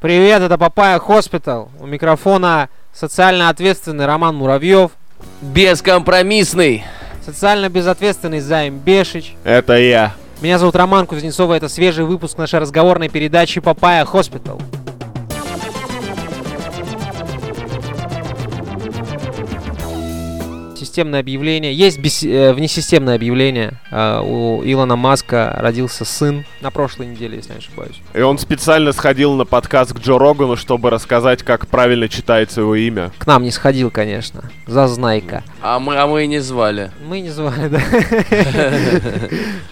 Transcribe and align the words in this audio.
Привет, 0.00 0.40
это 0.40 0.56
Papaya 0.56 0.98
Hospital. 0.98 1.70
У 1.78 1.84
микрофона 1.86 2.70
социально 2.90 3.50
ответственный 3.50 4.06
Роман 4.06 4.34
Муравьев, 4.34 4.92
Бескомпромиссный. 5.42 6.84
социально 7.22 7.68
безответственный 7.68 8.40
Займ 8.40 8.78
Бешич. 8.78 9.34
Это 9.44 9.74
я. 9.76 10.14
Меня 10.40 10.58
зовут 10.58 10.74
Роман 10.74 11.06
Кузнецова, 11.06 11.52
это 11.52 11.68
свежий 11.68 12.06
выпуск 12.06 12.38
нашей 12.38 12.60
разговорной 12.60 13.10
передачи 13.10 13.60
Papaya 13.60 14.06
Hospital. 14.06 14.58
Системное 20.90 21.20
объявление. 21.20 21.72
Есть 21.72 22.00
бес- 22.00 22.24
э, 22.24 22.52
внесистемное 22.52 23.14
объявление. 23.14 23.74
Э, 23.92 24.20
у 24.24 24.60
Илона 24.64 24.96
Маска 24.96 25.56
родился 25.60 26.04
сын 26.04 26.44
на 26.62 26.72
прошлой 26.72 27.06
неделе, 27.06 27.36
если 27.36 27.50
я 27.50 27.54
не 27.54 27.60
ошибаюсь. 27.60 28.00
И 28.12 28.20
он 28.20 28.38
специально 28.38 28.90
сходил 28.90 29.34
на 29.34 29.44
подкаст 29.44 29.92
к 29.92 30.00
Джо 30.00 30.18
Рогану, 30.18 30.56
чтобы 30.56 30.90
рассказать, 30.90 31.44
как 31.44 31.68
правильно 31.68 32.08
читается 32.08 32.62
его 32.62 32.74
имя. 32.74 33.12
К 33.18 33.26
нам 33.28 33.44
не 33.44 33.52
сходил, 33.52 33.92
конечно. 33.92 34.50
Зазнайка. 34.66 35.44
А 35.62 35.78
мы, 35.78 35.94
а 35.96 36.08
мы 36.08 36.24
и 36.24 36.26
не 36.26 36.40
звали. 36.40 36.90
Мы 37.06 37.20
не 37.20 37.30
звали, 37.30 37.68
да. 37.68 37.80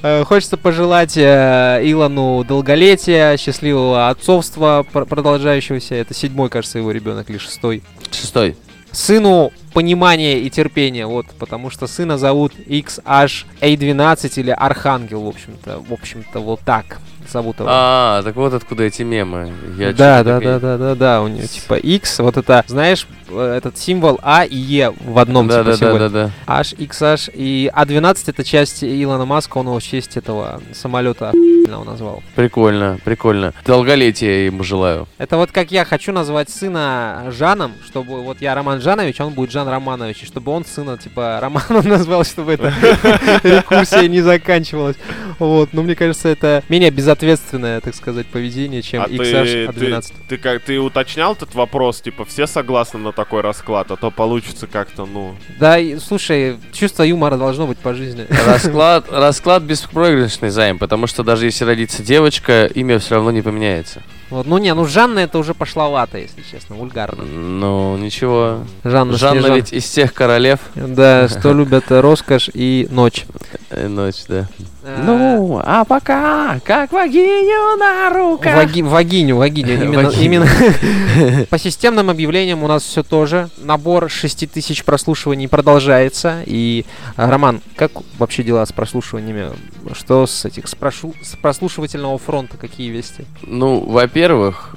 Э, 0.03 0.23
Хочется 0.25 0.57
пожелать 0.57 1.17
э, 1.17 1.81
Илону 1.83 2.45
долголетия, 2.45 3.37
счастливого 3.39 4.09
отцовства 4.09 4.87
пр- 4.93 5.05
продолжающегося. 5.05 5.97
Это 5.97 6.15
седьмой, 6.15 6.49
кажется, 6.49 6.79
его 6.79 6.93
ребенок 6.93 7.29
или 7.29 7.39
шестой. 7.39 7.83
Шестой. 8.13 8.55
Сыну 8.93 9.53
понимания 9.75 10.41
и 10.41 10.51
терпения, 10.51 11.07
вот, 11.07 11.27
потому 11.39 11.71
что 11.71 11.87
сына 11.87 12.19
зовут 12.19 12.53
XH-A12 12.55 14.41
или 14.41 14.51
Архангел, 14.51 15.23
в 15.23 15.29
общем-то, 15.29 15.81
в 15.81 15.93
общем-то, 15.93 16.41
вот 16.41 16.61
так 16.61 17.01
его. 17.35 17.69
А, 17.71 18.23
так 18.23 18.37
вот 18.37 18.55
откуда 18.55 18.85
эти 18.85 19.03
мемы. 19.03 19.53
Я 19.77 19.93
да, 19.93 20.23
да, 20.23 20.41
да, 20.41 20.59
да, 20.59 20.79
да, 20.79 20.95
да, 20.95 21.23
у 21.23 21.29
него 21.29 21.47
типа 21.47 21.75
X, 21.75 22.19
вот 22.21 22.37
это, 22.37 22.65
знаешь, 22.67 23.07
э, 23.29 23.55
этот 23.57 23.79
символ 23.79 24.19
А 24.23 24.45
и 24.45 24.57
Е 24.57 24.91
в 24.91 25.19
одном 25.19 25.49
Да, 25.49 25.59
типа 25.59 25.65
да, 25.65 25.71
да, 25.71 25.77
символе. 25.77 26.09
да, 26.09 26.33
да. 26.47 26.61
H, 26.61 26.75
XH 26.75 27.31
и 27.35 27.71
А12 27.75 28.19
это 28.27 28.45
часть 28.45 28.85
Илона 28.85 29.25
Маска, 29.25 29.59
он 29.59 29.67
его 29.67 29.79
в 29.79 29.83
честь 29.83 30.17
этого 30.17 30.61
самолета 30.73 31.31
охуенно 31.31 31.85
назвал. 31.85 32.23
Прикольно, 32.35 32.99
прикольно. 33.05 33.53
Долголетия 33.65 34.47
ему 34.47 34.63
желаю. 34.65 35.07
Это 35.19 35.37
вот 35.37 35.53
как 35.53 35.71
я 35.71 35.85
хочу 35.85 36.13
назвать 36.13 36.51
сына 36.51 37.25
Жаном, 37.31 37.73
чтобы 37.87 38.23
вот 38.23 38.41
я 38.41 38.55
Роман 38.55 38.81
Жанович, 38.81 39.21
а 39.21 39.27
он 39.27 39.35
будет 39.35 39.51
Жан 39.51 39.69
Романович, 39.69 40.23
и 40.23 40.27
чтобы 40.27 40.53
он 40.53 40.65
сына 40.65 40.97
типа 40.99 41.39
Романом 41.43 41.87
назвал, 41.89 42.25
чтобы 42.25 42.53
это 42.55 42.73
рекурсия 43.43 44.09
не 44.09 44.21
заканчивалась. 44.21 44.97
Вот, 45.39 45.73
но 45.73 45.83
мне 45.83 45.95
кажется, 45.95 46.29
это 46.29 46.63
менее 46.69 46.91
безответственное, 47.19 47.81
так 47.81 47.95
сказать, 47.95 48.27
поведение, 48.27 48.83
чем 48.83 49.03
а 49.03 49.09
ты, 49.09 49.15
XH 49.15 49.73
ты, 49.73 49.87
А12. 49.87 50.13
ты 50.29 50.39
как 50.39 50.63
ты 50.63 50.79
уточнял 50.79 51.35
этот 51.35 51.55
вопрос, 51.55 52.01
типа 52.01 52.25
все 52.25 52.47
согласны 52.47 52.99
на 53.01 53.13
такой 53.13 53.41
расклад, 53.41 53.91
а 53.91 53.97
то 53.97 54.11
получится 54.11 54.67
как-то, 54.67 55.07
ну. 55.07 55.35
Да, 55.59 55.79
и, 55.79 55.99
слушай, 55.99 56.59
чувство 56.73 57.03
юмора 57.03 57.37
должно 57.37 57.67
быть 57.67 57.79
по 57.79 57.95
жизни. 57.95 58.27
Расклад, 58.47 59.11
расклад 59.11 59.63
беспроигрышный 59.63 60.51
займ, 60.51 60.79
потому 60.79 61.07
что 61.07 61.25
даже 61.25 61.47
если 61.47 61.65
родится 61.65 62.03
девочка, 62.03 62.67
имя 62.67 62.99
все 62.99 63.17
равно 63.17 63.31
не 63.31 63.43
поменяется. 63.43 64.03
Вот, 64.31 64.47
ну 64.47 64.59
не, 64.59 64.75
ну 64.75 64.85
Жанна 64.85 65.21
это 65.21 65.39
уже 65.39 65.55
пошловато, 65.55 66.19
если 66.19 66.43
честно, 66.43 66.77
вульгарно. 66.77 67.25
Ну, 67.25 67.97
ничего. 67.97 68.61
Жанна, 68.85 69.17
Жанна 69.17 69.41
Снежан- 69.41 69.55
ведь 69.57 69.73
из 69.73 69.89
тех 69.89 70.13
королев. 70.13 70.59
Да, 70.75 71.29
что 71.31 71.53
любят 71.55 71.85
э, 71.91 72.01
роскошь 72.01 72.51
и 72.53 72.87
ночь. 72.91 73.25
Э, 73.71 73.89
Ночь, 73.89 74.25
да. 74.29 74.47
Э, 74.85 75.03
Ну, 75.05 75.61
а 75.65 75.85
пока, 75.85 76.59
как 76.65 76.93
вагиню 76.93 77.77
на 77.79 78.11
руках. 78.11 78.55
Ваги- 78.57 78.83
вагиню, 78.83 79.37
вагиню. 79.37 79.83
Именно, 79.85 80.09
именно. 80.11 81.47
По 81.51 81.59
системным 81.59 82.09
объявлениям 82.11 82.63
у 82.63 82.67
нас 82.69 82.83
все 82.83 83.03
тоже. 83.03 83.49
Набор 83.59 84.09
6 84.11 84.51
тысяч 84.51 84.85
прослушиваний 84.85 85.49
продолжается. 85.49 86.43
И, 86.47 86.85
Роман, 87.17 87.61
как 87.77 87.93
вообще 88.19 88.43
дела 88.43 88.65
с 88.67 88.73
прослушиваниями? 88.73 89.51
Что 89.95 90.27
с 90.27 90.45
этих, 90.45 90.69
с, 90.69 90.75
прошу- 90.75 91.15
с 91.23 91.35
прослушивательного 91.37 92.19
фронта, 92.19 92.57
какие 92.59 92.91
вести? 92.91 93.25
Ну, 93.43 93.81
во-первых, 93.81 94.18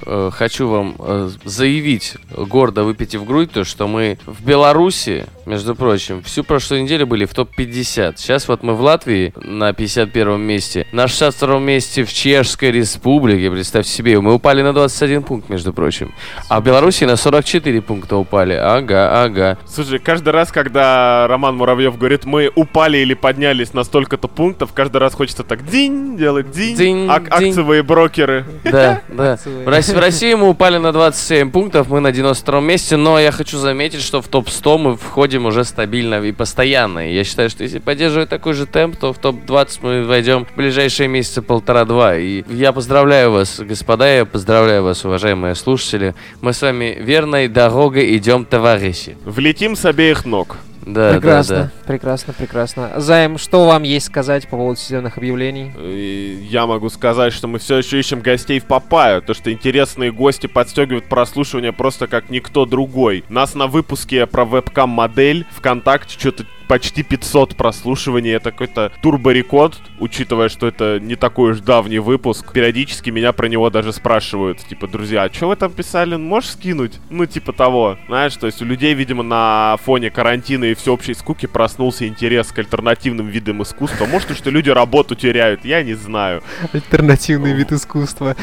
э, 0.06 0.30
хочу 0.32 0.68
вам 0.68 0.94
э, 0.98 1.30
заявить, 1.44 2.16
гордо 2.30 2.84
выпитив 2.84 3.24
грудь, 3.24 3.50
то, 3.50 3.64
что 3.64 3.88
мы 3.88 4.18
в 4.26 4.44
Беларуси, 4.44 5.26
между 5.46 5.74
прочим, 5.74 6.22
всю 6.22 6.44
прошлую 6.44 6.82
неделю 6.82 7.06
были 7.06 7.24
в 7.24 7.34
топ-50. 7.34 8.14
Сейчас 8.16 8.48
вот 8.48 8.62
мы 8.62 8.74
в 8.74 8.80
Латвии 8.80 9.32
на 9.36 9.72
51 9.72 10.40
месте, 10.40 10.86
на 10.92 11.08
62 11.08 11.58
месте 11.58 12.04
в 12.04 12.12
Чешской 12.12 12.70
Республике, 12.70 13.50
представьте 13.50 13.90
себе, 13.90 14.20
мы 14.20 14.34
упали 14.34 14.62
на 14.62 14.72
21 14.72 15.22
пункт, 15.22 15.48
между 15.48 15.72
прочим. 15.72 16.14
А 16.48 16.60
в 16.60 16.64
Беларуси 16.64 17.04
на 17.04 17.16
44 17.16 17.80
пункта 17.82 18.16
упали. 18.16 18.54
Ага, 18.54 19.24
ага. 19.24 19.58
Слушай, 19.66 19.98
каждый 19.98 20.30
раз, 20.32 20.52
когда 20.52 21.26
Роман 21.28 21.56
Муравьев 21.56 21.96
говорит, 21.98 22.24
мы 22.24 22.50
упали 22.54 22.98
или 22.98 23.14
поднялись 23.14 23.74
на 23.74 23.84
столько-то 23.84 24.28
пунктов, 24.28 24.72
каждый 24.72 24.98
раз 24.98 25.14
хочется 25.14 25.42
так 25.44 25.66
динь 25.68 26.16
делать, 26.16 26.50
динь, 26.50 26.76
Динь, 26.76 27.08
Ак- 27.10 27.38
динь. 27.38 27.48
акциевые 27.50 27.82
брокеры. 27.82 28.44
Да, 28.64 29.00
да. 29.08 29.38
В 29.44 29.68
России, 29.68 29.92
в 29.94 29.98
России 29.98 30.34
мы 30.34 30.48
упали 30.50 30.76
на 30.78 30.92
27 30.92 31.50
пунктов, 31.50 31.88
мы 31.88 32.00
на 32.00 32.12
92 32.12 32.60
месте, 32.60 32.96
но 32.96 33.18
я 33.18 33.32
хочу 33.32 33.58
заметить, 33.58 34.02
что 34.02 34.20
в 34.22 34.28
топ-100 34.28 34.78
мы 34.78 34.96
входим 34.96 35.31
уже 35.38 35.64
стабильно 35.64 36.20
и 36.22 36.32
постоянно. 36.32 37.08
И 37.08 37.14
я 37.14 37.24
считаю, 37.24 37.50
что 37.50 37.62
если 37.62 37.78
поддерживать 37.78 38.28
такой 38.28 38.54
же 38.54 38.66
темп, 38.66 38.96
то 38.96 39.12
в 39.12 39.18
топ-20 39.18 39.78
мы 39.82 40.04
войдем 40.04 40.44
в 40.44 40.54
ближайшие 40.56 41.08
месяца 41.08 41.42
полтора-два. 41.42 42.16
И 42.16 42.44
я 42.48 42.72
поздравляю 42.72 43.32
вас, 43.32 43.60
господа, 43.60 44.08
я 44.08 44.24
поздравляю 44.24 44.82
вас, 44.82 45.04
уважаемые 45.04 45.54
слушатели. 45.54 46.14
Мы 46.40 46.52
с 46.52 46.62
вами 46.62 46.96
верной 47.00 47.48
дорогой 47.48 48.16
идем, 48.16 48.44
товарищи. 48.44 49.16
Влетим 49.24 49.76
с 49.76 49.84
обеих 49.84 50.24
ног. 50.24 50.56
Да, 50.84 51.12
прекрасно, 51.12 51.56
да, 51.56 51.70
прекрасно, 51.86 52.32
прекрасно. 52.32 52.90
Займ, 52.96 53.38
что 53.38 53.66
вам 53.66 53.84
есть 53.84 54.06
сказать 54.06 54.48
по 54.48 54.56
поводу 54.56 54.78
системных 54.78 55.16
объявлений? 55.16 55.72
И 55.78 56.46
я 56.50 56.66
могу 56.66 56.88
сказать, 56.88 57.32
что 57.32 57.46
мы 57.46 57.58
все 57.58 57.78
еще 57.78 58.00
ищем 58.00 58.20
гостей 58.20 58.58
в 58.58 58.64
Папаю, 58.64 59.22
то 59.22 59.32
что 59.34 59.52
интересные 59.52 60.10
гости 60.12 60.46
подстегивают 60.46 61.04
прослушивание 61.04 61.72
просто 61.72 62.06
как 62.06 62.30
никто 62.30 62.66
другой. 62.66 63.24
Нас 63.28 63.54
на 63.54 63.66
выпуске 63.68 64.26
про 64.26 64.44
вебкам-модель 64.44 65.46
ВКонтакте 65.52 66.18
что-то 66.18 66.44
почти 66.72 67.02
500 67.02 67.54
прослушиваний. 67.54 68.30
Это 68.30 68.50
какой-то 68.50 68.90
турборекорд, 69.02 69.78
учитывая, 70.00 70.48
что 70.48 70.66
это 70.66 70.98
не 70.98 71.16
такой 71.16 71.50
уж 71.50 71.60
давний 71.60 71.98
выпуск. 71.98 72.50
Периодически 72.50 73.10
меня 73.10 73.32
про 73.32 73.46
него 73.46 73.68
даже 73.68 73.92
спрашивают, 73.92 74.60
типа, 74.66 74.88
друзья, 74.88 75.24
а 75.24 75.30
что 75.30 75.48
вы 75.48 75.56
там 75.56 75.70
писали? 75.70 76.16
Можешь 76.16 76.52
скинуть? 76.52 76.94
Ну, 77.10 77.26
типа 77.26 77.52
того. 77.52 77.98
Знаешь, 78.08 78.34
то 78.36 78.46
есть 78.46 78.62
у 78.62 78.64
людей, 78.64 78.94
видимо, 78.94 79.22
на 79.22 79.76
фоне 79.84 80.08
карантина 80.08 80.64
и 80.64 80.74
всеобщей 80.74 81.12
скуки 81.12 81.44
проснулся 81.44 82.08
интерес 82.08 82.46
к 82.52 82.58
альтернативным 82.58 83.26
видам 83.26 83.62
искусства. 83.62 84.06
Может, 84.06 84.34
что 84.34 84.48
люди 84.48 84.70
работу 84.70 85.14
теряют, 85.14 85.66
я 85.66 85.82
не 85.82 85.92
знаю. 85.92 86.42
Альтернативный 86.72 87.52
вид 87.52 87.70
искусства. 87.70 88.34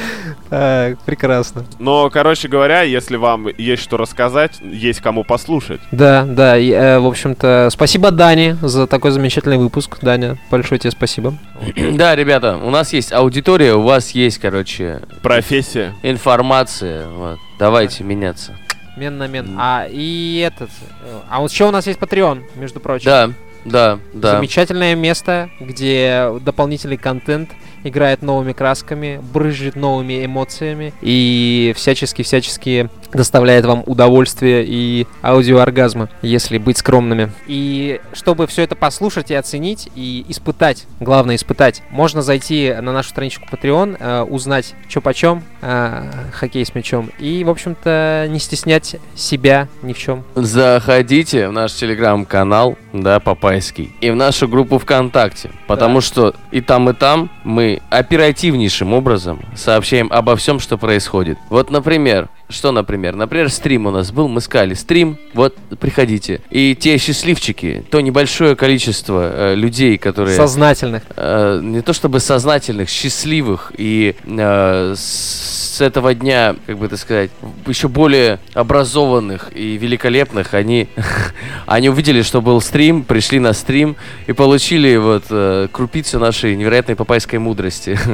Прекрасно. 0.49 1.65
Но, 1.79 2.11
короче 2.11 2.47
говоря, 2.47 2.83
если 2.83 3.15
вам 3.15 3.47
есть 3.57 3.81
что 3.81 3.97
рассказать, 3.97 4.59
есть 4.61 5.01
кому 5.01 5.23
послушать. 5.23 5.81
Да, 5.89 6.25
да, 6.25 6.59
э, 6.59 6.99
в 6.99 7.07
общем-то, 7.07 7.69
спасибо 7.71 8.11
Дане 8.19 8.57
за 8.61 8.85
такой 8.85 9.11
замечательный 9.11 9.57
выпуск. 9.57 9.99
Даня, 10.01 10.37
большое 10.51 10.77
тебе 10.77 10.91
спасибо. 10.91 11.37
Да, 11.93 12.17
ребята, 12.17 12.57
у 12.61 12.69
нас 12.69 12.91
есть 12.91 13.13
аудитория, 13.13 13.75
у 13.75 13.81
вас 13.83 14.11
есть, 14.11 14.39
короче, 14.39 14.99
Профессия. 15.23 15.93
информация. 16.03 17.07
Вот. 17.07 17.39
Давайте 17.57 18.03
меняться. 18.03 18.57
Мен 18.97 19.17
на 19.17 19.27
мен. 19.27 19.55
А 19.57 19.87
и 19.89 20.43
этот... 20.45 20.69
э, 21.05 21.19
А 21.29 21.39
вот 21.39 21.49
еще 21.49 21.69
у 21.69 21.71
нас 21.71 21.87
есть 21.87 21.97
Patreon, 21.97 22.41
между 22.55 22.81
прочим. 22.81 23.05
Да, 23.05 23.29
да, 23.63 23.99
да. 24.13 24.31
Замечательное 24.35 24.95
место, 24.95 25.49
где 25.61 26.29
дополнительный 26.41 26.97
контент 26.97 27.51
играет 27.85 28.21
новыми 28.21 28.51
красками, 28.51 29.21
брызжет 29.33 29.77
новыми 29.77 30.25
эмоциями 30.25 30.93
и 31.01 31.73
всячески-всячески 31.77 32.89
доставляет 33.13 33.65
вам 33.65 33.83
удовольствие 33.85 34.65
и 34.67 35.07
аудиооргазмы, 35.23 36.09
если 36.21 36.57
быть 36.57 36.77
скромными. 36.77 37.31
И 37.47 38.01
чтобы 38.13 38.47
все 38.47 38.63
это 38.63 38.75
послушать 38.75 39.31
и 39.31 39.35
оценить, 39.35 39.89
и 39.95 40.25
испытать, 40.27 40.85
главное 40.99 41.35
испытать, 41.35 41.81
можно 41.89 42.21
зайти 42.21 42.73
на 42.81 42.91
нашу 42.91 43.09
страничку 43.09 43.45
Patreon, 43.51 43.97
э, 43.99 44.21
узнать, 44.23 44.75
что 44.87 45.01
почем, 45.01 45.43
э, 45.61 46.11
хоккей 46.33 46.65
с 46.65 46.75
мячом, 46.75 47.09
и, 47.19 47.43
в 47.43 47.49
общем-то, 47.49 48.27
не 48.29 48.39
стеснять 48.39 48.95
себя 49.15 49.67
ни 49.81 49.93
в 49.93 49.97
чем. 49.97 50.23
Заходите 50.35 51.47
в 51.47 51.51
наш 51.51 51.73
телеграм-канал, 51.73 52.77
да, 52.93 53.19
Папайский, 53.19 53.91
и 54.01 54.09
в 54.09 54.15
нашу 54.15 54.47
группу 54.47 54.77
ВКонтакте, 54.79 55.51
потому 55.67 56.01
что 56.01 56.35
и 56.51 56.61
там, 56.61 56.89
и 56.89 56.93
там 56.93 57.29
мы 57.43 57.81
оперативнейшим 57.89 58.93
образом 58.93 59.41
сообщаем 59.55 60.11
обо 60.11 60.35
всем, 60.35 60.59
что 60.59 60.77
происходит. 60.77 61.37
Вот, 61.49 61.71
например, 61.71 62.29
что, 62.49 62.71
например, 62.71 62.98
например. 62.99 63.15
Например, 63.15 63.49
стрим 63.49 63.85
у 63.87 63.91
нас 63.91 64.11
был, 64.11 64.27
мы 64.27 64.41
сказали, 64.41 64.73
стрим, 64.73 65.17
вот, 65.33 65.55
приходите. 65.79 66.41
И 66.49 66.75
те 66.75 66.97
счастливчики, 66.97 67.83
то 67.89 68.01
небольшое 68.01 68.55
количество 68.55 69.31
э, 69.33 69.55
людей, 69.55 69.97
которые... 69.97 70.35
Сознательных. 70.35 71.03
э, 71.15 71.59
не 71.63 71.81
то 71.81 71.93
чтобы 71.93 72.19
сознательных, 72.19 72.89
счастливых 72.89 73.71
и 73.77 74.15
э, 74.25 74.93
с 74.97 75.81
этого 75.81 76.13
дня, 76.13 76.55
как 76.65 76.77
бы 76.77 76.85
это 76.87 76.97
сказать, 76.97 77.31
еще 77.65 77.87
более 77.87 78.39
образованных 78.53 79.49
и 79.55 79.77
великолепных, 79.77 80.53
они, 80.53 80.89
они 81.65 81.89
увидели, 81.89 82.21
что 82.21 82.41
был 82.41 82.61
стрим, 82.61 83.03
пришли 83.03 83.39
на 83.39 83.53
стрим 83.53 83.95
и 84.27 84.33
получили 84.33 84.97
вот 84.97 85.25
э, 85.29 85.67
крупицу 85.71 86.19
нашей 86.19 86.55
невероятной 86.55 86.95
папайской 86.95 87.39
мудрости. 87.39 87.97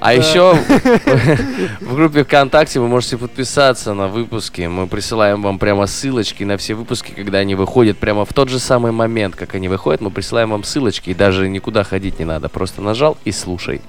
А 0.00 0.14
еще 0.14 0.54
в 1.80 1.94
группе 1.94 2.24
ВКонтакте 2.24 2.80
вы 2.80 2.88
можете 2.88 3.18
подписаться 3.18 3.92
на 3.92 4.08
выпуски. 4.30 4.62
Мы 4.62 4.86
присылаем 4.86 5.42
вам 5.42 5.58
прямо 5.58 5.86
ссылочки 5.86 6.44
на 6.44 6.56
все 6.56 6.74
выпуски, 6.74 7.10
когда 7.10 7.38
они 7.38 7.56
выходят 7.56 7.98
прямо 7.98 8.24
в 8.24 8.32
тот 8.32 8.48
же 8.48 8.60
самый 8.60 8.92
момент, 8.92 9.34
как 9.34 9.56
они 9.56 9.68
выходят. 9.68 10.00
Мы 10.00 10.10
присылаем 10.10 10.50
вам 10.50 10.62
ссылочки, 10.62 11.10
и 11.10 11.14
даже 11.14 11.48
никуда 11.48 11.82
ходить 11.82 12.20
не 12.20 12.24
надо. 12.24 12.48
Просто 12.48 12.80
нажал 12.80 13.18
и 13.24 13.32
слушай. 13.32 13.80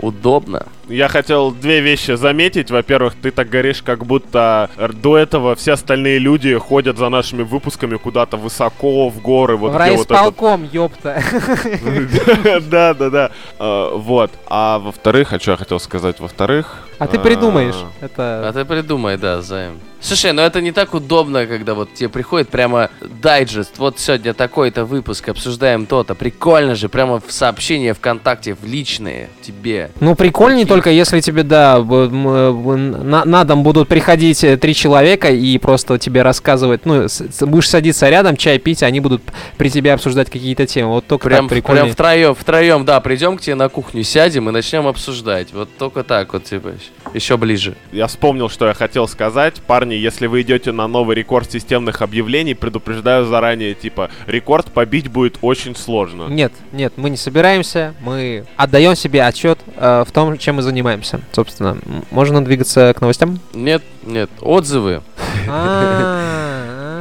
Удобно. 0.00 0.66
Я 0.88 1.08
хотел 1.08 1.50
две 1.50 1.80
вещи 1.80 2.12
заметить. 2.12 2.70
Во-первых, 2.70 3.14
ты 3.20 3.30
так 3.30 3.48
говоришь, 3.48 3.82
как 3.82 4.06
будто 4.06 4.70
до 5.02 5.18
этого 5.18 5.54
все 5.54 5.72
остальные 5.72 6.18
люди 6.18 6.56
ходят 6.56 6.96
за 6.96 7.08
нашими 7.08 7.42
выпусками 7.42 7.96
куда-то 7.96 8.36
высоко 8.36 9.08
в 9.08 9.20
горы. 9.20 9.56
Вот 9.56 9.72
в 9.72 9.76
где 9.76 9.96
вот 9.96 10.06
этот... 10.06 10.10
райисполком, 10.10 10.68
ёпта. 10.72 11.22
Да, 12.70 12.94
да, 12.94 13.10
да. 13.10 13.30
А, 13.58 13.96
Вот. 13.96 14.30
А 14.46 14.78
во-вторых, 14.78 15.32
а 15.32 15.40
что 15.40 15.52
я 15.52 15.56
хотел 15.56 15.80
сказать? 15.80 16.20
Во-вторых... 16.20 16.84
А 16.98 17.06
ты 17.06 17.18
придумаешь. 17.18 17.76
А 18.00 18.04
Это... 18.04 18.50
ты 18.52 18.64
придумай, 18.64 19.16
да, 19.16 19.40
Займ. 19.40 19.78
Слушай, 20.00 20.32
ну 20.32 20.42
это 20.42 20.60
не 20.60 20.70
так 20.70 20.94
удобно, 20.94 21.46
когда 21.46 21.74
вот 21.74 21.92
тебе 21.94 22.08
приходит 22.08 22.48
прямо 22.50 22.88
дайджест. 23.00 23.78
Вот 23.78 23.98
сегодня 23.98 24.32
такой-то 24.32 24.84
выпуск, 24.84 25.28
обсуждаем 25.28 25.86
то-то. 25.86 26.14
Прикольно 26.14 26.76
же, 26.76 26.88
прямо 26.88 27.20
в 27.20 27.32
сообщения 27.32 27.94
ВКонтакте, 27.94 28.54
в 28.54 28.64
личные 28.64 29.28
тебе. 29.42 29.90
Ну, 29.98 30.14
прикольнее 30.14 30.64
Какие? 30.64 30.74
только 30.74 30.90
если 30.90 31.20
тебе, 31.20 31.42
да, 31.42 31.78
э, 31.78 32.08
на, 32.08 33.24
на 33.24 33.44
дом 33.44 33.62
будут 33.64 33.88
приходить 33.88 34.44
э, 34.44 34.56
три 34.56 34.72
человека 34.74 35.30
и 35.30 35.58
просто 35.58 35.98
тебе 35.98 36.22
рассказывать, 36.22 36.86
ну, 36.86 37.08
с- 37.08 37.44
будешь 37.44 37.68
садиться 37.68 38.08
рядом, 38.08 38.36
чай 38.36 38.58
пить, 38.58 38.84
они 38.84 39.00
будут 39.00 39.22
при 39.56 39.68
тебе 39.68 39.92
обсуждать 39.92 40.30
какие-то 40.30 40.64
темы. 40.66 40.92
Вот 40.92 41.06
только 41.08 41.24
Прям, 41.28 41.48
так 41.48 41.56
прикольнее. 41.56 41.84
прям 41.84 41.92
втроем, 41.94 42.34
втроем, 42.36 42.84
да, 42.84 43.00
придем 43.00 43.36
к 43.36 43.40
тебе 43.40 43.56
на 43.56 43.68
кухню, 43.68 44.04
сядем 44.04 44.48
и 44.48 44.52
начнем 44.52 44.86
обсуждать. 44.86 45.52
Вот 45.52 45.68
только 45.76 46.04
так 46.04 46.32
вот, 46.32 46.44
типа, 46.44 46.74
еще 47.14 47.36
ближе. 47.36 47.74
Я 47.92 48.06
вспомнил, 48.06 48.48
что 48.48 48.66
я 48.66 48.74
хотел 48.74 49.08
сказать. 49.08 49.60
Парни, 49.62 49.94
если 49.94 50.26
вы 50.26 50.42
идете 50.42 50.72
на 50.72 50.86
новый 50.88 51.16
рекорд 51.16 51.50
системных 51.50 52.02
объявлений, 52.02 52.54
предупреждаю 52.54 53.26
заранее, 53.26 53.74
типа, 53.74 54.10
рекорд 54.26 54.72
побить 54.72 55.08
будет 55.08 55.38
очень 55.42 55.76
сложно. 55.76 56.26
Нет, 56.28 56.52
нет, 56.72 56.92
мы 56.96 57.10
не 57.10 57.16
собираемся, 57.16 57.94
мы 58.00 58.44
отдаем 58.56 58.94
себе 58.96 59.22
отчет 59.24 59.58
э, 59.76 60.04
в 60.06 60.12
том, 60.12 60.38
чем 60.38 60.56
мы 60.56 60.62
занимаемся. 60.62 61.20
Собственно, 61.32 61.78
можно 62.10 62.44
двигаться 62.44 62.92
к 62.96 63.00
новостям? 63.00 63.38
Нет, 63.52 63.82
нет, 64.04 64.30
отзывы. 64.40 65.02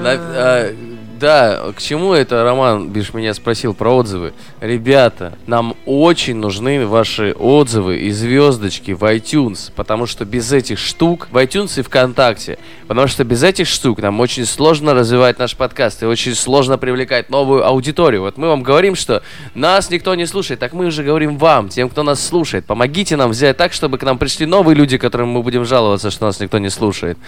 А, 0.09 0.13
а, 0.35 0.75
Да, 1.19 1.73
к 1.75 1.81
чему 1.81 2.13
это, 2.13 2.43
Роман, 2.43 2.89
бишь 2.89 3.13
меня 3.13 3.33
спросил 3.33 3.73
про 3.73 3.89
отзывы. 3.95 4.33
Ребята, 4.59 5.37
нам 5.45 5.75
очень 5.85 6.35
нужны 6.37 6.87
ваши 6.87 7.31
отзывы 7.33 7.99
и 7.99 8.09
звездочки 8.09 8.89
в 8.91 9.03
iTunes, 9.03 9.71
потому 9.75 10.07
что 10.07 10.25
без 10.25 10.51
этих 10.51 10.79
штук, 10.79 11.27
в 11.31 11.37
iTunes 11.37 11.79
и 11.79 11.83
ВКонтакте, 11.83 12.57
потому 12.87 13.07
что 13.07 13.23
без 13.23 13.43
этих 13.43 13.67
штук 13.67 13.99
нам 14.01 14.19
очень 14.19 14.45
сложно 14.47 14.95
развивать 14.95 15.37
наш 15.37 15.55
подкаст 15.55 16.01
и 16.01 16.07
очень 16.07 16.33
сложно 16.33 16.79
привлекать 16.79 17.29
новую 17.29 17.67
аудиторию. 17.67 18.21
Вот 18.21 18.37
мы 18.37 18.47
вам 18.47 18.63
говорим, 18.63 18.95
что 18.95 19.21
нас 19.53 19.91
никто 19.91 20.15
не 20.15 20.25
слушает, 20.25 20.59
так 20.59 20.73
мы 20.73 20.87
уже 20.87 21.03
говорим 21.03 21.37
вам, 21.37 21.69
тем, 21.69 21.87
кто 21.87 22.01
нас 22.01 22.25
слушает. 22.25 22.65
Помогите 22.65 23.15
нам 23.15 23.29
взять 23.29 23.57
так, 23.57 23.73
чтобы 23.73 23.99
к 23.99 24.03
нам 24.03 24.17
пришли 24.17 24.47
новые 24.47 24.75
люди, 24.75 24.97
которым 24.97 25.29
мы 25.29 25.43
будем 25.43 25.65
жаловаться, 25.65 26.09
что 26.09 26.25
нас 26.25 26.39
никто 26.39 26.57
не 26.57 26.69
слушает. 26.69 27.19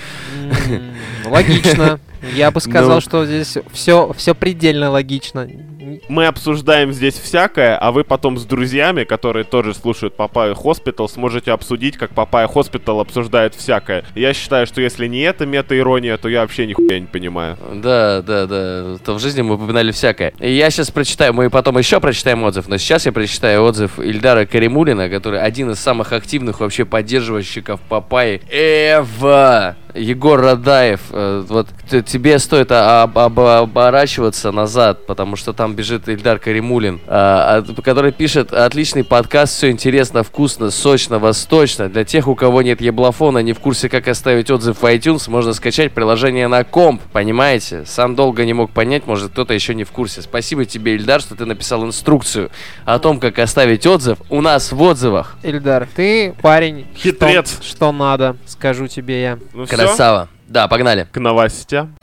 Логично. 1.25 2.00
Я 2.34 2.50
бы 2.52 2.60
сказал, 2.62 2.96
Ну. 2.96 3.02
что 3.02 3.25
здесь 3.25 3.58
все, 3.72 4.12
все 4.18 4.34
предельно 4.34 4.90
логично. 4.90 5.48
Мы 6.08 6.25
обсуждаем 6.28 6.92
здесь 6.92 7.19
всякое, 7.19 7.77
а 7.77 7.92
вы 7.92 8.04
потом 8.04 8.38
с 8.38 8.45
друзьями, 8.45 9.04
которые 9.04 9.44
тоже 9.44 9.74
слушают 9.74 10.16
Papaya 10.16 10.54
Hospital, 10.54 11.07
сможете 11.10 11.51
обсудить, 11.51 11.98
как 11.98 12.12
Papaya 12.12 12.48
Hospital 12.48 13.00
обсуждает 13.00 13.56
всякое. 13.56 14.04
Я 14.16 14.33
считаю, 14.33 14.68
что 14.68 14.81
если 14.81 15.07
не 15.07 15.21
это 15.21 15.45
мета-ирония, 15.45 16.18
то 16.18 16.30
я 16.30 16.42
вообще 16.42 16.66
нихуя 16.66 17.00
не 17.00 17.07
понимаю. 17.07 17.57
Да, 17.74 18.21
да, 18.21 18.45
да. 18.45 18.98
То 19.04 19.13
в 19.13 19.19
жизни 19.19 19.42
мы 19.42 19.56
упоминали 19.56 19.92
всякое. 19.92 20.33
И 20.39 20.51
я 20.51 20.69
сейчас 20.69 20.92
прочитаю, 20.92 21.33
мы 21.33 21.50
потом 21.50 21.77
еще 21.77 22.00
прочитаем 22.00 22.44
отзыв, 22.44 22.68
но 22.68 22.77
сейчас 22.77 23.06
я 23.06 23.12
прочитаю 23.12 23.63
отзыв 23.63 24.00
Ильдара 24.00 24.45
Каримулина, 24.45 25.10
который 25.10 25.42
один 25.42 25.72
из 25.72 25.80
самых 25.80 26.13
активных 26.13 26.60
вообще 26.60 26.86
поддерживальщиков 26.86 27.80
Папайи. 27.81 28.42
Эва! 28.50 29.75
Егор 29.95 30.39
Радаев, 30.39 31.01
э, 31.12 31.44
вот 31.47 31.68
тебе 32.06 32.38
стоит 32.39 32.71
а- 32.71 33.03
об- 33.03 33.18
об- 33.18 33.39
оборачиваться 33.39 34.51
назад, 34.51 35.06
потому 35.07 35.36
что 35.36 35.53
там 35.53 35.74
бежит 35.75 36.07
Ильдар 36.07 36.38
Каримулин, 36.39 37.00
а, 37.07 37.57
от- 37.57 37.81
который 37.81 38.12
пишет 38.12 38.53
отличный 38.53 39.03
подкаст, 39.03 39.53
все 39.57 39.71
интересно, 39.71 40.24
вкусно, 40.24 40.69
сочно, 40.69 41.18
восточно. 41.18 41.89
Для 41.89 42.03
тех, 42.06 42.27
у 42.27 42.36
кого 42.36 42.62
нет 42.62 42.81
еблофона, 42.81 43.39
не 43.39 43.53
в 43.53 43.59
курсе, 43.59 43.89
как 43.89 44.07
оставить 44.07 44.51
отзыв 44.51 44.81
в 44.81 44.86
iTunes, 44.86 45.30
можно 45.30 45.53
скачать 45.53 45.91
приложение 45.91 46.47
на 46.47 46.63
комп, 46.63 47.01
понимаете? 47.12 47.83
Сам 47.86 48.15
долго 48.15 48.45
не 48.45 48.53
мог 48.53 48.71
понять, 48.71 49.07
может 49.07 49.31
кто-то 49.31 49.53
еще 49.53 49.74
не 49.74 49.83
в 49.86 49.91
курсе. 49.91 50.21
Спасибо 50.21 50.65
тебе, 50.65 50.95
Ильдар, 50.95 51.21
что 51.21 51.36
ты 51.36 51.45
написал 51.45 51.83
инструкцию 51.86 52.51
о 52.86 53.00
том, 53.00 53.19
как 53.19 53.39
оставить 53.39 53.88
отзыв 53.88 54.19
у 54.30 54.41
нас 54.41 54.71
в 54.71 54.81
отзывах. 54.81 55.38
Ильдар, 55.41 55.88
ты 55.95 56.36
парень. 56.41 56.86
Хитрец. 56.95 57.53
Что, 57.62 57.63
что 57.63 57.91
надо, 57.91 58.38
скажу 58.45 58.88
тебе 58.88 59.21
я. 59.21 59.39
Ну 59.53 59.65
Красава. 59.88 60.30
Да, 60.48 60.68
погнали. 60.68 61.08
к 61.12 61.20
новостям. 61.20 61.96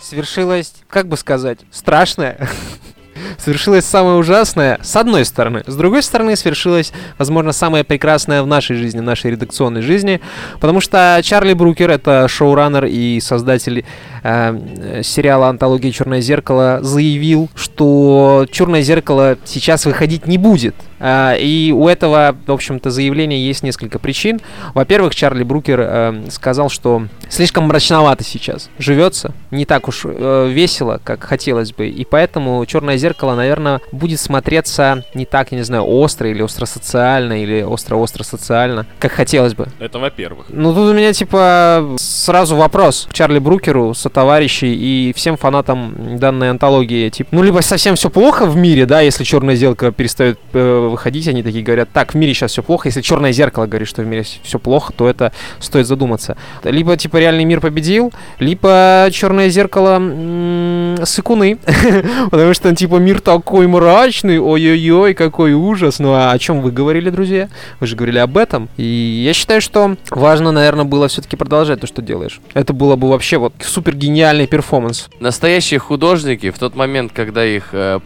Свершилось, 0.00 0.72
как 0.88 1.06
бы 1.06 1.18
сказать, 1.18 1.58
страшное. 1.70 2.48
Свершилось 3.38 3.84
самое 3.84 4.16
ужасное, 4.16 4.78
с 4.82 4.96
одной 4.96 5.24
стороны. 5.24 5.62
С 5.66 5.76
другой 5.76 6.02
стороны, 6.02 6.34
свершилось, 6.34 6.92
возможно, 7.18 7.52
самое 7.52 7.84
прекрасное 7.84 8.42
в 8.42 8.46
нашей 8.46 8.76
жизни, 8.76 9.00
в 9.00 9.02
нашей 9.02 9.32
редакционной 9.32 9.82
жизни. 9.82 10.20
Потому 10.60 10.80
что 10.80 11.20
Чарли 11.22 11.52
Брукер, 11.52 11.90
это 11.90 12.26
шоураннер 12.26 12.86
и 12.86 13.20
создатель 13.20 13.84
э, 14.22 15.02
сериала 15.02 15.48
«Антология 15.48 15.92
Черное 15.92 16.20
зеркало», 16.20 16.78
заявил, 16.82 17.48
что 17.54 18.46
«Черное 18.50 18.82
зеркало» 18.82 19.36
сейчас 19.44 19.86
выходить 19.86 20.26
не 20.26 20.38
будет. 20.38 20.74
А, 21.00 21.34
и 21.34 21.72
у 21.72 21.88
этого, 21.88 22.36
в 22.46 22.52
общем-то, 22.52 22.90
заявления 22.90 23.40
есть 23.40 23.62
несколько 23.62 23.98
причин. 23.98 24.40
Во-первых, 24.74 25.14
Чарли 25.14 25.42
Брукер 25.42 25.80
э, 25.80 26.22
сказал, 26.30 26.68
что 26.68 27.04
слишком 27.28 27.64
мрачновато 27.64 28.24
сейчас 28.24 28.68
живется, 28.78 29.32
не 29.50 29.64
так 29.64 29.88
уж 29.88 30.02
э, 30.04 30.48
весело, 30.50 31.00
как 31.02 31.22
хотелось 31.24 31.72
бы, 31.72 31.88
и 31.88 32.04
поэтому 32.04 32.64
«Черное 32.66 32.96
зеркало», 32.96 33.34
наверное, 33.34 33.80
будет 33.92 34.20
смотреться 34.20 35.04
не 35.14 35.24
так, 35.24 35.52
я 35.52 35.58
не 35.58 35.64
знаю, 35.64 35.84
остро 35.84 36.28
или 36.30 36.42
остро-социально, 36.42 37.42
или 37.42 37.62
остро-остро 37.62 38.24
социально, 38.24 38.86
как 38.98 39.12
хотелось 39.12 39.54
бы. 39.54 39.68
Это 39.78 39.98
во-первых. 39.98 40.46
Ну, 40.48 40.74
тут 40.74 40.90
у 40.90 40.94
меня, 40.94 41.12
типа, 41.12 41.96
сразу 41.98 42.56
вопрос 42.56 43.06
к 43.10 43.14
Чарли 43.14 43.38
Брукеру, 43.38 43.94
сотоварищи 44.08 44.64
и 44.64 45.12
всем 45.14 45.36
фанатам 45.36 46.18
данной 46.18 46.50
антологии. 46.50 47.10
Типа, 47.10 47.28
ну, 47.32 47.42
либо 47.42 47.60
совсем 47.60 47.94
все 47.94 48.08
плохо 48.08 48.46
в 48.46 48.56
мире, 48.56 48.86
да, 48.86 49.00
если 49.00 49.22
черное 49.24 49.54
зеркало 49.54 49.92
перестает 49.92 50.38
э, 50.54 50.88
выходить, 50.90 51.28
они 51.28 51.42
такие 51.42 51.62
говорят, 51.62 51.90
так, 51.92 52.14
в 52.14 52.16
мире 52.16 52.32
сейчас 52.32 52.52
все 52.52 52.62
плохо. 52.62 52.88
Если 52.88 53.02
черное 53.02 53.32
зеркало 53.32 53.66
говорит, 53.66 53.86
что 53.86 54.02
в 54.02 54.06
мире 54.06 54.24
все 54.42 54.58
плохо, 54.58 54.92
то 54.96 55.08
это 55.08 55.32
стоит 55.60 55.86
задуматься. 55.86 56.36
Либо, 56.64 56.96
типа, 56.96 57.18
реальный 57.18 57.44
мир 57.44 57.60
победил, 57.60 58.12
либо 58.38 59.08
черное 59.12 59.50
зеркало 59.50 59.96
м, 59.96 60.96
сыкуны. 61.04 61.58
Потому 62.30 62.54
что, 62.54 62.74
типа, 62.74 62.96
мир 62.96 63.20
такой 63.20 63.66
мрачный, 63.66 64.38
ой-ой-ой, 64.38 65.12
какой 65.14 65.52
ужас. 65.52 65.98
Ну, 65.98 66.14
а 66.14 66.32
о 66.32 66.38
чем 66.38 66.62
вы 66.62 66.72
говорили, 66.72 67.10
друзья? 67.10 67.48
Вы 67.80 67.86
же 67.86 67.94
говорили 67.96 68.18
об 68.18 68.38
этом. 68.38 68.68
И 68.78 69.22
я 69.26 69.34
считаю, 69.34 69.60
что 69.60 69.96
важно, 70.10 70.50
наверное, 70.50 70.84
было 70.84 71.08
все-таки 71.08 71.36
продолжать 71.36 71.80
то, 71.80 71.86
что 71.86 72.00
делаешь. 72.00 72.40
Это 72.54 72.72
было 72.72 72.96
бы 72.96 73.08
вообще 73.08 73.36
вот 73.36 73.52
супер 73.60 73.97
гениальный 73.98 74.46
перформанс. 74.46 75.08
Настоящие 75.20 75.80
художники 75.80 76.50
в 76.50 76.58
тот 76.58 76.74
момент, 76.76 77.12
когда 77.12 77.44
их 77.44 77.70
э, 77.72 77.98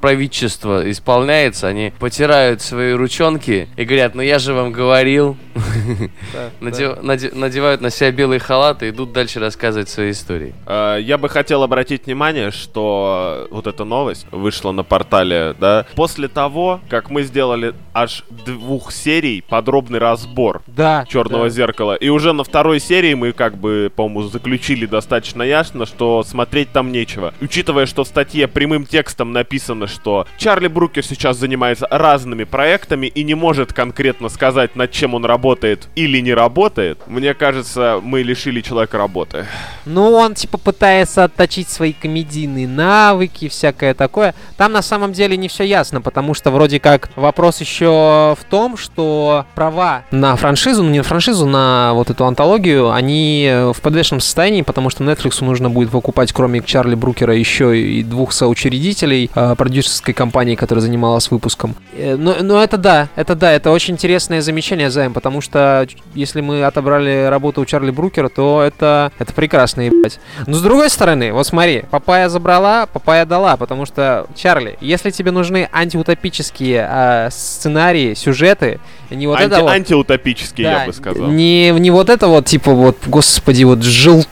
правительство 0.00 0.88
исполняется, 0.90 1.66
они 1.68 1.92
потирают 1.98 2.62
свои 2.62 2.92
ручонки 2.92 3.68
и 3.76 3.84
говорят, 3.84 4.14
ну 4.14 4.22
я 4.22 4.38
же 4.38 4.54
вам 4.54 4.72
говорил. 4.72 5.36
Наде- 6.60 6.98
наде- 7.02 7.34
Надевают 7.34 7.80
на 7.80 7.90
себя 7.90 8.10
белые 8.12 8.38
халаты 8.40 8.86
и 8.86 8.90
идут 8.90 9.12
дальше 9.12 9.40
рассказывать 9.40 9.88
свои 9.88 10.12
истории. 10.12 10.54
Э, 10.66 10.98
Я 11.00 11.18
бы 11.18 11.28
хотел 11.28 11.62
обратить 11.62 12.06
внимание, 12.06 12.50
что 12.50 13.48
вот 13.50 13.66
эта 13.66 13.84
новость 13.84 14.26
вышла 14.30 14.72
на 14.72 14.84
портале, 14.84 15.54
да, 15.58 15.86
после 15.94 16.28
того, 16.28 16.80
как 16.88 17.10
мы 17.10 17.22
сделали 17.22 17.74
аж 17.92 18.24
двух 18.30 18.92
серий 18.92 19.42
подробный 19.46 19.98
разбор 19.98 20.62
Да. 20.66 21.04
Черного 21.08 21.44
да. 21.44 21.50
зеркала. 21.50 21.94
И 21.96 22.08
уже 22.08 22.32
на 22.32 22.44
второй 22.44 22.78
серии 22.80 23.14
мы 23.14 23.32
как 23.32 23.56
бы, 23.56 23.90
по-моему, 23.94 24.22
заключили 24.22 24.51
достаточно 24.86 25.42
ясно, 25.42 25.86
что 25.86 26.22
смотреть 26.22 26.72
там 26.72 26.92
нечего. 26.92 27.32
Учитывая, 27.40 27.86
что 27.86 28.04
в 28.04 28.08
статье 28.08 28.48
прямым 28.48 28.86
текстом 28.86 29.32
написано, 29.32 29.86
что 29.86 30.26
Чарли 30.36 30.68
Брукер 30.68 31.04
сейчас 31.04 31.36
занимается 31.36 31.86
разными 31.90 32.44
проектами 32.44 33.06
и 33.06 33.24
не 33.24 33.34
может 33.34 33.72
конкретно 33.72 34.28
сказать, 34.28 34.76
над 34.76 34.90
чем 34.90 35.14
он 35.14 35.24
работает 35.24 35.88
или 35.94 36.18
не 36.20 36.34
работает, 36.34 36.98
мне 37.06 37.34
кажется, 37.34 38.00
мы 38.02 38.22
лишили 38.22 38.60
человека 38.60 38.98
работы. 38.98 39.46
Ну, 39.84 40.12
он 40.12 40.34
типа 40.34 40.58
пытается 40.58 41.24
отточить 41.24 41.68
свои 41.68 41.92
комедийные 41.92 42.68
навыки, 42.68 43.48
всякое 43.48 43.94
такое. 43.94 44.34
Там 44.56 44.72
на 44.72 44.82
самом 44.82 45.12
деле 45.12 45.36
не 45.36 45.48
все 45.48 45.64
ясно, 45.64 46.00
потому 46.00 46.34
что 46.34 46.50
вроде 46.50 46.80
как 46.80 47.10
вопрос 47.16 47.60
еще 47.60 48.36
в 48.38 48.44
том, 48.48 48.76
что 48.76 49.46
права 49.54 50.04
на 50.10 50.36
франшизу, 50.36 50.82
ну 50.82 50.90
не 50.90 50.98
на 50.98 51.04
франшизу, 51.04 51.46
на 51.46 51.92
вот 51.94 52.10
эту 52.10 52.24
антологию, 52.26 52.90
они 52.90 53.50
в 53.72 53.80
подвешенном 53.80 54.20
состоянии, 54.20 54.41
потому 54.62 54.90
что 54.90 55.04
Netflix 55.04 55.44
нужно 55.44 55.70
будет 55.70 55.92
выкупать, 55.92 56.32
кроме 56.32 56.60
Чарли 56.62 56.94
Брукера, 56.94 57.34
еще 57.34 57.78
и 57.78 58.02
двух 58.02 58.32
соучредителей 58.32 59.30
э, 59.34 59.54
продюсерской 59.56 60.14
компании, 60.14 60.54
которая 60.54 60.82
занималась 60.82 61.30
выпуском. 61.30 61.74
Э, 61.96 62.16
Но, 62.16 62.36
но 62.42 62.62
это 62.62 62.76
да, 62.76 63.08
это 63.16 63.34
да, 63.34 63.52
это 63.52 63.70
очень 63.70 63.94
интересное 63.94 64.40
замечание, 64.40 64.90
Займ, 64.90 65.12
потому 65.12 65.40
что 65.40 65.86
если 66.14 66.40
мы 66.40 66.64
отобрали 66.64 67.26
работу 67.28 67.60
у 67.60 67.64
Чарли 67.64 67.90
Брукера, 67.90 68.28
то 68.28 68.62
это, 68.62 69.12
это 69.18 69.32
прекрасно, 69.32 69.82
ебать. 69.82 70.18
Но 70.46 70.54
с 70.54 70.62
другой 70.62 70.90
стороны, 70.90 71.32
вот 71.32 71.46
смотри, 71.46 71.84
Папая 71.90 72.28
забрала, 72.28 72.86
Папая 72.86 73.24
дала, 73.26 73.56
потому 73.56 73.86
что, 73.86 74.26
Чарли, 74.34 74.76
если 74.80 75.10
тебе 75.10 75.30
нужны 75.30 75.68
антиутопические 75.72 76.86
э, 76.90 77.28
сценарии, 77.30 78.14
сюжеты, 78.14 78.80
не 79.10 79.26
вот 79.26 79.38
Анти- 79.38 79.46
это 79.52 79.62
вот... 79.62 79.70
Антиутопический, 79.70 80.64
я 80.64 80.80
Да, 80.80 80.86
бы 80.86 80.92
сказал. 80.92 81.28
Не, 81.28 81.70
не 81.70 81.90
вот 81.90 82.08
это 82.08 82.28
вот, 82.28 82.46
типа 82.46 82.72
вот, 82.72 82.96
господи, 83.06 83.64
вот 83.64 83.82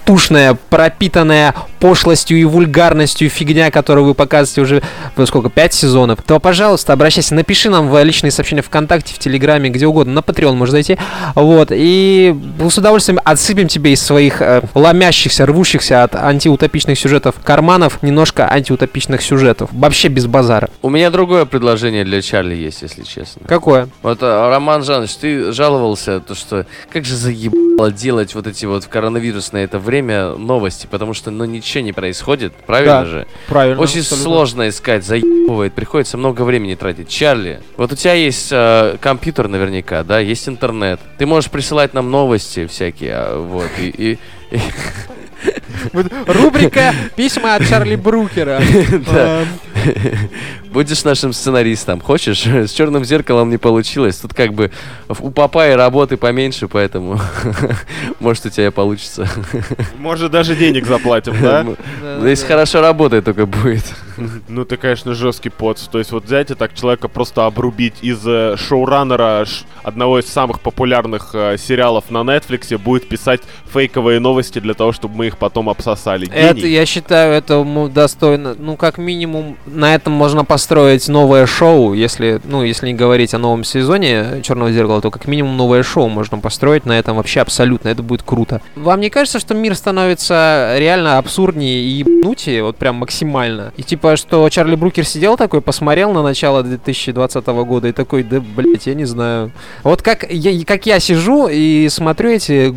желтушная, 0.00 0.56
пропитанная 0.68 1.54
пошлостью 1.80 2.38
и 2.38 2.44
вульгарностью 2.44 3.28
фигня, 3.30 3.70
которую 3.70 4.04
вы 4.04 4.14
показываете 4.14 4.60
уже, 4.60 4.82
ну, 5.16 5.26
сколько, 5.26 5.48
пять 5.48 5.74
сезонов, 5.74 6.20
то, 6.24 6.38
пожалуйста, 6.38 6.92
обращайся, 6.92 7.34
напиши 7.34 7.70
нам 7.70 7.88
в 7.88 8.02
личные 8.02 8.30
сообщения 8.30 8.62
ВКонтакте, 8.62 9.14
в 9.14 9.18
Телеграме, 9.18 9.70
где 9.70 9.86
угодно, 9.86 10.12
на 10.12 10.18
Patreon 10.20 10.54
можно 10.54 10.72
зайти, 10.72 10.98
вот, 11.34 11.68
и 11.72 12.36
с 12.68 12.78
удовольствием 12.78 13.18
отсыпем 13.24 13.66
тебе 13.66 13.92
из 13.92 14.02
своих 14.02 14.42
э, 14.42 14.62
ломящихся, 14.74 15.46
рвущихся 15.46 16.02
от 16.02 16.14
антиутопичных 16.14 16.98
сюжетов 16.98 17.36
карманов 17.42 18.02
немножко 18.02 18.50
антиутопичных 18.50 19.22
сюжетов, 19.22 19.70
вообще 19.72 20.08
без 20.08 20.26
базара. 20.26 20.68
У 20.82 20.90
меня 20.90 21.10
другое 21.10 21.46
предложение 21.46 22.04
для 22.04 22.20
Чарли 22.20 22.54
есть, 22.54 22.82
если 22.82 23.02
честно. 23.02 23.42
Какое? 23.46 23.88
Вот, 24.02 24.18
а, 24.20 24.50
Роман 24.50 24.82
Жанович, 24.82 25.14
ты 25.14 25.52
жаловался, 25.52 26.20
то 26.20 26.34
что 26.34 26.66
как 26.92 27.04
же 27.04 27.16
заебало 27.16 27.90
делать 27.90 28.34
вот 28.34 28.46
эти 28.46 28.66
вот 28.66 28.84
в 28.84 28.88
коронавирусное 28.88 29.64
это 29.64 29.78
время 29.78 30.30
новости, 30.32 30.86
потому 30.90 31.14
что, 31.14 31.30
ну, 31.30 31.46
ничего 31.46 31.69
не 31.78 31.92
происходит, 31.92 32.52
правильно 32.52 33.00
Да, 33.00 33.04
же? 33.06 33.26
Правильно. 33.46 33.80
Очень 33.80 34.02
сложно 34.02 34.68
искать, 34.68 35.04
заебывает, 35.04 35.72
приходится 35.72 36.18
много 36.18 36.42
времени 36.42 36.74
тратить. 36.74 37.08
Чарли, 37.08 37.60
вот 37.76 37.92
у 37.92 37.96
тебя 37.96 38.14
есть 38.14 38.48
э, 38.50 38.96
компьютер 39.00 39.48
наверняка, 39.48 40.02
да, 40.02 40.18
есть 40.18 40.48
интернет. 40.48 41.00
Ты 41.18 41.26
можешь 41.26 41.50
присылать 41.50 41.94
нам 41.94 42.10
новости 42.10 42.66
всякие, 42.66 43.14
а, 43.14 43.38
вот, 43.40 43.70
и... 43.78 44.18
и- 44.52 44.58
Вот 45.92 46.06
Рубрика 46.26 46.92
«Письма 47.16 47.54
от 47.54 47.66
Чарли 47.66 47.96
Брукера». 47.96 48.60
Будешь 50.72 51.02
нашим 51.02 51.32
сценаристом, 51.32 52.00
хочешь? 52.00 52.46
С 52.46 52.70
черным 52.70 53.04
зеркалом 53.04 53.50
не 53.50 53.56
получилось. 53.56 54.16
Тут 54.16 54.34
как 54.34 54.54
бы 54.54 54.70
у 55.08 55.30
папа 55.30 55.68
и 55.70 55.72
работы 55.72 56.16
поменьше, 56.16 56.68
поэтому 56.68 57.20
может 58.20 58.46
у 58.46 58.50
тебя 58.50 58.70
получится. 58.70 59.28
Может, 59.98 60.30
даже 60.30 60.54
денег 60.54 60.86
заплатим, 60.86 61.34
да? 61.40 61.66
Если 62.28 62.46
хорошо 62.46 62.80
работает, 62.80 63.24
только 63.24 63.46
будет. 63.46 63.84
Ну, 64.48 64.64
ты, 64.64 64.76
конечно, 64.76 65.14
жесткий 65.14 65.48
поц. 65.48 65.82
То 65.82 65.98
есть, 65.98 66.12
вот 66.12 66.24
взять 66.24 66.50
и 66.50 66.54
так 66.54 66.74
человека 66.74 67.08
просто 67.08 67.46
обрубить 67.46 67.94
из 68.02 68.26
э, 68.26 68.56
шоураннера 68.56 69.46
одного 69.82 70.18
из 70.18 70.26
самых 70.26 70.60
популярных 70.60 71.30
э, 71.34 71.56
сериалов 71.58 72.10
на 72.10 72.18
Netflix 72.18 72.76
будет 72.78 73.08
писать 73.08 73.42
фейковые 73.72 74.20
новости 74.20 74.58
для 74.58 74.74
того, 74.74 74.92
чтобы 74.92 75.16
мы 75.16 75.26
их 75.28 75.38
потом 75.38 75.68
обсосали. 75.68 76.28
Это, 76.32 76.66
я 76.66 76.86
считаю, 76.86 77.32
это 77.32 77.64
достойно. 77.92 78.54
Ну, 78.58 78.76
как 78.76 78.98
минимум, 78.98 79.56
на 79.66 79.94
этом 79.94 80.12
можно 80.12 80.44
построить 80.44 81.08
новое 81.08 81.46
шоу. 81.46 81.94
Если, 81.94 82.40
ну, 82.44 82.62
если 82.62 82.86
не 82.86 82.94
говорить 82.94 83.34
о 83.34 83.38
новом 83.38 83.64
сезоне 83.64 84.42
Черного 84.42 84.72
зеркала, 84.72 85.00
то 85.00 85.10
как 85.10 85.26
минимум 85.26 85.56
новое 85.56 85.82
шоу 85.82 86.08
можно 86.08 86.38
построить 86.38 86.86
на 86.86 86.98
этом 86.98 87.16
вообще 87.16 87.40
абсолютно. 87.40 87.88
Это 87.88 88.02
будет 88.02 88.22
круто. 88.22 88.60
Вам 88.74 89.00
не 89.00 89.10
кажется, 89.10 89.38
что 89.38 89.54
мир 89.54 89.74
становится 89.74 90.74
реально 90.76 91.18
абсурднее 91.18 91.82
и 91.82 91.88
ебнутее, 91.88 92.62
вот 92.62 92.76
прям 92.76 92.96
максимально? 92.96 93.72
И 93.76 93.82
типа, 93.82 94.09
что 94.16 94.48
Чарли 94.48 94.76
Брукер 94.76 95.04
сидел 95.04 95.36
такой, 95.36 95.60
посмотрел 95.60 96.12
на 96.12 96.22
начало 96.22 96.62
2020 96.62 97.46
года 97.46 97.88
и 97.88 97.92
такой, 97.92 98.22
да, 98.22 98.40
блять, 98.40 98.86
я 98.86 98.94
не 98.94 99.04
знаю. 99.04 99.52
Вот 99.82 100.02
как 100.02 100.30
я, 100.30 100.64
как 100.64 100.86
я 100.86 101.00
сижу 101.00 101.48
и 101.48 101.88
смотрю 101.88 102.30
эти 102.30 102.68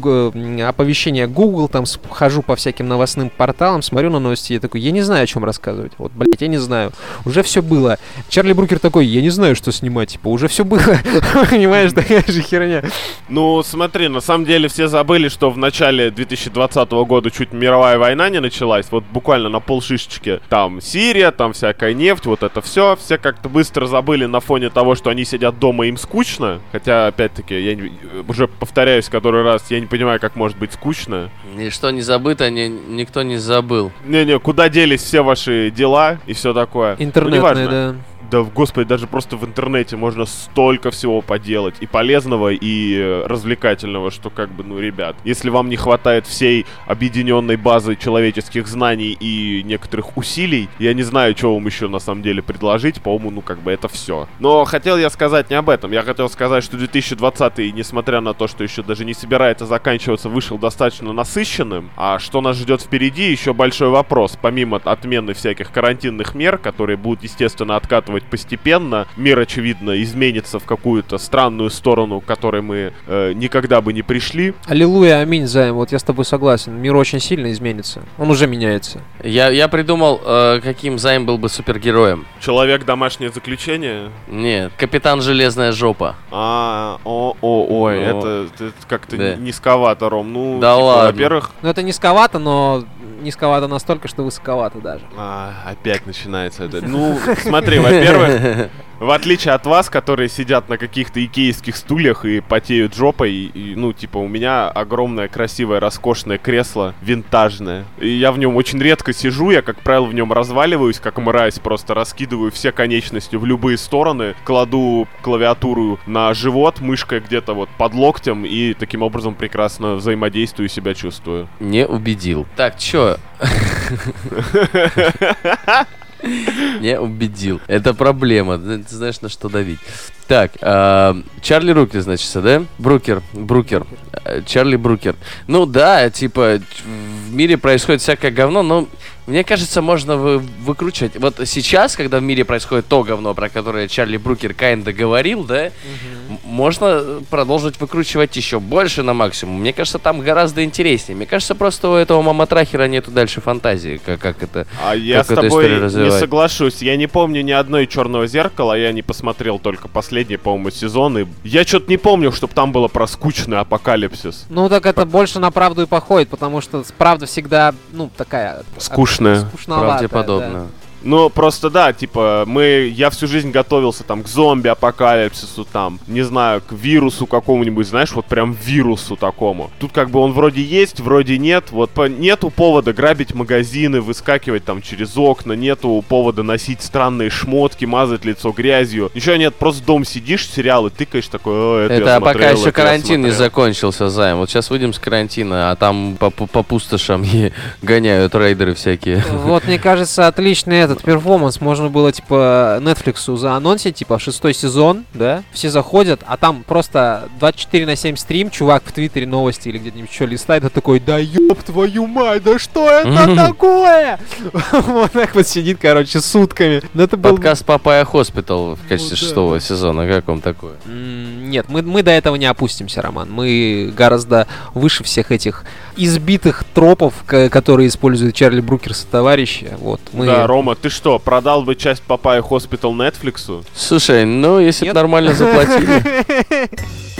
оповещения 0.61 1.27
Google, 1.27 1.67
там 1.67 1.85
хожу 2.09 2.41
по 2.41 2.55
всяким 2.55 2.87
новостным 2.87 3.29
порталам, 3.29 3.81
смотрю 3.81 4.09
на 4.09 4.19
новости, 4.19 4.53
я 4.53 4.59
такой, 4.59 4.81
я 4.81 4.91
не 4.91 5.01
знаю, 5.01 5.23
о 5.23 5.27
чем 5.27 5.45
рассказывать. 5.45 5.93
Вот, 5.97 6.11
блять, 6.11 6.41
я 6.41 6.47
не 6.47 6.57
знаю. 6.57 6.91
Уже 7.25 7.43
все 7.43 7.61
было. 7.61 7.97
Чарли 8.29 8.53
Брукер 8.53 8.79
такой, 8.79 9.05
я 9.05 9.21
не 9.21 9.29
знаю, 9.29 9.55
что 9.55 9.71
снимать, 9.71 10.09
типа, 10.09 10.27
уже 10.27 10.47
все 10.47 10.65
было. 10.65 10.81
Понимаешь, 11.49 11.93
такая 11.93 12.23
же 12.27 12.41
херня. 12.41 12.83
Ну, 13.29 13.63
смотри, 13.63 14.07
на 14.07 14.21
самом 14.21 14.45
деле 14.45 14.67
все 14.67 14.87
забыли, 14.87 15.29
что 15.29 15.49
в 15.49 15.57
начале 15.57 16.11
2020 16.11 16.91
года 16.91 17.31
чуть 17.31 17.53
мировая 17.53 17.97
война 17.97 18.29
не 18.29 18.39
началась. 18.39 18.87
Вот 18.91 19.03
буквально 19.11 19.49
на 19.49 19.59
полшишечки. 19.59 20.39
Там 20.49 20.81
Сирия, 20.81 21.22
там 21.31 21.53
всякая 21.53 21.93
нефть, 21.93 22.25
вот 22.25 22.43
это 22.43 22.61
все. 22.61 22.95
Все 22.95 23.17
как-то 23.17 23.49
быстро 23.49 23.85
забыли 23.85 24.25
на 24.25 24.39
фоне 24.39 24.69
того, 24.69 24.95
что 24.95 25.09
они 25.09 25.25
сидят 25.25 25.59
дома, 25.59 25.85
им 25.87 25.97
скучно. 25.97 26.59
Хотя, 26.71 27.07
опять-таки, 27.07 27.59
я 27.59 27.75
не- 27.75 27.91
уже 28.27 28.47
повторяюсь 28.47 29.09
который 29.09 29.43
раз, 29.43 29.65
я 29.69 29.79
не 29.79 29.85
понимаю, 29.87 30.19
как 30.19 30.35
может 30.35 30.57
быть 30.57 30.73
скучно. 30.73 31.29
Ничто 31.55 31.91
не 31.91 32.01
забыто, 32.01 32.49
ни- 32.49 32.67
никто 32.67 33.21
не 33.23 33.37
забыл. 33.37 33.91
Не-не, 34.05 34.39
куда 34.39 34.69
делись 34.69 35.01
все 35.03 35.21
ваши 35.23 35.71
дела 35.75 36.19
и 36.25 36.33
все 36.33 36.53
такое? 36.53 36.95
Ну, 36.99 37.05
Интернетная, 37.05 37.39
неважно. 37.39 37.69
да. 37.93 37.95
Да, 38.33 38.41
господи, 38.41 38.87
даже 38.87 39.05
просто 39.05 39.37
в 39.37 39.45
интернете 39.45 39.95
можно 39.95 40.25
столько 40.25 40.89
всего 40.89 41.21
поделать. 41.21 41.75
И 41.81 41.85
полезного, 41.85 42.49
и 42.49 42.95
э, 42.97 43.27
развлекательного, 43.27 44.09
что 44.09 44.31
как 44.31 44.49
бы, 44.49 44.63
ну, 44.63 44.79
ребят, 44.79 45.15
если 45.23 45.51
вам 45.51 45.69
не 45.69 45.75
хватает 45.75 46.25
всей 46.25 46.65
объединенной 46.87 47.57
базы 47.57 47.95
человеческих 47.95 48.67
знаний 48.67 49.15
и 49.19 49.61
некоторых 49.63 50.17
усилий, 50.17 50.67
я 50.79 50.95
не 50.95 51.03
знаю, 51.03 51.37
что 51.37 51.53
вам 51.53 51.67
еще 51.67 51.87
на 51.87 51.99
самом 51.99 52.23
деле 52.23 52.41
предложить. 52.41 53.03
По-моему, 53.03 53.29
ну, 53.29 53.41
как 53.41 53.59
бы 53.59 53.71
это 53.71 53.87
все. 53.87 54.27
Но 54.39 54.65
хотел 54.65 54.97
я 54.97 55.11
сказать 55.11 55.51
не 55.51 55.55
об 55.55 55.69
этом. 55.69 55.91
Я 55.91 56.01
хотел 56.01 56.27
сказать, 56.27 56.63
что 56.63 56.75
2020, 56.75 57.75
несмотря 57.75 58.19
на 58.19 58.33
то, 58.33 58.47
что 58.47 58.63
еще 58.63 58.81
даже 58.81 59.05
не 59.05 59.13
собирается 59.13 59.67
заканчиваться, 59.67 60.27
вышел 60.27 60.57
достаточно 60.57 61.13
насыщенным. 61.13 61.91
А 61.95 62.17
что 62.17 62.41
нас 62.41 62.57
ждет 62.57 62.81
впереди, 62.81 63.29
еще 63.29 63.53
большой 63.53 63.89
вопрос. 63.89 64.39
Помимо 64.41 64.81
отмены 64.83 65.35
всяких 65.35 65.71
карантинных 65.71 66.33
мер, 66.33 66.57
которые 66.57 66.97
будут, 66.97 67.23
естественно, 67.23 67.75
откатывать 67.75 68.22
постепенно, 68.25 69.07
мир, 69.17 69.39
очевидно, 69.39 70.01
изменится 70.01 70.59
в 70.59 70.65
какую-то 70.65 71.17
странную 71.17 71.69
сторону, 71.69 72.21
к 72.21 72.25
которой 72.25 72.61
мы 72.61 72.93
э, 73.07 73.33
никогда 73.33 73.81
бы 73.81 73.93
не 73.93 74.01
пришли. 74.01 74.53
Аллилуйя, 74.67 75.19
аминь, 75.19 75.47
Займ, 75.47 75.75
вот 75.75 75.91
я 75.91 75.99
с 75.99 76.03
тобой 76.03 76.25
согласен. 76.25 76.73
Мир 76.73 76.95
очень 76.95 77.19
сильно 77.19 77.51
изменится. 77.51 78.01
Он 78.17 78.29
уже 78.29 78.47
меняется. 78.47 79.01
Я, 79.23 79.49
я 79.49 79.67
придумал, 79.67 80.21
э, 80.25 80.59
каким 80.63 80.99
Займ 80.99 81.25
был 81.25 81.37
бы 81.37 81.49
супергероем. 81.49 82.25
Человек 82.39 82.85
домашнее 82.85 83.31
заключение. 83.31 84.09
Нет, 84.27 84.71
Капитан 84.77 85.21
Железная 85.21 85.71
Жопа. 85.71 86.15
А, 86.31 86.97
о, 87.03 87.35
о, 87.41 87.65
ой, 87.69 87.99
Ну, 88.05 88.19
это, 88.19 88.47
это 88.55 88.73
как-то 88.87 89.17
да. 89.17 89.35
низковато, 89.35 90.09
Ром. 90.09 90.31
Ну, 90.33 90.59
Да 90.59 90.73
типа, 90.75 90.83
ладно. 90.85 91.11
Во-первых, 91.11 91.51
Ну, 91.61 91.69
это 91.69 91.83
низковато, 91.83 92.39
но 92.39 92.83
низковато 93.23 93.67
настолько, 93.67 94.07
что 94.07 94.23
высоковато 94.23 94.79
даже. 94.79 95.05
А, 95.17 95.53
опять 95.65 96.05
начинается 96.05 96.65
это. 96.65 96.85
Ну, 96.85 97.17
смотри, 97.41 97.79
во-первых, 97.79 98.69
В 98.99 99.11
отличие 99.11 99.53
от 99.53 99.65
вас, 99.65 99.89
которые 99.89 100.29
сидят 100.29 100.69
на 100.69 100.77
каких-то 100.77 101.23
икеевских 101.23 101.75
стульях 101.75 102.25
и 102.25 102.39
потеют 102.39 102.95
жопой, 102.95 103.31
и, 103.31 103.45
и, 103.47 103.75
ну, 103.75 103.91
типа, 103.91 104.17
у 104.17 104.27
меня 104.27 104.69
огромное, 104.69 105.27
красивое, 105.27 105.79
роскошное 105.79 106.37
кресло, 106.37 106.93
винтажное. 107.01 107.85
И 107.99 108.07
я 108.07 108.31
в 108.31 108.37
нем 108.37 108.55
очень 108.55 108.81
редко 108.81 109.13
сижу, 109.13 109.51
я, 109.51 109.61
как 109.61 109.79
правило, 109.79 110.05
в 110.05 110.13
нем 110.13 110.31
разваливаюсь, 110.31 110.99
как 110.99 111.17
мразь, 111.17 111.59
просто 111.59 111.93
раскидываю 111.93 112.51
все 112.51 112.71
конечности 112.71 113.35
в 113.35 113.45
любые 113.45 113.77
стороны, 113.77 114.35
кладу 114.45 115.07
клавиатуру 115.21 115.99
на 116.05 116.33
живот, 116.33 116.79
мышкой 116.79 117.19
где-то 117.19 117.53
вот 117.53 117.69
под 117.77 117.93
локтем, 117.93 118.45
и 118.45 118.73
таким 118.73 119.01
образом 119.01 119.35
прекрасно 119.35 119.95
взаимодействую 119.95 120.67
и 120.67 120.71
себя 120.71 120.93
чувствую. 120.93 121.49
Не 121.59 121.85
убедил. 121.85 122.45
Так, 122.55 122.77
чё? 122.77 123.17
Не 126.79 126.99
убедил. 126.99 127.59
Это 127.67 127.93
проблема. 127.93 128.57
Ты 128.57 128.95
знаешь, 128.95 129.21
на 129.21 129.29
что 129.29 129.49
давить. 129.49 129.79
Так, 130.27 130.53
э, 130.61 131.13
Чарли 131.41 131.71
Рукер, 131.71 132.01
значит, 132.01 132.31
да? 132.41 132.63
Брукер, 132.77 133.21
Брукер. 133.33 133.85
Э, 134.23 134.41
Чарли 134.45 134.77
Брукер. 134.77 135.15
Ну 135.47 135.65
да, 135.65 136.09
типа, 136.09 136.59
в 136.85 137.33
мире 137.33 137.57
происходит 137.57 138.01
всякое 138.01 138.31
говно, 138.31 138.63
но 138.63 138.87
мне 139.25 139.43
кажется, 139.43 139.81
можно 139.81 140.17
вы, 140.17 140.39
выкручивать. 140.39 141.15
Вот 141.17 141.39
сейчас, 141.45 141.95
когда 141.95 142.19
в 142.19 142.23
мире 142.23 142.43
происходит 142.43 142.87
то 142.87 143.03
говно, 143.03 143.33
про 143.33 143.49
которое 143.49 143.87
Чарли 143.87 144.17
Брукер 144.17 144.53
Кайнда 144.53 144.91
говорил, 144.91 145.43
да, 145.43 145.67
угу. 145.67 146.39
можно 146.43 147.21
продолжить 147.29 147.79
выкручивать 147.79 148.35
еще 148.35 148.59
больше 148.59 149.01
на 149.01 149.13
максимум. 149.13 149.61
Мне 149.61 149.71
кажется, 149.71 149.97
там 149.97 150.19
гораздо 150.19 150.63
интереснее. 150.63 151.15
Мне 151.15 151.25
кажется, 151.25 151.55
просто 151.55 151.89
у 151.89 151.95
этого 151.95 152.21
маматрахера 152.21 152.87
нету 152.87 153.11
дальше 153.11 153.39
фантазии, 153.39 154.01
как, 154.05 154.19
как 154.19 154.43
это. 154.43 154.67
А 154.83 154.93
я 154.93 155.23
с 155.23 155.27
тобой 155.27 155.69
не 155.69 156.11
соглашусь. 156.11 156.81
Я 156.81 156.97
не 156.97 157.07
помню 157.07 157.41
ни 157.43 157.51
одной 157.51 157.87
черного 157.87 158.27
зеркала, 158.27 158.77
я 158.77 158.91
не 158.91 159.01
посмотрел 159.01 159.57
только 159.57 159.87
последний, 159.87 160.37
по-моему, 160.37 160.69
сезон. 160.69 161.17
И 161.19 161.25
я 161.43 161.63
что-то 161.63 161.89
не 161.89 161.97
помню, 161.97 162.31
чтобы 162.33 162.53
там 162.53 162.73
было 162.73 162.89
про 162.89 163.07
скучный 163.07 163.59
апокалипсис. 163.59 164.45
Ну 164.49 164.67
так 164.67 164.85
это 164.85 165.05
больше 165.05 165.39
на 165.39 165.49
правду 165.51 165.83
и 165.83 165.85
походит, 165.85 166.27
потому 166.27 166.59
что 166.59 166.83
правда 166.97 167.25
всегда, 167.25 167.73
ну, 167.93 168.09
такая... 168.17 168.63
Скучная 168.77 169.12
скучная. 169.13 169.47
Правдеподобная. 169.65 170.63
Да. 170.63 170.82
Ну, 171.03 171.29
просто 171.29 171.69
да, 171.69 171.93
типа, 171.93 172.43
мы, 172.47 172.91
я 172.93 173.09
всю 173.09 173.27
жизнь 173.27 173.51
готовился 173.51 174.03
там 174.03 174.23
к 174.23 174.27
зомби-апокалипсису, 174.27 175.65
там, 175.65 175.99
не 176.07 176.21
знаю, 176.21 176.61
к 176.61 176.71
вирусу 176.71 177.27
какому-нибудь, 177.27 177.87
знаешь, 177.87 178.13
вот 178.13 178.25
прям 178.25 178.53
вирусу 178.53 179.15
такому. 179.15 179.69
Тут 179.79 179.91
как 179.91 180.09
бы 180.09 180.19
он 180.19 180.31
вроде 180.31 180.61
есть, 180.61 180.99
вроде 180.99 181.37
нет, 181.37 181.65
вот 181.71 181.91
по, 181.91 182.07
нету 182.07 182.49
повода 182.49 182.93
грабить 182.93 183.33
магазины, 183.33 184.01
выскакивать 184.01 184.63
там 184.63 184.81
через 184.81 185.17
окна, 185.17 185.53
нету 185.53 186.03
повода 186.07 186.43
носить 186.43 186.81
странные 186.81 187.29
шмотки, 187.29 187.85
мазать 187.85 188.25
лицо 188.25 188.51
грязью. 188.51 189.11
Ничего 189.13 189.35
нет, 189.35 189.55
просто 189.55 189.85
дом 189.85 190.05
сидишь, 190.05 190.47
сериалы 190.47 190.89
тыкаешь, 190.89 191.27
такой, 191.27 191.53
О, 191.53 191.79
это, 191.79 191.93
это 191.95 192.09
я 192.09 192.17
смотрел, 192.17 192.49
пока 192.49 192.59
еще 192.59 192.71
карантин 192.71 193.21
не 193.23 193.31
закончился, 193.31 194.09
Займ. 194.09 194.37
Вот 194.37 194.49
сейчас 194.49 194.69
выйдем 194.69 194.93
с 194.93 194.99
карантина, 194.99 195.71
а 195.71 195.75
там 195.75 196.15
по, 196.17 196.29
по, 196.29 196.47
по 196.47 196.63
пустошам 196.63 197.25
гоняют 197.81 198.35
рейдеры 198.35 198.73
всякие. 198.73 199.23
Вот, 199.43 199.65
мне 199.65 199.79
кажется, 199.79 200.27
отличный 200.27 200.79
это 200.79 200.92
этот 200.93 201.03
перформанс 201.03 201.59
можно 201.59 201.89
было, 201.89 202.11
типа, 202.11 202.79
Netflix 202.81 203.35
заанонсить, 203.35 203.95
типа, 203.95 204.19
шестой 204.19 204.53
сезон, 204.53 205.05
да, 205.13 205.43
все 205.51 205.69
заходят, 205.69 206.21
а 206.25 206.37
там 206.37 206.63
просто 206.63 207.29
24 207.39 207.85
на 207.85 207.95
7 207.95 208.15
стрим, 208.15 208.49
чувак 208.49 208.83
в 208.85 208.91
Твиттере 208.91 209.27
новости 209.27 209.69
или 209.69 209.77
где-нибудь 209.77 210.11
что 210.11 210.25
листает, 210.25 210.63
а 210.63 210.69
такой, 210.69 210.99
да 210.99 211.17
ёб 211.17 211.61
твою 211.63 212.07
мать, 212.07 212.43
да 212.43 212.57
что 212.59 212.89
это 212.89 213.35
такое? 213.35 214.19
Вот 214.71 215.11
так 215.11 215.35
вот 215.35 215.47
сидит, 215.47 215.79
короче, 215.81 216.19
сутками. 216.19 216.81
Это 216.95 217.17
был... 217.17 217.31
Подкаст 217.31 217.65
Papaya 217.65 218.05
Hospital 218.05 218.75
в 218.75 218.87
качестве 218.87 219.11
ну 219.11 219.17
шестого 219.17 219.59
сезона, 219.59 220.07
как 220.07 220.27
вам 220.27 220.41
такое? 220.41 220.73
Нет, 220.85 221.67
мы, 221.69 221.81
мы 221.81 222.03
до 222.03 222.11
этого 222.11 222.35
не 222.35 222.45
опустимся, 222.45 223.01
Роман. 223.01 223.31
Мы 223.31 223.91
гораздо 223.95 224.47
выше 224.73 225.03
всех 225.03 225.31
этих 225.31 225.63
избитых 225.95 226.63
тропов, 226.73 227.13
которые 227.25 227.87
используют 227.87 228.35
Чарли 228.35 228.61
Брукерс 228.61 229.03
и 229.03 229.11
товарищи. 229.11 229.71
Вот, 229.79 230.01
мы... 230.11 230.25
Да, 230.25 230.47
Рома, 230.47 230.75
ты 230.75 230.89
что, 230.89 231.19
продал 231.19 231.63
бы 231.63 231.75
часть 231.75 232.01
Papaya 232.03 232.41
Hospital 232.41 232.93
Нетфликсу? 232.93 233.63
Слушай, 233.75 234.25
ну, 234.25 234.59
если 234.59 234.87
бы 234.87 234.93
нормально 234.93 235.33
заплатили. 235.33 236.03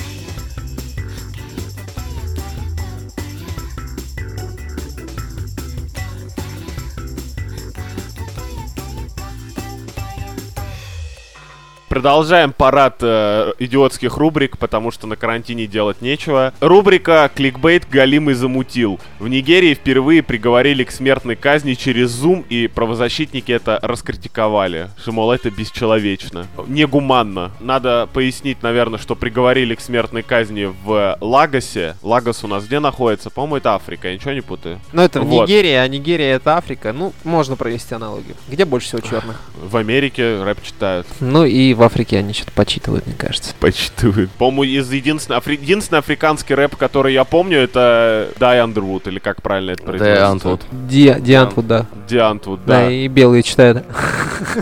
Продолжаем 11.93 12.53
парад 12.53 12.95
э, 13.01 13.53
идиотских 13.59 14.17
рубрик, 14.17 14.57
потому 14.57 14.89
что 14.89 15.05
на 15.05 15.15
карантине 15.15 15.67
делать 15.67 16.01
нечего. 16.01 16.51
Рубрика 16.59 17.29
«Кликбейт 17.35 17.87
Галимый 17.87 18.33
замутил». 18.33 18.99
В 19.19 19.27
Нигерии 19.27 19.75
впервые 19.75 20.23
приговорили 20.23 20.85
к 20.85 20.91
смертной 20.91 21.35
казни 21.35 21.75
через 21.75 22.09
Zoom, 22.09 22.47
и 22.49 22.65
правозащитники 22.65 23.51
это 23.51 23.77
раскритиковали, 23.83 24.89
что, 24.97 25.11
мол, 25.11 25.31
это 25.31 25.51
бесчеловечно. 25.51 26.47
Негуманно. 26.65 27.51
Надо 27.59 28.09
пояснить, 28.11 28.63
наверное, 28.63 28.97
что 28.97 29.13
приговорили 29.13 29.75
к 29.75 29.79
смертной 29.79 30.23
казни 30.23 30.73
в 30.83 31.15
Лагосе. 31.21 31.95
Лагос 32.01 32.43
у 32.43 32.47
нас 32.47 32.65
где 32.65 32.79
находится? 32.79 33.29
По-моему, 33.29 33.57
это 33.57 33.75
Африка, 33.75 34.07
я 34.07 34.15
ничего 34.15 34.31
не 34.31 34.41
путаю. 34.41 34.79
Ну, 34.93 35.03
это 35.03 35.21
вот. 35.21 35.47
Нигерии, 35.47 35.73
а 35.73 35.87
Нигерия 35.87 36.37
это 36.37 36.57
Африка. 36.57 36.91
Ну, 36.91 37.13
можно 37.23 37.55
провести 37.55 37.93
аналогию. 37.93 38.35
Где 38.49 38.65
больше 38.65 38.87
всего 38.87 39.01
черных? 39.01 39.39
В 39.61 39.77
Америке 39.77 40.41
рэп 40.41 40.63
читают. 40.63 41.05
Ну 41.19 41.45
и 41.45 41.75
в 41.75 41.82
в 41.83 41.85
Африке 41.85 42.17
они 42.17 42.31
что-то 42.33 42.53
почитывают, 42.53 43.05
мне 43.05 43.15
кажется. 43.17 43.53
Почитывают. 43.59 44.31
По-моему, 44.31 44.63
из 44.63 44.89
единственный, 44.89 45.35
афри... 45.35 45.55
единственный 45.55 45.99
африканский 45.99 46.55
рэп, 46.55 46.77
который 46.77 47.13
я 47.13 47.25
помню, 47.25 47.59
это 47.59 48.29
Die 48.39 48.61
Antwoord, 48.61 49.07
или 49.07 49.19
как 49.19 49.41
правильно 49.41 49.71
это 49.71 49.83
произносится? 49.83 50.21
Die 50.21 50.31
Antwoord. 50.31 50.61
Ди, 50.71 51.15
Die 51.19 51.33
Antwoord, 51.33 51.67
да. 51.67 51.85
Die 52.07 52.17
Antwoord, 52.17 52.59
да. 52.65 52.85
Да, 52.85 52.91
и 52.91 53.07
белые 53.09 53.43
читают. 53.43 53.83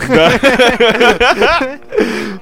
Да. 0.10 0.32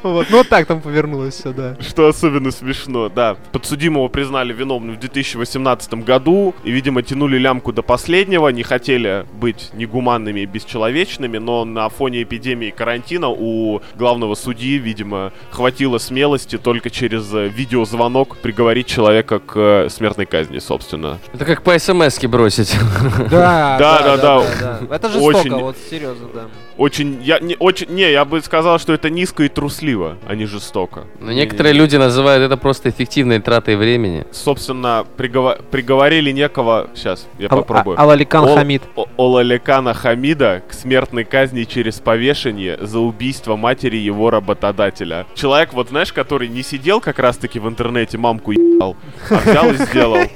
Вот, 0.02 0.28
ну 0.30 0.38
вот 0.38 0.48
так 0.48 0.66
там 0.66 0.82
повернулось 0.82 1.34
все, 1.34 1.52
да. 1.52 1.76
Что 1.82 2.08
особенно 2.08 2.52
смешно, 2.52 3.10
да. 3.10 3.36
Подсудимого 3.52 4.08
признали 4.08 4.54
виновным 4.54 4.96
в 4.96 5.00
2018 5.00 5.94
году, 6.06 6.56
и, 6.64 6.72
видимо, 6.72 7.02
тянули 7.04 7.38
лямку 7.38 7.74
до 7.74 7.82
последнего, 7.82 8.48
не 8.50 8.64
хотели 8.64 9.26
быть 9.34 9.72
негуманными 9.74 10.42
и 10.42 10.46
бесчеловечными, 10.46 11.38
но 11.38 11.66
на 11.66 11.90
фоне 11.90 12.24
эпидемии 12.24 12.70
карантина 12.70 13.28
у 13.30 13.82
главного 13.96 14.36
судьи, 14.36 14.69
видимо, 14.78 15.32
хватило 15.52 15.98
смелости 15.98 16.58
только 16.58 16.90
через 16.90 17.34
э, 17.34 17.48
видеозвонок 17.48 18.38
приговорить 18.38 18.88
человека 18.88 19.40
к 19.40 19.54
э, 19.58 19.90
смертной 19.90 20.26
казни, 20.26 20.60
собственно. 20.60 21.20
Это 21.34 21.46
как 21.46 21.64
по 21.64 21.78
смс 21.78 22.20
бросить. 22.26 22.76
Да, 23.30 23.78
да, 23.80 24.18
да, 24.18 24.18
да. 24.18 24.96
Это 24.96 25.10
жестоко, 25.10 25.58
вот 25.58 25.78
серьезно, 25.90 26.28
да. 26.34 26.48
Очень, 26.80 27.22
я 27.22 27.40
не, 27.40 27.58
очень, 27.60 27.90
не, 27.90 28.10
я 28.10 28.24
бы 28.24 28.42
сказал, 28.42 28.80
что 28.80 28.94
это 28.94 29.10
низко 29.10 29.44
и 29.44 29.50
трусливо, 29.50 30.18
а 30.26 30.34
не 30.34 30.46
жестоко. 30.46 31.04
Но 31.20 31.34
некоторые 31.34 31.74
люди 31.74 31.98
называют 31.98 32.42
это 32.42 32.56
просто 32.56 32.90
эффективной 32.90 33.42
тратой 33.42 33.76
времени. 33.76 34.26
Собственно, 34.32 35.06
приговор, 35.18 35.58
приговорили 35.72 36.32
некого, 36.32 36.90
сейчас, 36.96 37.28
я 37.38 37.50
Ал- 37.52 37.58
попробую. 37.58 38.00
А- 38.00 38.04
Алаликан 38.04 38.46
Ол, 38.46 38.56
Хамид. 38.56 38.84
Олаликана 39.18 39.94
Хамида 39.94 40.64
к 40.70 40.74
смертной 40.74 41.26
казни 41.26 41.66
через 41.66 42.00
повешение 42.00 42.78
за 42.80 43.00
убийство 43.00 43.58
матери 43.58 43.98
его 43.98 44.30
работодателя. 44.30 45.28
Человек, 45.36 45.74
вот 45.74 45.90
знаешь, 45.90 46.14
который 46.14 46.48
не 46.48 46.64
сидел 46.64 47.02
как 47.02 47.20
раз-таки 47.20 47.60
в 47.60 47.68
интернете, 47.68 48.18
мамку 48.18 48.52
ебал, 48.52 48.96
а 49.30 49.36
взял 49.36 49.70
и 49.70 49.76
сделал. 49.76 50.20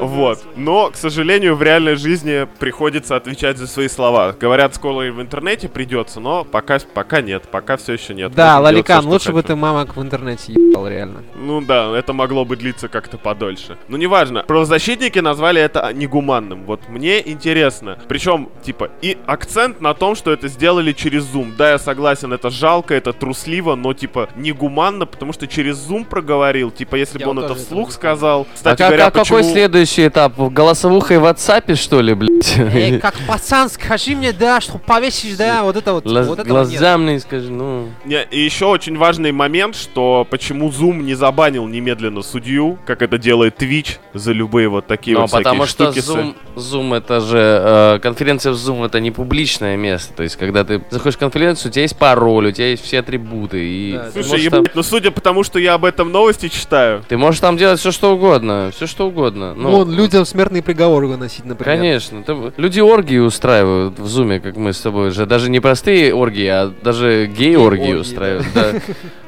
Вот. 0.00 0.44
Но, 0.56 0.90
к 0.90 0.96
сожалению, 0.96 1.56
в 1.56 1.62
реальной 1.62 1.96
жизни 1.96 2.46
приходится 2.58 3.16
отвечать 3.16 3.58
за 3.58 3.66
свои 3.66 3.88
слова. 3.88 4.32
Говорят, 4.44 4.74
скоро 4.74 5.06
и 5.06 5.10
в 5.10 5.22
интернете 5.22 5.70
придется, 5.70 6.20
но 6.20 6.44
пока, 6.44 6.78
пока 6.92 7.22
нет, 7.22 7.44
пока 7.50 7.78
все 7.78 7.94
еще 7.94 8.12
нет. 8.12 8.34
Да, 8.34 8.60
Лаликан, 8.60 9.06
лучше 9.06 9.32
бы 9.32 9.42
ты 9.42 9.56
мамок 9.56 9.96
в 9.96 10.02
интернете 10.02 10.52
ебал, 10.52 10.86
реально. 10.86 11.22
Ну 11.34 11.62
да, 11.62 11.96
это 11.96 12.12
могло 12.12 12.44
бы 12.44 12.54
длиться 12.54 12.88
как-то 12.88 13.16
подольше. 13.16 13.78
Ну 13.88 13.96
неважно. 13.96 14.42
Правозащитники 14.42 15.18
назвали 15.18 15.62
это 15.62 15.90
негуманным. 15.94 16.64
Вот 16.66 16.90
мне 16.90 17.26
интересно. 17.26 17.98
Причем, 18.06 18.50
типа, 18.62 18.90
и 19.00 19.16
акцент 19.24 19.80
на 19.80 19.94
том, 19.94 20.14
что 20.14 20.30
это 20.30 20.48
сделали 20.48 20.92
через 20.92 21.24
Zoom. 21.24 21.56
Да, 21.56 21.70
я 21.70 21.78
согласен, 21.78 22.30
это 22.34 22.50
жалко, 22.50 22.92
это 22.92 23.14
трусливо, 23.14 23.76
но, 23.76 23.94
типа, 23.94 24.28
негуманно, 24.36 25.06
потому 25.06 25.32
что 25.32 25.46
через 25.46 25.78
Zoom 25.78 26.04
проговорил. 26.04 26.70
Типа, 26.70 26.96
если 26.96 27.16
бы 27.16 27.30
он 27.30 27.38
это 27.38 27.54
вслух 27.54 27.92
сказал. 27.92 28.46
Кстати 28.52 28.82
а 28.82 28.88
говоря, 28.88 29.04
как, 29.06 29.14
почему... 29.14 29.38
какой 29.38 29.50
следующий 29.50 30.06
этап? 30.06 30.38
Голосовуха 30.38 31.14
и 31.14 31.16
в 31.16 31.24
WhatsApp, 31.24 31.74
что 31.76 32.02
ли, 32.02 32.12
блядь? 32.12 32.58
Эй, 32.58 33.00
как 33.00 33.14
пацан, 33.26 33.70
скажи 33.70 34.14
мне, 34.14 34.33
да, 34.38 34.60
что 34.60 34.78
повесишь, 34.78 35.36
да, 35.36 35.62
вот 35.62 35.76
это 35.76 35.92
вот. 35.94 36.04
Глаз- 36.04 36.26
вот 36.26 36.38
этого 36.38 36.58
нет. 36.60 36.68
Глаза 36.70 36.98
мне 36.98 37.20
скажи, 37.20 37.50
ну... 37.50 37.88
Не, 38.04 38.22
и 38.30 38.40
еще 38.40 38.66
очень 38.66 38.96
важный 38.96 39.32
момент, 39.32 39.76
что 39.76 40.26
почему 40.28 40.70
Zoom 40.70 41.02
не 41.02 41.14
забанил 41.14 41.66
немедленно 41.66 42.22
судью, 42.22 42.78
как 42.86 43.02
это 43.02 43.18
делает 43.18 43.60
Twitch 43.62 43.96
за 44.12 44.32
любые 44.32 44.68
вот 44.68 44.86
такие 44.86 45.16
Ну, 45.16 45.22
вот 45.22 45.30
потому 45.30 45.64
всякие 45.64 46.02
что 46.02 46.02
штуки. 46.02 46.18
Zoom, 46.18 46.34
Zoom 46.56 46.96
это 46.96 47.20
же, 47.20 47.38
э, 47.38 47.98
конференция 48.00 48.52
в 48.52 48.56
Zoom 48.56 48.84
это 48.86 49.00
не 49.00 49.10
публичное 49.10 49.76
место. 49.76 50.12
То 50.14 50.22
есть, 50.22 50.36
когда 50.36 50.64
ты 50.64 50.82
заходишь 50.90 51.16
в 51.16 51.18
конференцию, 51.18 51.70
у 51.70 51.72
тебя 51.72 51.82
есть 51.82 51.96
пароль, 51.98 52.46
у 52.48 52.52
тебя 52.52 52.68
есть 52.68 52.84
все 52.84 53.00
атрибуты. 53.00 53.64
И 53.64 53.92
Да, 53.94 54.10
Слушай, 54.12 54.28
можешь 54.30 54.50
там, 54.50 54.60
ебать, 54.60 54.74
ну 54.74 54.82
судя 54.82 55.10
по 55.10 55.20
тому, 55.20 55.42
что 55.44 55.58
я 55.58 55.74
об 55.74 55.84
этом 55.84 56.12
новости 56.12 56.48
читаю, 56.48 57.02
ты 57.08 57.16
можешь 57.16 57.40
там 57.40 57.56
делать 57.56 57.80
все 57.80 57.90
что 57.92 58.14
угодно. 58.14 58.70
Все 58.74 58.86
что 58.86 59.08
угодно. 59.08 59.54
Ну, 59.54 59.70
Вон, 59.70 59.92
людям 59.92 60.24
смертный 60.24 60.62
приговор 60.62 61.04
выносить, 61.06 61.44
например. 61.44 61.76
Конечно. 61.78 62.22
Ты- 62.22 62.52
люди 62.56 62.80
оргии 62.80 63.18
устраивают 63.18 63.98
в 63.98 64.06
Зуме, 64.24 64.40
как 64.40 64.56
мы 64.56 64.72
с 64.72 64.80
тобой 64.80 65.10
же. 65.10 65.26
Даже 65.26 65.50
не 65.50 65.60
простые 65.60 66.14
оргии, 66.14 66.46
а 66.46 66.72
даже 66.82 67.26
гей-оргии 67.26 67.92
устраивают. 67.92 68.46
Да. 68.54 68.72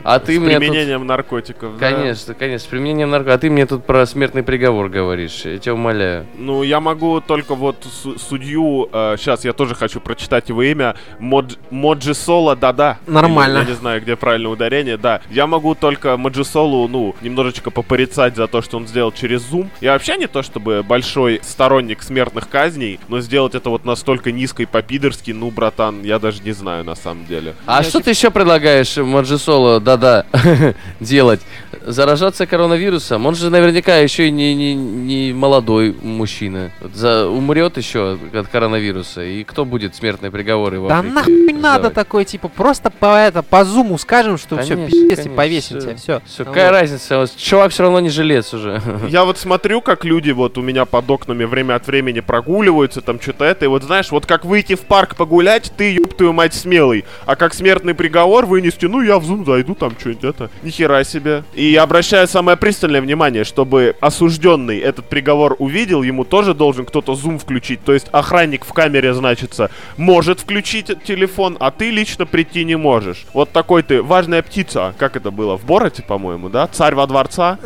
А 0.09 0.21
ты 0.21 0.37
с 0.37 0.39
мне 0.39 0.51
тут... 0.55 0.61
применением 0.61 1.05
наркотиков. 1.05 1.79
да. 1.79 1.91
Конечно, 1.91 2.33
конечно, 2.35 2.65
с 2.65 2.69
применением 2.69 3.11
нарко... 3.11 3.35
А 3.35 3.39
ты 3.39 3.51
мне 3.51 3.67
тут 3.67 3.85
про 3.85 4.07
смертный 4.07 4.45
приговор 4.45 4.89
говоришь. 4.89 5.43
Я 5.45 5.59
тебя 5.59 5.75
умоляю. 5.75 6.27
Ну, 6.39 6.63
я 6.63 6.79
могу 6.81 7.21
только 7.21 7.57
вот 7.57 7.85
су- 7.91 8.17
судью, 8.17 8.89
сейчас 8.93 9.45
я 9.45 9.53
тоже 9.53 9.75
хочу 9.75 10.01
прочитать 10.01 10.49
его 10.49 10.63
имя, 10.63 10.95
Модж- 11.19 11.57
Моджисола 11.71 12.55
Дада. 12.55 12.99
Нормально. 13.09 13.59
Или, 13.59 13.65
Я 13.65 13.71
не 13.71 13.77
знаю, 13.77 14.01
где 14.01 14.15
правильное 14.15 14.53
ударение, 14.53 14.97
да. 14.97 15.21
Я 15.29 15.49
могу 15.49 15.75
только 15.75 16.17
Моджисолу, 16.17 16.87
ну, 16.87 17.17
немножечко 17.21 17.73
попорицать 17.73 18.37
за 18.37 18.47
то, 18.47 18.63
что 18.63 18.77
он 18.77 18.87
сделал 18.87 19.11
через 19.11 19.43
Zoom. 19.53 19.67
Я 19.81 19.95
вообще 19.95 20.17
не 20.17 20.29
то 20.29 20.45
чтобы 20.45 20.85
большой 20.85 21.41
сторонник 21.43 22.03
смертных 22.05 22.49
казней, 22.49 23.01
но 23.09 23.19
сделать 23.21 23.57
это 23.57 23.71
вот 23.71 23.85
настолько 23.85 24.31
низко 24.31 24.63
и 24.63 24.67
по-пидорски, 24.87 25.33
ну, 25.33 25.51
братан, 25.51 26.03
я 26.03 26.18
даже 26.18 26.42
не 26.42 26.53
знаю 26.53 26.85
на 26.85 26.94
самом 26.94 27.27
деле. 27.27 27.55
А 27.66 27.83
что 27.83 28.01
ты 28.01 28.11
еще 28.11 28.31
предлагаешь 28.31 28.96
Маджисоло, 28.96 29.81
да-да, 29.81 30.25
делать? 31.01 31.40
Заражаться 31.85 32.46
коронавирусом? 32.46 33.27
Он 33.27 33.35
же 33.35 33.51
наверняка 33.51 33.96
еще 33.99 34.29
и 34.29 34.31
не, 34.31 34.55
не, 34.55 34.75
не 34.75 35.33
молодой 35.33 35.94
мужчина. 36.03 36.70
За, 36.94 37.29
умрет 37.29 37.77
еще 37.77 38.18
от 38.33 38.49
коронавируса. 38.49 39.25
И 39.25 39.44
кто 39.44 39.64
будет 39.64 39.94
смертные 39.94 40.31
приговоры 40.31 40.81
в 40.81 40.88
Да 40.88 41.03
нахуй 41.03 41.53
надо 41.53 41.90
такой, 41.90 42.25
типа, 42.25 42.49
просто 42.49 42.90
по 42.90 43.16
это, 43.16 43.42
по 43.42 43.64
зуму 43.64 43.99
скажем, 43.99 44.38
что 44.38 44.59
все, 44.59 44.75
Конечно, 44.75 45.09
пиздец, 45.09 45.27
и 45.27 45.29
повесим 45.29 45.79
всё. 45.79 45.81
тебя, 45.81 45.96
все. 45.96 46.22
Всё, 46.27 46.44
какая 46.44 46.70
разница? 46.70 47.18
Вот 47.18 47.37
Чувак 47.37 47.72
все 47.72 47.83
равно 47.85 48.01
не 48.01 48.11
жилец 48.11 48.53
уже. 48.55 48.81
Я 49.09 49.25
вот 49.25 49.38
смотрю, 49.38 49.81
как 49.81 50.05
люди 50.05 50.31
вот 50.31 50.59
у 50.59 50.62
меня 50.62 50.85
под 50.85 51.11
окнами 51.11 51.44
время 51.44 51.75
от 51.75 51.87
времени 51.87 52.20
прогуливаются, 52.20 53.01
там 53.01 53.20
что-то 53.20 53.44
это, 53.44 53.64
и 53.64 53.68
вот 53.68 53.83
знаешь, 53.83 54.11
вот 54.11 54.27
как 54.27 54.44
выйти 54.66 54.81
в 54.81 54.87
парк 54.87 55.16
погулять, 55.16 55.72
ты, 55.76 55.94
ёб 55.94 56.14
твою 56.14 56.33
мать, 56.33 56.55
смелый, 56.55 57.05
а 57.24 57.37
как 57.37 57.55
смертный 57.55 57.94
приговор 57.94 58.46
вынести, 58.46 58.87
ну 58.87 59.00
я 59.00 59.18
в 59.18 59.24
зум 59.24 59.44
зайду, 59.44 59.74
там 59.74 59.92
что-нибудь 59.98 60.24
это, 60.24 60.50
нихера 60.62 61.05
себе. 61.05 61.44
И 61.55 61.76
обращаю 61.76 62.26
самое 62.26 62.57
пристальное 62.57 63.00
внимание, 63.00 63.44
чтобы 63.44 63.94
осужденный 64.00 64.79
этот 64.79 65.09
приговор 65.09 65.57
увидел, 65.59 66.02
ему 66.02 66.24
тоже 66.24 66.55
должен 66.55 66.85
кто-то 66.85 67.14
зум 67.14 67.38
включить, 67.38 67.85
то 67.85 67.92
есть 67.92 68.09
охранник 68.12 68.64
в 68.64 68.72
камере, 68.72 69.14
значится, 69.14 69.70
может 69.96 70.40
включить 70.40 70.90
телефон, 71.05 71.57
а 71.61 71.70
ты 71.70 71.90
лично 71.90 72.26
прийти 72.26 72.64
не 72.64 72.76
можешь. 72.76 73.26
Вот 73.33 73.50
такой 73.50 73.83
ты, 73.83 74.02
важная 74.02 74.42
птица, 74.42 74.94
как 74.98 75.16
это 75.16 75.31
было, 75.31 75.57
в 75.57 75.64
Бороте, 75.64 76.02
по-моему, 76.02 76.48
да? 76.48 76.68
Царь 76.72 76.94
во 76.94 77.07
дворца. 77.07 77.59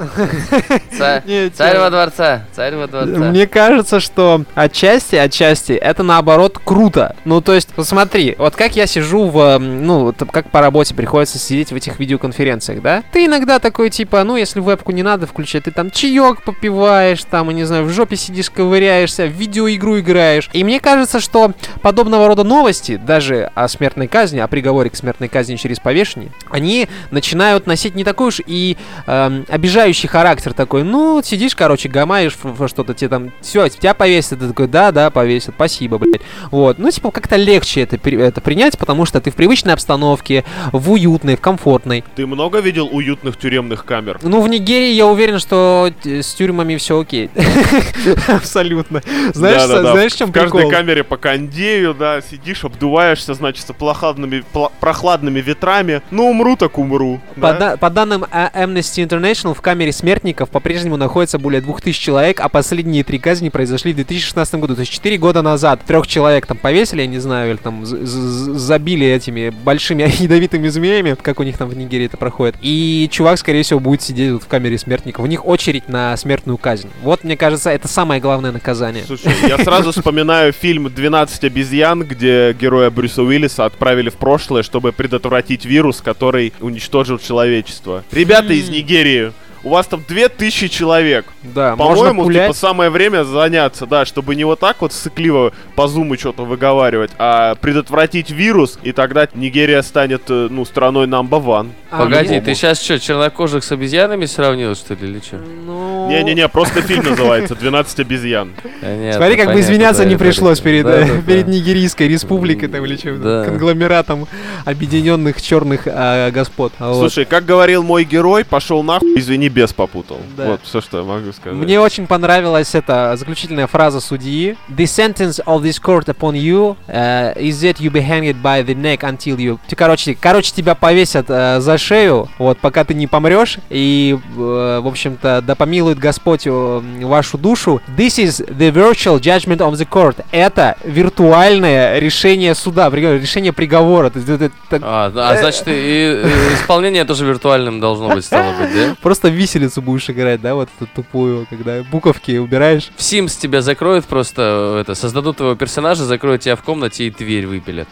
Царь 0.99 1.79
во 1.79 1.91
дворца, 1.91 2.47
царь 2.53 2.77
во 2.77 2.87
дворца. 2.87 3.31
Мне 3.31 3.47
кажется, 3.47 4.01
что 4.01 4.43
отчасти, 4.55 5.17
отчасти, 5.17 5.73
это 5.73 6.03
наоборот 6.03 6.59
круто. 6.63 6.90
Ну, 7.25 7.41
то 7.41 7.55
есть, 7.55 7.69
посмотри, 7.75 8.35
вот 8.39 8.57
как 8.57 8.77
я 8.77 8.87
сижу 8.87 9.29
в, 9.29 9.39
м, 9.39 9.85
ну, 9.87 10.15
как 10.33 10.51
по 10.51 10.61
работе 10.61 10.95
приходится 10.95 11.39
сидеть 11.39 11.71
в 11.71 11.77
этих 11.77 11.99
видеоконференциях, 11.99 12.83
да? 12.83 13.03
Ты 13.13 13.27
иногда 13.27 13.59
такой, 13.59 13.91
типа, 13.91 14.25
ну, 14.25 14.37
если 14.37 14.61
вебку 14.61 14.93
не 14.93 15.03
надо 15.03 15.27
включать, 15.27 15.65
ты 15.65 15.71
там 15.71 15.91
чаек 15.91 16.43
попиваешь, 16.43 17.25
там, 17.25 17.49
я 17.49 17.55
не 17.55 17.65
знаю, 17.65 17.85
в 17.85 17.91
жопе 17.91 18.17
сидишь, 18.17 18.51
ковыряешься, 18.51 19.27
в 19.27 19.31
видеоигру 19.31 19.99
играешь. 20.01 20.51
И 20.53 20.65
мне 20.65 20.81
кажется, 20.81 21.21
что 21.21 21.53
подобного 21.83 22.27
рода 22.27 22.45
новости, 22.45 22.97
даже 22.97 23.51
о 23.55 23.69
смертной 23.69 24.09
казни, 24.09 24.39
о 24.39 24.49
приговоре 24.49 24.91
к 24.91 24.97
смертной 24.97 25.29
казни 25.29 25.57
через 25.57 25.79
повешение, 25.79 26.31
они 26.51 26.89
начинают 27.11 27.67
носить 27.67 27.95
не 27.95 28.05
такой 28.05 28.29
уж 28.29 28.41
и 28.47 28.77
эм, 29.07 29.47
обижающий 29.49 30.09
характер 30.09 30.53
такой, 30.53 30.83
ну, 30.83 31.21
сидишь, 31.23 31.55
короче, 31.55 31.89
гамаешь 31.89 32.37
что-то, 32.67 32.95
тебе 32.95 33.09
там, 33.09 33.33
все, 33.41 33.69
тебя 33.69 33.95
повесят, 33.95 34.41
ты 34.41 34.49
такой, 34.49 34.69
да, 34.69 34.93
да, 34.93 35.11
повесят, 35.11 35.55
спасибо, 35.55 35.99
блядь. 35.99 36.23
Вот, 36.51 36.79
ну, 36.81 36.91
типа, 36.91 37.11
как-то 37.11 37.37
легче 37.37 37.83
это, 37.83 37.97
это 37.97 38.41
принять, 38.41 38.79
потому 38.79 39.05
что 39.05 39.21
ты 39.21 39.31
в 39.31 39.35
привычной 39.35 39.75
обстановке, 39.75 40.45
в 40.73 40.91
уютной, 40.91 41.37
в 41.37 41.41
комфортной. 41.41 42.05
Ты 42.17 42.27
много 42.27 42.61
видел 42.61 42.89
уютных 42.91 43.37
тюремных 43.37 43.85
камер? 43.85 44.19
Ну, 44.23 44.41
в 44.41 44.49
Нигерии 44.49 44.93
я 44.93 45.07
уверен, 45.07 45.39
что 45.39 45.91
э, 46.05 46.23
с 46.23 46.35
тюрьмами 46.35 46.77
все 46.77 46.99
окей. 47.01 47.31
Абсолютно. 48.29 49.03
Знаешь, 49.35 49.63
знаешь, 49.63 50.13
чем 50.15 50.31
В 50.31 50.33
каждой 50.33 50.53
прикол? 50.53 50.71
камере 50.71 51.05
по 51.05 51.17
кондею, 51.17 51.95
да, 51.95 52.21
сидишь, 52.21 52.65
обдуваешься, 52.65 53.35
значит, 53.35 53.67
прохладными, 53.79 54.43
прохладными 54.81 55.41
ветрами. 55.41 56.03
Ну, 56.11 56.31
умру 56.31 56.57
так 56.57 56.79
умру. 56.79 57.21
По, 57.35 57.53
да? 57.53 57.59
да- 57.59 57.77
по 57.77 57.91
данным 57.91 58.25
а, 58.31 58.51
Amnesty 58.55 59.07
International, 59.07 59.55
в 59.55 59.61
камере 59.61 59.93
смертников 59.93 60.49
по-прежнему 60.51 60.97
находится 60.97 61.39
более 61.39 61.61
2000 61.61 62.01
человек, 62.01 62.41
а 62.41 62.49
последние 62.49 63.05
три 63.05 63.19
казни 63.19 63.49
произошли 63.49 63.93
в 63.93 63.97
2016 63.97 64.55
году. 64.57 64.75
То 64.75 64.81
есть 64.81 64.93
4 64.93 65.19
года 65.19 65.43
назад 65.43 65.81
трех 65.87 66.07
человек 66.07 66.47
там 66.47 66.57
повесили, 66.71 67.01
я 67.01 67.07
не 67.09 67.19
знаю, 67.19 67.51
или 67.51 67.57
там 67.57 67.85
забили 67.85 69.07
этими 69.07 69.51
большими 69.51 70.03
ядовитыми 70.23 70.69
змеями, 70.69 71.17
как 71.21 71.41
у 71.41 71.43
них 71.43 71.59
там 71.59 71.69
в 71.69 71.77
Нигерии 71.77 72.07
это 72.07 72.17
проходит. 72.17 72.55
И 72.63 73.09
чувак, 73.11 73.39
скорее 73.39 73.65
всего, 73.65 73.81
будет 73.81 74.03
сидеть 74.03 74.31
вот 74.33 74.45
в 74.45 74.47
камере 74.47 74.79
смертников. 74.79 75.25
У 75.25 75.29
них 75.29 75.45
очередь 75.47 75.89
на 75.89 76.17
смертную 76.17 76.59
казнь. 76.59 76.89
Вот, 77.03 77.25
мне 77.25 77.37
кажется, 77.37 77.71
это 77.71 77.89
самое 77.89 78.21
главное 78.21 78.53
наказание. 78.53 79.05
Слушай, 79.05 79.33
я 79.49 79.59
сразу 79.65 79.91
вспоминаю 79.91 80.53
фильм 80.53 80.87
«12 80.87 81.47
обезьян», 81.47 82.05
где 82.05 82.53
героя 82.53 82.91
Брюса 82.91 83.23
Уиллиса 83.23 83.65
отправили 83.65 84.09
в 84.09 84.15
прошлое, 84.15 84.63
чтобы 84.63 84.93
предотвратить 84.93 85.65
вирус, 85.65 86.01
который 86.01 86.53
уничтожил 86.61 87.19
человечество. 87.19 88.05
Ребята 88.13 88.53
из 88.53 88.69
Нигерии, 88.69 89.33
у 89.63 89.71
вас 89.71 89.87
там 89.87 90.03
2000 90.07 90.69
человек. 90.69 91.27
Да, 91.43 91.77
По-моему, 91.77 92.31
типа, 92.31 92.53
самое 92.53 92.91
время 92.91 93.25
заняться, 93.25 93.87
да, 93.87 94.05
чтобы 94.05 94.35
не 94.35 94.45
вот 94.45 94.61
так 94.61 94.77
вот 94.81 94.93
сыкливо 94.93 95.53
по 95.75 95.89
зуму 95.89 96.17
что-то 96.17 96.45
выговаривать, 96.45 97.11
а 97.19 97.55
предотвратить 97.57 98.31
вирус, 98.31 98.79
и 98.83 98.93
тогда 98.93 99.29
Нигерия 99.35 99.83
станет, 99.83 100.23
э, 100.29 100.49
ну, 100.51 100.65
страной 100.65 101.07
number 101.07 101.43
one. 101.45 101.71
А, 101.91 102.05
Погоди, 102.05 102.41
ты 102.41 102.55
сейчас 102.55 102.83
что, 102.83 102.99
чернокожих 102.99 103.65
с 103.65 103.73
обезьянами 103.73 104.27
сравнил, 104.27 104.75
что 104.75 104.95
ли, 104.95 105.09
или 105.09 105.19
что? 105.21 105.37
Ну... 105.37 106.09
Не-не-не, 106.09 106.49
просто 106.49 106.83
фильм 106.83 107.05
называется 107.05 107.55
«12 107.55 108.01
обезьян». 108.01 108.53
Смотри, 109.13 109.37
как 109.37 109.53
бы 109.53 109.61
извиняться 109.61 110.05
не 110.05 110.17
пришлось 110.17 110.61
перед, 110.61 110.87
э, 110.87 111.23
перед. 111.27 111.51
Нигерийской 111.51 112.07
республикой 112.07 112.69
там 112.69 112.85
или 112.85 112.97
чем 112.97 113.21
Да. 113.23 113.45
конгломератом 113.45 114.29
объединенных 114.65 115.43
черных 115.43 115.83
а, 115.87 116.31
господ. 116.31 116.73
Вот. 116.79 116.99
Слушай, 116.99 117.25
как 117.25 117.45
говорил 117.45 117.83
мой 117.83 118.05
герой, 118.05 118.45
пошел 118.45 118.83
нахуй, 118.83 119.19
извини, 119.19 119.50
без 119.51 119.73
попутал. 119.73 120.19
Да. 120.37 120.47
Вот 120.47 120.61
все, 120.65 120.81
что 120.81 120.99
я 120.99 121.05
могу 121.05 121.33
сказать. 121.33 121.59
Мне 121.59 121.81
очень 121.81 122.07
понравилась 122.07 122.75
эта 122.75 123.15
заключительная 123.17 123.67
фраза 123.67 124.01
судьи. 124.01 124.57
The 124.69 124.85
sentence 124.85 125.45
of 125.45 125.63
this 125.63 125.81
court 125.83 126.07
upon 126.07 126.35
you 126.35 126.77
uh, 126.89 127.37
is 127.37 127.61
that 127.63 127.79
you 127.81 127.91
be 127.91 128.01
hanged 128.01 128.41
by 128.43 128.65
the 128.65 128.75
neck 128.75 129.01
until 129.03 129.37
you... 129.37 129.59
Ты, 129.69 129.77
короче, 129.77 130.15
короче, 130.15 130.53
тебя 130.53 130.75
повесят 130.75 131.27
э, 131.29 131.61
за 131.61 131.79
шею, 131.79 132.29
вот, 132.39 132.59
пока 132.59 132.85
ты 132.85 132.95
не 132.95 133.07
помрешь, 133.07 133.59
и, 133.69 134.19
э, 134.37 134.81
в 134.83 134.87
общем-то, 134.87 135.43
да 135.43 135.55
помилует 135.55 135.99
Господь 135.99 136.43
э, 136.47 136.81
вашу 137.03 137.39
душу. 137.39 137.81
This 137.97 138.19
is 138.23 138.47
the 138.49 138.71
virtual 138.73 139.19
judgment 139.21 139.59
of 139.59 139.73
the 139.73 139.89
court. 139.89 140.25
Это 140.31 140.77
виртуальное 140.85 141.99
решение 141.99 142.55
суда, 142.55 142.89
решение 142.91 143.53
приговора. 143.53 144.11
То 144.11 144.19
есть 144.19 144.29
это- 144.31 144.51
это 144.71 144.81
А, 144.83 145.13
а 145.15 145.37
значит, 145.37 145.65
и, 145.67 145.71
и 145.71 146.55
исполнение 146.55 147.05
тоже 147.05 147.27
виртуальным 147.27 147.81
должно 147.81 148.09
быть, 148.09 148.25
стало 148.25 148.53
быть, 148.59 148.75
да? 148.75 148.97
Просто 149.03 149.29
виселицу 149.41 149.81
будешь 149.81 150.09
играть, 150.11 150.41
да, 150.41 150.55
вот 150.55 150.69
эту 150.77 150.89
тупую, 150.95 151.47
когда 151.49 151.83
буковки 151.83 152.37
убираешь. 152.37 152.91
В 152.97 153.01
Sims 153.01 153.41
тебя 153.41 153.63
закроют 153.63 154.05
просто, 154.05 154.79
это, 154.81 154.95
создадут 154.95 155.39
твоего 155.39 155.57
персонажа, 155.57 156.05
закроют 156.05 156.43
тебя 156.43 156.57
в 156.57 156.63
комнате 156.63 157.07
и 157.07 157.11
дверь 157.11 157.47
выпилят. 157.47 157.89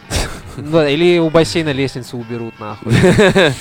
Да, 0.71 0.89
или 0.89 1.19
у 1.19 1.29
бассейна 1.29 1.71
лестницу 1.71 2.17
уберут, 2.17 2.53
нахуй. 2.59 2.91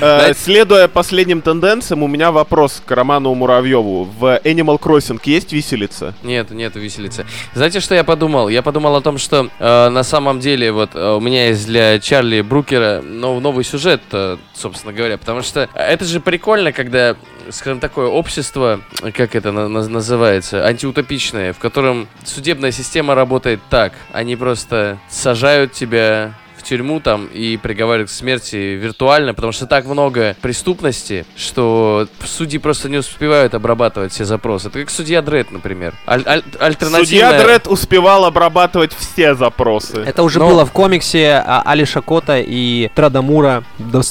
Э, 0.00 0.32
Следуя 0.34 0.88
последним 0.88 1.40
тенденциям, 1.40 2.02
у 2.02 2.08
меня 2.08 2.32
вопрос 2.32 2.82
к 2.84 2.90
Роману 2.90 3.32
Муравьеву. 3.34 4.04
В 4.04 4.40
Animal 4.42 4.80
Crossing 4.80 5.20
есть 5.24 5.52
виселица? 5.52 6.14
Нет, 6.24 6.50
нет 6.50 6.74
виселицы. 6.74 7.26
Знаете, 7.54 7.78
что 7.78 7.94
я 7.94 8.02
подумал? 8.02 8.48
Я 8.48 8.62
подумал 8.62 8.96
о 8.96 9.00
том, 9.00 9.18
что 9.18 9.48
э, 9.58 9.88
на 9.88 10.02
самом 10.02 10.40
деле 10.40 10.72
вот 10.72 10.90
э, 10.94 11.14
у 11.14 11.20
меня 11.20 11.46
есть 11.48 11.66
для 11.66 12.00
Чарли 12.00 12.40
Брукера 12.40 13.02
нов- 13.02 13.40
новый 13.40 13.64
сюжет, 13.64 14.02
э, 14.10 14.36
собственно 14.54 14.92
говоря, 14.92 15.16
потому 15.16 15.42
что 15.42 15.68
это 15.74 16.04
же 16.04 16.18
прикольно, 16.18 16.72
когда 16.72 17.14
скажем, 17.50 17.80
такое 17.80 18.06
общество, 18.06 18.80
как 19.14 19.34
это 19.34 19.52
на- 19.52 19.68
на- 19.68 19.88
называется, 19.88 20.64
антиутопичное, 20.66 21.52
в 21.52 21.58
котором 21.58 22.08
судебная 22.24 22.72
система 22.72 23.14
работает 23.14 23.60
так. 23.70 23.92
Они 24.12 24.36
просто 24.36 24.98
сажают 25.08 25.72
тебя 25.72 26.34
тюрьму 26.68 27.00
там 27.00 27.26
и 27.26 27.56
приговаривают 27.56 28.10
к 28.10 28.12
смерти 28.12 28.56
виртуально, 28.56 29.34
потому 29.34 29.52
что 29.52 29.66
так 29.66 29.86
много 29.86 30.36
преступности, 30.40 31.24
что 31.36 32.06
судьи 32.24 32.58
просто 32.58 32.88
не 32.88 32.98
успевают 32.98 33.54
обрабатывать 33.54 34.12
все 34.12 34.24
запросы. 34.24 34.68
Это 34.68 34.80
как 34.80 34.90
судья 34.90 35.22
Дред, 35.22 35.50
например. 35.50 35.94
Аль- 36.06 36.24
аль- 36.26 36.42
альтернативная... 36.58 37.04
Судья 37.30 37.42
Дред 37.42 37.66
успевал 37.66 38.24
обрабатывать 38.24 38.92
все 38.94 39.34
запросы. 39.34 40.02
Это 40.06 40.22
уже 40.22 40.38
Но- 40.38 40.48
было 40.48 40.66
в 40.66 40.72
комиксе 40.72 41.42
а, 41.44 41.62
Алиша 41.64 42.00
Кота 42.00 42.38
и 42.38 42.88
Традамура, 42.94 43.64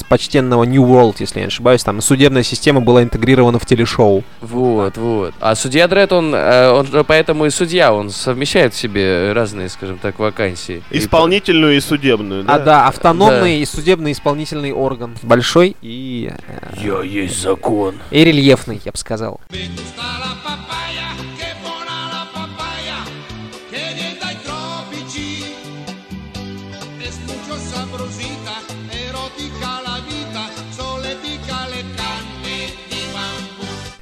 почтенного 0.08 0.64
New 0.64 0.84
World, 0.84 1.16
если 1.20 1.38
я 1.40 1.44
не 1.44 1.48
ошибаюсь. 1.48 1.84
Там 1.84 2.00
судебная 2.00 2.42
система 2.42 2.80
была 2.80 3.02
интегрирована 3.02 3.58
в 3.58 3.66
телешоу. 3.66 4.24
Вот, 4.40 4.96
вот. 4.96 5.34
А 5.40 5.54
судья 5.54 5.88
Дред, 5.88 6.12
он, 6.12 6.34
э, 6.34 6.70
он 6.70 7.04
поэтому 7.04 7.46
и 7.46 7.50
судья, 7.50 7.92
он 7.92 8.10
совмещает 8.10 8.74
в 8.74 8.76
себе 8.76 9.32
разные, 9.32 9.68
скажем 9.68 9.98
так, 9.98 10.18
вакансии. 10.18 10.82
И 10.90 10.98
Исполнительную 10.98 11.76
и 11.76 11.80
судебную, 11.80 12.44
да? 12.48 12.54
А 12.54 12.58
да, 12.58 12.86
автономный 12.88 13.60
и 13.60 13.66
судебный 13.66 14.12
исполнительный 14.12 14.72
орган. 14.72 15.16
Большой 15.22 15.76
и, 15.82 16.32
э, 16.46 16.74
Я 16.82 17.02
есть 17.02 17.40
закон. 17.40 17.96
и 18.10 18.24
рельефный, 18.24 18.80
я 18.84 18.92
бы 18.92 18.98
сказал. 18.98 19.40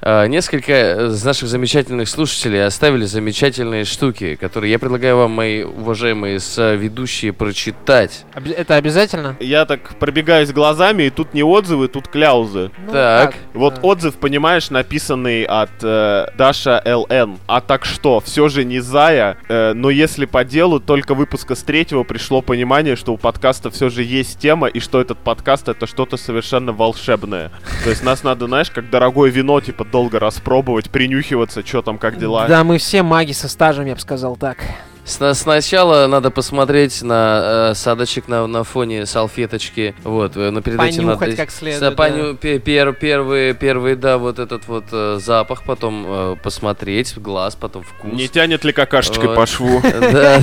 Несколько 0.06 1.06
из 1.08 1.24
наших 1.24 1.48
замечательных 1.48 2.08
слушателей 2.08 2.64
оставили 2.64 3.06
замечательные 3.06 3.84
штуки, 3.84 4.36
которые 4.36 4.70
я 4.70 4.78
предлагаю 4.78 5.16
вам, 5.16 5.32
мои 5.32 5.64
уважаемые 5.64 6.38
ведущие, 6.76 7.32
прочитать. 7.32 8.24
Это 8.56 8.76
обязательно? 8.76 9.36
Я 9.40 9.64
так 9.66 9.98
пробегаюсь 9.98 10.52
глазами, 10.52 11.04
и 11.04 11.10
тут 11.10 11.34
не 11.34 11.42
отзывы, 11.42 11.88
тут 11.88 12.06
кляузы. 12.06 12.70
Ну, 12.86 12.92
Так. 12.92 13.34
Вот 13.52 13.74
да. 13.74 13.80
отзыв, 13.82 14.14
понимаешь, 14.14 14.70
написанный 14.70 15.42
от 15.42 15.70
э, 15.82 16.26
Даша 16.38 16.80
ЛН. 16.84 17.38
А 17.48 17.60
так 17.60 17.84
что, 17.84 18.20
все 18.20 18.48
же 18.48 18.64
не 18.64 18.78
Зая, 18.78 19.38
э, 19.48 19.72
но 19.72 19.90
если 19.90 20.26
по 20.26 20.44
делу, 20.44 20.78
только 20.78 21.14
выпуска 21.14 21.56
с 21.56 21.64
третьего 21.64 22.04
пришло 22.04 22.42
понимание, 22.42 22.94
что 22.94 23.12
у 23.12 23.16
подкаста 23.16 23.70
все 23.70 23.88
же 23.88 24.04
есть 24.04 24.38
тема, 24.38 24.68
и 24.68 24.78
что 24.78 25.00
этот 25.00 25.18
подкаст 25.18 25.68
это 25.68 25.88
что-то 25.88 26.16
совершенно 26.16 26.72
волшебное. 26.72 27.50
То 27.82 27.90
есть 27.90 28.04
нас 28.04 28.22
надо, 28.22 28.46
знаешь, 28.46 28.70
как 28.70 28.88
дорогое 28.88 29.30
вино, 29.30 29.60
типа, 29.60 29.84
долго 29.96 30.18
распробовать, 30.18 30.90
принюхиваться, 30.90 31.64
что 31.66 31.80
там, 31.80 31.96
как 31.96 32.18
дела. 32.18 32.46
Да, 32.48 32.64
мы 32.64 32.76
все 32.76 33.02
маги 33.02 33.32
со 33.32 33.48
стажем, 33.48 33.86
я 33.86 33.94
бы 33.94 34.00
сказал 34.00 34.36
так. 34.36 34.58
Сна- 35.06 35.32
Сначала 35.32 36.06
надо 36.06 36.30
посмотреть 36.30 37.00
на 37.00 37.70
э, 37.70 37.74
садочек 37.74 38.28
на, 38.28 38.46
на 38.46 38.62
фоне 38.62 39.06
салфеточки. 39.06 39.94
Вот, 40.04 40.36
э, 40.36 40.50
но 40.50 40.60
перед 40.60 40.78
этим 40.78 41.04
Понюхать 41.06 41.20
надо... 41.30 41.36
как 41.36 41.50
следует, 41.50 41.80
За- 41.80 41.92
поню- 41.92 42.36
пе- 42.36 42.58
пер- 42.58 42.92
первый, 42.92 43.54
первый, 43.54 43.96
да, 43.96 44.18
вот 44.18 44.38
этот 44.38 44.68
вот 44.68 44.84
э, 44.92 45.18
запах, 45.18 45.62
потом 45.64 46.04
э, 46.06 46.36
посмотреть 46.42 47.16
в 47.16 47.22
глаз, 47.22 47.56
потом 47.56 47.82
вкус. 47.82 48.12
Не 48.12 48.28
тянет 48.28 48.64
ли 48.64 48.72
какашечкой 48.72 49.28
Вот. 49.28 49.36
по 49.36 49.46
шву? 49.46 49.80
Да, 49.92 50.40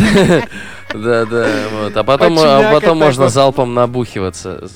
да, 0.94 1.26
да, 1.26 1.48
вот. 1.82 1.98
А 1.98 2.04
потом, 2.04 2.38
а 2.40 2.94
можно 2.94 3.28
залпом 3.28 3.74
набухиваться. 3.74 4.68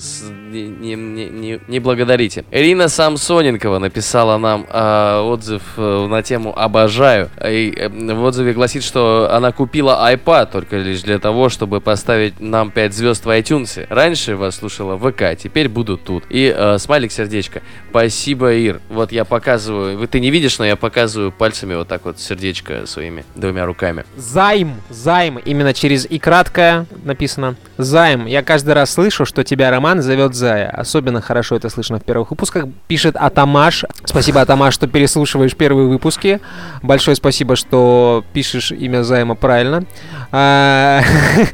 Не, 0.65 0.95
не, 0.95 1.25
не, 1.29 1.59
не- 1.67 1.79
благодарите. 1.79 2.43
Ирина 2.51 2.87
Самсоненкова 2.87 3.79
написала 3.79 4.37
нам 4.37 4.65
а, 4.69 5.21
отзыв 5.23 5.61
э, 5.77 6.07
на 6.07 6.23
тему 6.23 6.57
«Обожаю». 6.57 7.29
И 7.45 7.73
э, 7.77 7.89
в 7.89 8.23
отзыве 8.23 8.53
гласит, 8.53 8.83
что 8.83 9.29
она 9.31 9.51
купила 9.51 10.11
iPad 10.11 10.51
только 10.51 10.77
лишь 10.77 11.01
для 11.03 11.19
того, 11.19 11.49
чтобы 11.49 11.81
поставить 11.81 12.39
нам 12.39 12.71
5 12.71 12.93
звезд 12.93 13.25
в 13.25 13.29
iTunes. 13.29 13.85
Раньше 13.89 14.35
вас 14.35 14.55
слушала 14.55 14.97
ВК, 14.97 15.37
теперь 15.37 15.69
буду 15.69 15.97
тут. 15.97 16.23
И 16.29 16.53
э, 16.55 16.77
смайлик 16.77 17.11
сердечко. 17.11 17.61
Спасибо, 17.89 18.53
Ир. 18.53 18.81
Вот 18.89 19.11
я 19.11 19.25
показываю. 19.25 19.97
Вы 19.97 20.07
ты 20.07 20.19
не 20.19 20.31
видишь, 20.31 20.59
но 20.59 20.65
я 20.65 20.75
показываю 20.75 21.31
пальцами 21.31 21.75
вот 21.75 21.87
так 21.87 22.05
вот 22.05 22.19
сердечко 22.19 22.85
своими 22.85 23.23
двумя 23.35 23.65
руками. 23.65 24.05
Займ, 24.15 24.75
займ, 24.89 25.37
именно 25.37 25.73
через 25.73 26.05
и 26.05 26.19
краткое 26.19 26.85
написано. 27.03 27.55
Займ, 27.77 28.25
я 28.25 28.43
каждый 28.43 28.73
раз 28.73 28.91
слышу, 28.91 29.25
что 29.25 29.43
тебя 29.43 29.71
Роман 29.71 30.01
зовет 30.01 30.35
Зая. 30.47 30.69
Особенно 30.69 31.19
хорошо 31.19 31.57
это 31.57 31.67
слышно 31.69 31.99
в 31.99 32.05
первых 32.05 32.29
выпусках. 32.31 32.65
Пишет 32.87 33.17
Атамаш. 33.17 33.83
Спасибо, 34.05 34.39
Атамаш, 34.39 34.73
что 34.73 34.87
переслушиваешь 34.87 35.53
первые 35.57 35.89
выпуски. 35.89 36.39
Большое 36.81 37.15
спасибо, 37.17 37.57
что 37.57 38.23
пишешь 38.31 38.71
имя 38.71 39.03
Займа 39.03 39.35
правильно. 39.35 39.83
А, 40.31 41.01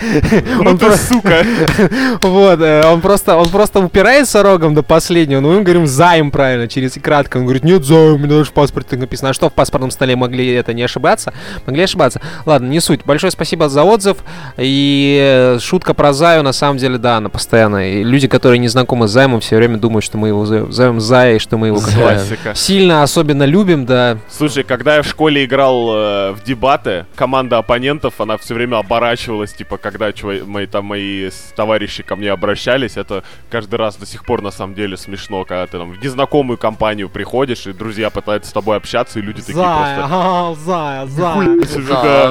Ну 0.62 0.69
Он 0.71 0.77
про- 0.77 0.95
сука! 0.95 1.43
Вот, 2.21 2.60
э, 2.62 2.84
он 2.86 3.01
просто, 3.01 3.36
он 3.36 3.49
просто 3.49 3.79
упирается 3.79 4.43
рогом 4.43 4.75
до 4.75 4.84
последнего, 4.84 5.39
но 5.39 5.49
мы 5.53 5.62
говорим 5.63 5.88
займ 5.88 6.29
правильно, 6.29 6.67
через 6.67 6.93
кратко. 6.93 7.38
Он 7.38 7.43
говорит, 7.45 7.63
нет, 7.63 7.84
займ, 7.84 8.13
у 8.13 8.17
меня 8.19 8.27
даже 8.38 8.51
в 8.51 8.53
паспорте 8.53 8.95
написано. 8.95 9.32
А 9.32 9.34
что 9.34 9.49
в 9.49 9.53
паспортном 9.53 9.89
столе 9.89 10.15
могли 10.15 10.51
это 10.53 10.73
не 10.73 10.84
ошибаться? 10.84 11.34
Могли 11.65 11.82
ошибаться. 11.84 12.21
Ладно, 12.45 12.67
не 12.67 12.79
суть. 12.79 13.01
Большое 13.06 13.32
спасибо 13.32 13.69
за 13.69 13.82
отзыв. 13.84 14.17
И 14.58 15.17
э, 15.19 15.60
шутка 15.60 15.95
про 15.95 16.13
Заю, 16.13 16.43
на 16.43 16.53
самом 16.53 16.77
деле, 16.77 16.99
да, 16.99 17.17
она 17.17 17.29
постоянно. 17.29 17.89
И 17.91 18.03
люди, 18.03 18.27
которые 18.27 18.60
не 18.60 18.67
знакомы 18.67 18.82
с 18.87 19.11
Займом, 19.11 19.39
все 19.39 19.57
время 19.57 19.77
думают, 19.77 20.03
что 20.03 20.17
мы 20.17 20.29
его 20.29 20.45
зовем, 20.45 20.99
Зая, 20.99 21.35
и 21.35 21.39
что 21.39 21.57
мы 21.57 21.67
его 21.67 21.79
как 21.79 21.89
Зая. 21.89 22.55
Сильно 22.55 23.03
особенно 23.03 23.43
любим, 23.43 23.85
да. 23.85 24.17
Слушай, 24.29 24.63
когда 24.63 24.97
я 24.97 25.01
в 25.01 25.07
школе 25.07 25.45
играл 25.45 25.89
э, 25.93 26.31
в 26.31 26.43
дебаты, 26.43 27.05
команда 27.15 27.57
оппонентов, 27.57 28.19
она 28.21 28.37
все 28.37 28.53
время 28.53 28.77
оборачивалась, 28.77 29.53
типа, 29.53 29.77
когда 29.77 30.09
чува- 30.09 30.45
мои 30.45 30.67
там 30.67 30.85
мои 30.85 31.29
товарищи 31.55 32.03
ко 32.03 32.15
мне 32.15 32.31
обращались, 32.31 32.97
это 32.97 33.23
каждый 33.49 33.75
раз 33.75 33.95
до 33.95 34.05
сих 34.05 34.25
пор 34.25 34.41
на 34.41 34.51
самом 34.51 34.75
деле 34.75 34.97
смешно, 34.97 35.43
когда 35.45 35.65
ты 35.67 35.77
там 35.77 35.91
в 35.91 36.03
незнакомую 36.03 36.57
компанию 36.57 37.09
приходишь, 37.09 37.65
и 37.67 37.73
друзья 37.73 38.09
пытаются 38.09 38.49
с 38.49 38.53
тобой 38.53 38.77
общаться, 38.77 39.19
и 39.19 39.21
люди 39.21 39.41
такие 39.41 39.55
Зая, 39.55 39.97
просто... 39.97 40.15
а, 40.15 40.55
Зая, 40.55 41.05
Зая. 41.07 41.33
«Хуй 41.33 41.67
себе, 41.67 41.83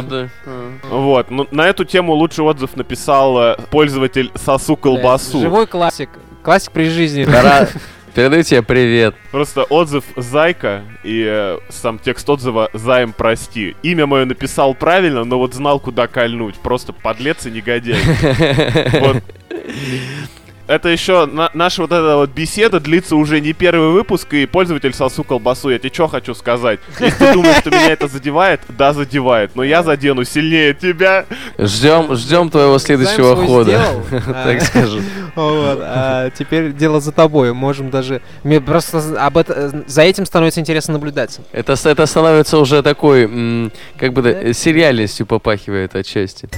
да». 0.09 0.29
Вот, 0.91 1.31
ну, 1.31 1.47
на 1.51 1.67
эту 1.69 1.85
тему 1.85 2.13
лучший 2.15 2.45
отзыв 2.45 2.77
написал 2.77 3.39
э, 3.39 3.57
пользователь 3.71 4.31
Сосу 4.35 4.77
Колбасу. 4.77 5.41
Живой 5.41 5.67
классик. 5.67 6.11
Классик 6.43 6.73
при 6.73 6.89
жизни. 6.89 7.23
Ра- 7.27 7.69
Передаю 8.15 8.43
тебе 8.43 8.63
привет. 8.63 9.15
Просто 9.31 9.63
отзыв 9.65 10.05
Зайка 10.17 10.83
и 11.03 11.25
э, 11.27 11.59
сам 11.71 11.99
текст 11.99 12.29
отзыва 12.29 12.69
Займ, 12.75 13.15
прости. 13.15 13.75
Имя 13.83 14.07
мое 14.07 14.27
написал 14.27 14.75
правильно, 14.75 15.25
но 15.25 15.39
вот 15.39 15.55
знал, 15.55 15.81
куда 15.81 16.07
кольнуть. 16.09 16.57
Просто 16.57 16.93
подлец 16.93 17.47
и 17.47 17.51
негодяй. 17.51 17.97
Вот. 19.01 19.23
Это 20.73 20.89
еще 20.89 21.27
на- 21.27 21.51
наша 21.53 21.83
вот 21.83 21.93
эта 21.93 22.17
вот 22.17 22.31
беседа 22.31 22.81
длится 22.81 23.15
уже 23.17 23.41
не 23.41 23.53
первый 23.53 23.91
выпуск, 23.91 24.33
и 24.33 24.47
пользователь 24.47 24.95
сосу 24.95 25.23
колбасу. 25.23 25.69
Я 25.69 25.79
тебе 25.79 25.93
что 25.93 26.09
хочу 26.09 26.35
сказать? 26.35 26.81
Если 26.99 27.19
ты 27.19 27.35
думаешь, 27.35 27.59
что 27.59 27.69
меня 27.69 27.93
это 27.93 28.09
задевает, 28.09 28.63
да, 28.71 28.95
задевает. 28.95 29.55
Но 29.55 29.65
я 29.65 29.83
задену 29.83 30.25
сильнее 30.25 30.73
тебя. 30.73 31.27
Ждем, 31.59 32.17
ждем 32.17 32.49
твоего 32.49 32.79
следующего 32.79 33.37
хода. 33.37 33.71
сделал. 33.71 34.03
А. 34.33 34.45
Так 34.45 34.63
скажу. 34.63 35.01
Вот, 35.35 35.79
а 35.83 36.31
теперь 36.31 36.73
дело 36.73 37.01
за 37.01 37.13
тобой. 37.13 37.53
Можем 37.53 37.91
даже... 37.91 38.23
Мне 38.43 38.61
просто 38.61 38.99
об 39.19 39.37
это... 39.37 39.85
за 39.87 40.03
этим 40.03 40.25
становится 40.25 40.61
интересно 40.61 40.95
наблюдать. 40.95 41.39
Это, 41.53 41.75
это 41.85 42.07
становится 42.07 42.59
уже 42.59 42.83
такой, 42.83 43.71
как 43.99 44.13
бы, 44.13 44.53
сериальностью 44.55 45.27
попахивает 45.27 45.95
отчасти. 45.95 46.49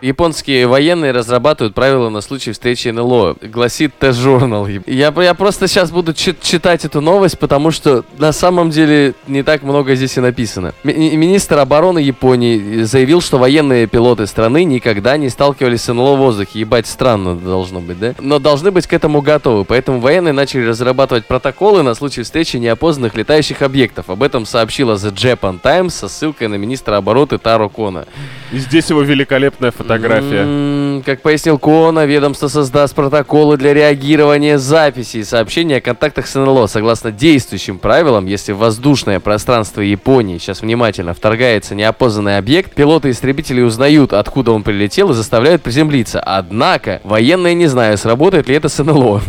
Японские 0.00 0.68
военные 0.68 1.10
разрабатывают 1.10 1.74
правила 1.74 2.08
на 2.08 2.20
случай 2.20 2.52
встречи 2.52 2.86
НЛО, 2.86 3.36
гласит 3.42 3.92
Т-журнал. 3.98 4.68
Я, 4.86 5.12
я 5.16 5.34
просто 5.34 5.66
сейчас 5.66 5.90
буду 5.90 6.14
чит- 6.14 6.40
читать 6.40 6.84
эту 6.84 7.00
новость, 7.00 7.36
потому 7.36 7.72
что 7.72 8.04
на 8.16 8.30
самом 8.30 8.70
деле 8.70 9.14
не 9.26 9.42
так 9.42 9.64
много 9.64 9.96
здесь 9.96 10.16
и 10.16 10.20
написано. 10.20 10.72
Ми- 10.84 11.16
министр 11.16 11.58
обороны 11.58 11.98
Японии 11.98 12.82
заявил, 12.82 13.20
что 13.20 13.38
военные 13.38 13.88
пилоты 13.88 14.28
страны 14.28 14.62
никогда 14.62 15.16
не 15.16 15.30
сталкивались 15.30 15.82
с 15.82 15.92
НЛО 15.92 16.14
в 16.14 16.18
воздухе. 16.18 16.60
Ебать, 16.60 16.86
странно 16.86 17.34
должно 17.34 17.80
быть, 17.80 17.98
да? 17.98 18.14
Но 18.20 18.38
должны 18.38 18.70
быть 18.70 18.86
к 18.86 18.92
этому 18.92 19.20
готовы, 19.20 19.64
поэтому 19.64 19.98
военные 19.98 20.32
начали 20.32 20.64
разрабатывать 20.64 21.26
протоколы 21.26 21.82
на 21.82 21.94
случай 21.94 22.22
встречи 22.22 22.56
неопознанных 22.56 23.16
летающих 23.16 23.62
объектов. 23.62 24.10
Об 24.10 24.22
этом 24.22 24.46
сообщила 24.46 24.94
The 24.94 25.12
Japan 25.12 25.58
Times 25.60 25.94
со 25.94 26.08
ссылкой 26.08 26.46
на 26.46 26.54
министра 26.54 26.96
обороны 26.96 27.18
Таро 27.38 27.68
Кона. 27.68 28.06
И 28.52 28.58
здесь 28.58 28.90
его 28.90 29.02
великолепная 29.02 29.72
фотография 29.72 29.87
фотография. 29.88 31.02
Как 31.04 31.22
пояснил 31.22 31.58
Кона, 31.58 32.04
ведомство 32.04 32.48
создаст 32.48 32.94
протоколы 32.94 33.56
для 33.56 33.72
реагирования 33.72 34.58
записей 34.58 35.20
и 35.20 35.24
сообщений 35.24 35.76
о 35.76 35.80
контактах 35.80 36.26
с 36.26 36.34
НЛО. 36.34 36.66
Согласно 36.66 37.10
действующим 37.10 37.78
правилам, 37.78 38.26
если 38.26 38.52
в 38.52 38.58
воздушное 38.58 39.20
пространство 39.20 39.80
Японии, 39.80 40.38
сейчас 40.38 40.60
внимательно, 40.60 41.14
вторгается 41.14 41.74
неопознанный 41.74 42.36
объект, 42.38 42.74
пилоты 42.74 43.08
и 43.08 43.10
истребители 43.12 43.60
узнают, 43.60 44.12
откуда 44.12 44.52
он 44.52 44.62
прилетел 44.62 45.10
и 45.10 45.14
заставляют 45.14 45.62
приземлиться. 45.62 46.20
Однако, 46.20 47.00
военные 47.04 47.54
не 47.54 47.66
знают, 47.66 48.00
сработает 48.00 48.48
ли 48.48 48.54
это 48.56 48.68
с 48.68 48.82
НЛО. 48.82 49.22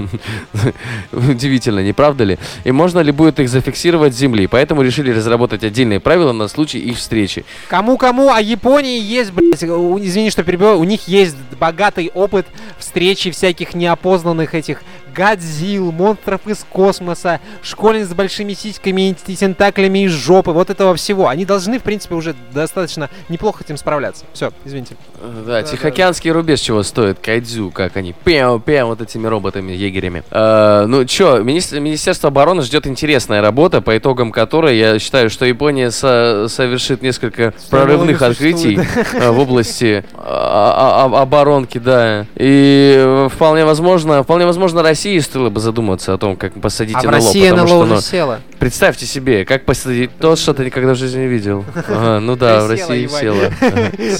Удивительно, 1.11 1.79
не 1.79 1.93
правда 1.93 2.23
ли? 2.23 2.37
И 2.63 2.71
можно 2.71 2.99
ли 2.99 3.11
будет 3.11 3.39
их 3.39 3.49
зафиксировать 3.49 4.13
с 4.13 4.17
Земли. 4.17 4.47
Поэтому 4.47 4.81
решили 4.81 5.11
разработать 5.11 5.63
отдельные 5.63 5.99
правила 5.99 6.31
на 6.31 6.47
случай 6.47 6.79
их 6.79 6.97
встречи. 6.97 7.45
Кому-кому, 7.67 8.31
а 8.31 8.41
Японии 8.41 8.99
есть, 8.99 9.31
блядь, 9.31 9.63
у- 9.63 9.99
извини, 9.99 10.31
что 10.31 10.43
перебиваю, 10.49 10.79
у 10.79 10.83
них 10.83 11.07
есть 11.07 11.35
богатый 11.59 12.09
опыт 12.15 12.47
встречи 12.79 13.29
всяких 13.29 13.75
неопознанных 13.75 14.55
этих 14.55 14.81
Годзилл, 15.15 15.91
монстров 15.91 16.41
из 16.47 16.65
космоса, 16.69 17.39
школьниц 17.61 18.07
с 18.07 18.13
большими 18.13 18.53
сиськами 18.53 19.09
и 19.27 19.35
тентаклями 19.35 20.05
из 20.05 20.11
жопы, 20.11 20.51
вот 20.51 20.69
этого 20.69 20.95
всего. 20.95 21.27
Они 21.27 21.45
должны, 21.45 21.79
в 21.79 21.83
принципе, 21.83 22.15
уже 22.15 22.35
достаточно 22.53 23.09
неплохо 23.29 23.63
этим 23.63 23.77
справляться. 23.77 24.25
Все, 24.33 24.51
извините. 24.65 24.95
Э, 25.21 25.43
Да, 25.47 25.63
Тихоокеанский 25.63 26.31
рубеж 26.31 26.59
чего 26.59 26.83
стоит? 26.83 27.19
Кайдзю, 27.19 27.71
как 27.71 27.97
они. 27.97 28.13
Пяу, 28.23 28.61
вот 28.85 29.01
этими 29.01 29.27
роботами-егерями. 29.27 30.23
Э, 30.31 30.85
ну 30.87 31.05
чё, 31.05 31.41
министр- 31.43 31.79
Министерство 31.79 32.27
обороны 32.29 32.61
ждет 32.61 32.87
интересная 32.87 33.41
работа, 33.41 33.81
по 33.81 33.97
итогам 33.97 34.31
которой 34.31 34.77
я 34.77 34.99
считаю, 34.99 35.29
что 35.29 35.45
Япония 35.45 35.91
со- 35.91 36.47
совершит 36.49 37.01
несколько 37.01 37.53
прорывных 37.69 38.19
налоги 38.19 38.31
открытий 38.33 38.79
э, 39.13 39.29
в 39.31 39.39
области 39.39 40.03
а- 40.15 41.05
а- 41.05 41.17
а- 41.17 41.21
оборонки, 41.21 41.77
да. 41.77 42.25
И 42.35 43.27
вполне 43.33 43.65
возможно, 43.65 44.23
вполне 44.23 44.45
возможно, 44.45 44.81
России 44.99 45.19
стоило 45.19 45.49
бы 45.49 45.61
задуматься 45.61 46.13
о 46.13 46.17
том, 46.17 46.35
как 46.35 46.59
посадить 46.59 46.97
А 46.97 46.99
в 46.99 47.03
НЛО, 47.03 47.11
России 47.13 47.49
потому 47.49 47.61
НЛО 47.61 47.67
что, 47.67 47.79
уже 47.79 47.93
ну, 47.93 48.01
села. 48.01 48.41
Представьте 48.59 49.05
себе, 49.05 49.45
как 49.45 49.63
посадить 49.63 50.11
то, 50.19 50.35
что 50.35 50.53
ты 50.53 50.65
никогда 50.65 50.93
в 50.93 50.97
жизни 50.97 51.21
не 51.21 51.27
видел. 51.27 51.63
Ага, 51.73 52.19
ну 52.19 52.35
да, 52.35 52.65
в 52.65 52.69
России 52.69 53.07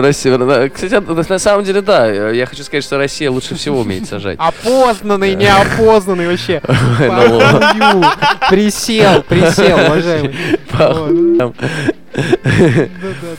России- 0.00 0.30
на- 0.30 0.70
Кстати, 0.70 0.94
на 1.30 1.38
самом 1.38 1.64
деле, 1.64 1.82
да. 1.82 2.30
Я 2.30 2.46
хочу 2.46 2.62
сказать, 2.62 2.82
что 2.82 2.96
Россия 2.96 3.30
лучше 3.30 3.56
всего 3.56 3.80
умеет 3.80 4.08
сажать. 4.08 4.38
Опознанный, 4.40 5.34
неопознанный 5.34 6.28
вообще. 6.28 6.62
Похую. 6.64 8.06
Присел, 8.48 9.22
присел, 9.22 9.76
уважаемый. 9.76 10.34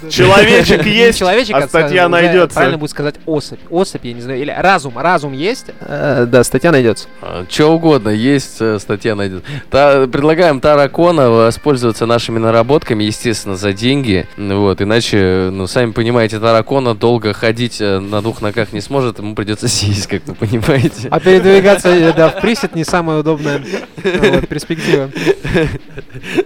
Человечек 0.09 0.85
есть, 0.85 1.19
Человечек, 1.19 1.55
а 1.55 1.67
статья 1.67 2.07
найдется. 2.07 2.55
Правильно 2.55 2.77
будет 2.77 2.91
сказать 2.91 3.15
особь. 3.25 3.59
Особь, 3.79 4.03
я 4.05 4.13
не 4.13 4.21
знаю. 4.21 4.41
Или 4.41 4.51
разум. 4.51 4.97
Разум 4.97 5.31
есть? 5.31 5.67
Э, 5.79 6.25
Да, 6.29 6.43
статья 6.43 6.71
найдется. 6.71 7.07
Что 7.49 7.67
угодно, 7.67 8.09
есть 8.09 8.57
э, 8.59 8.77
статья 8.79 9.15
найдет. 9.15 9.43
Та- 9.69 10.05
предлагаем 10.07 10.59
Таракона 10.59 11.29
воспользоваться 11.29 12.05
нашими 12.05 12.39
наработками, 12.39 13.05
естественно, 13.05 13.55
за 13.55 13.71
деньги. 13.71 14.27
Вот, 14.37 14.81
иначе, 14.81 15.49
ну, 15.51 15.65
сами 15.67 15.91
понимаете, 15.91 16.39
Таракона 16.39 16.93
долго 16.93 17.31
ходить 17.33 17.79
э, 17.79 17.99
на 17.99 18.21
двух 18.21 18.41
ногах 18.41 18.73
не 18.73 18.81
сможет, 18.81 19.19
ему 19.19 19.33
придется 19.33 19.67
сесть, 19.69 20.07
как 20.07 20.23
вы 20.27 20.35
понимаете. 20.35 21.07
А 21.09 21.19
передвигаться, 21.21 21.87
э, 21.89 22.11
да, 22.13 22.29
в 22.29 22.41
присед 22.41 22.75
не 22.75 22.83
самая 22.83 23.19
удобная 23.19 23.61
вот, 24.03 24.47
перспектива. 24.49 25.09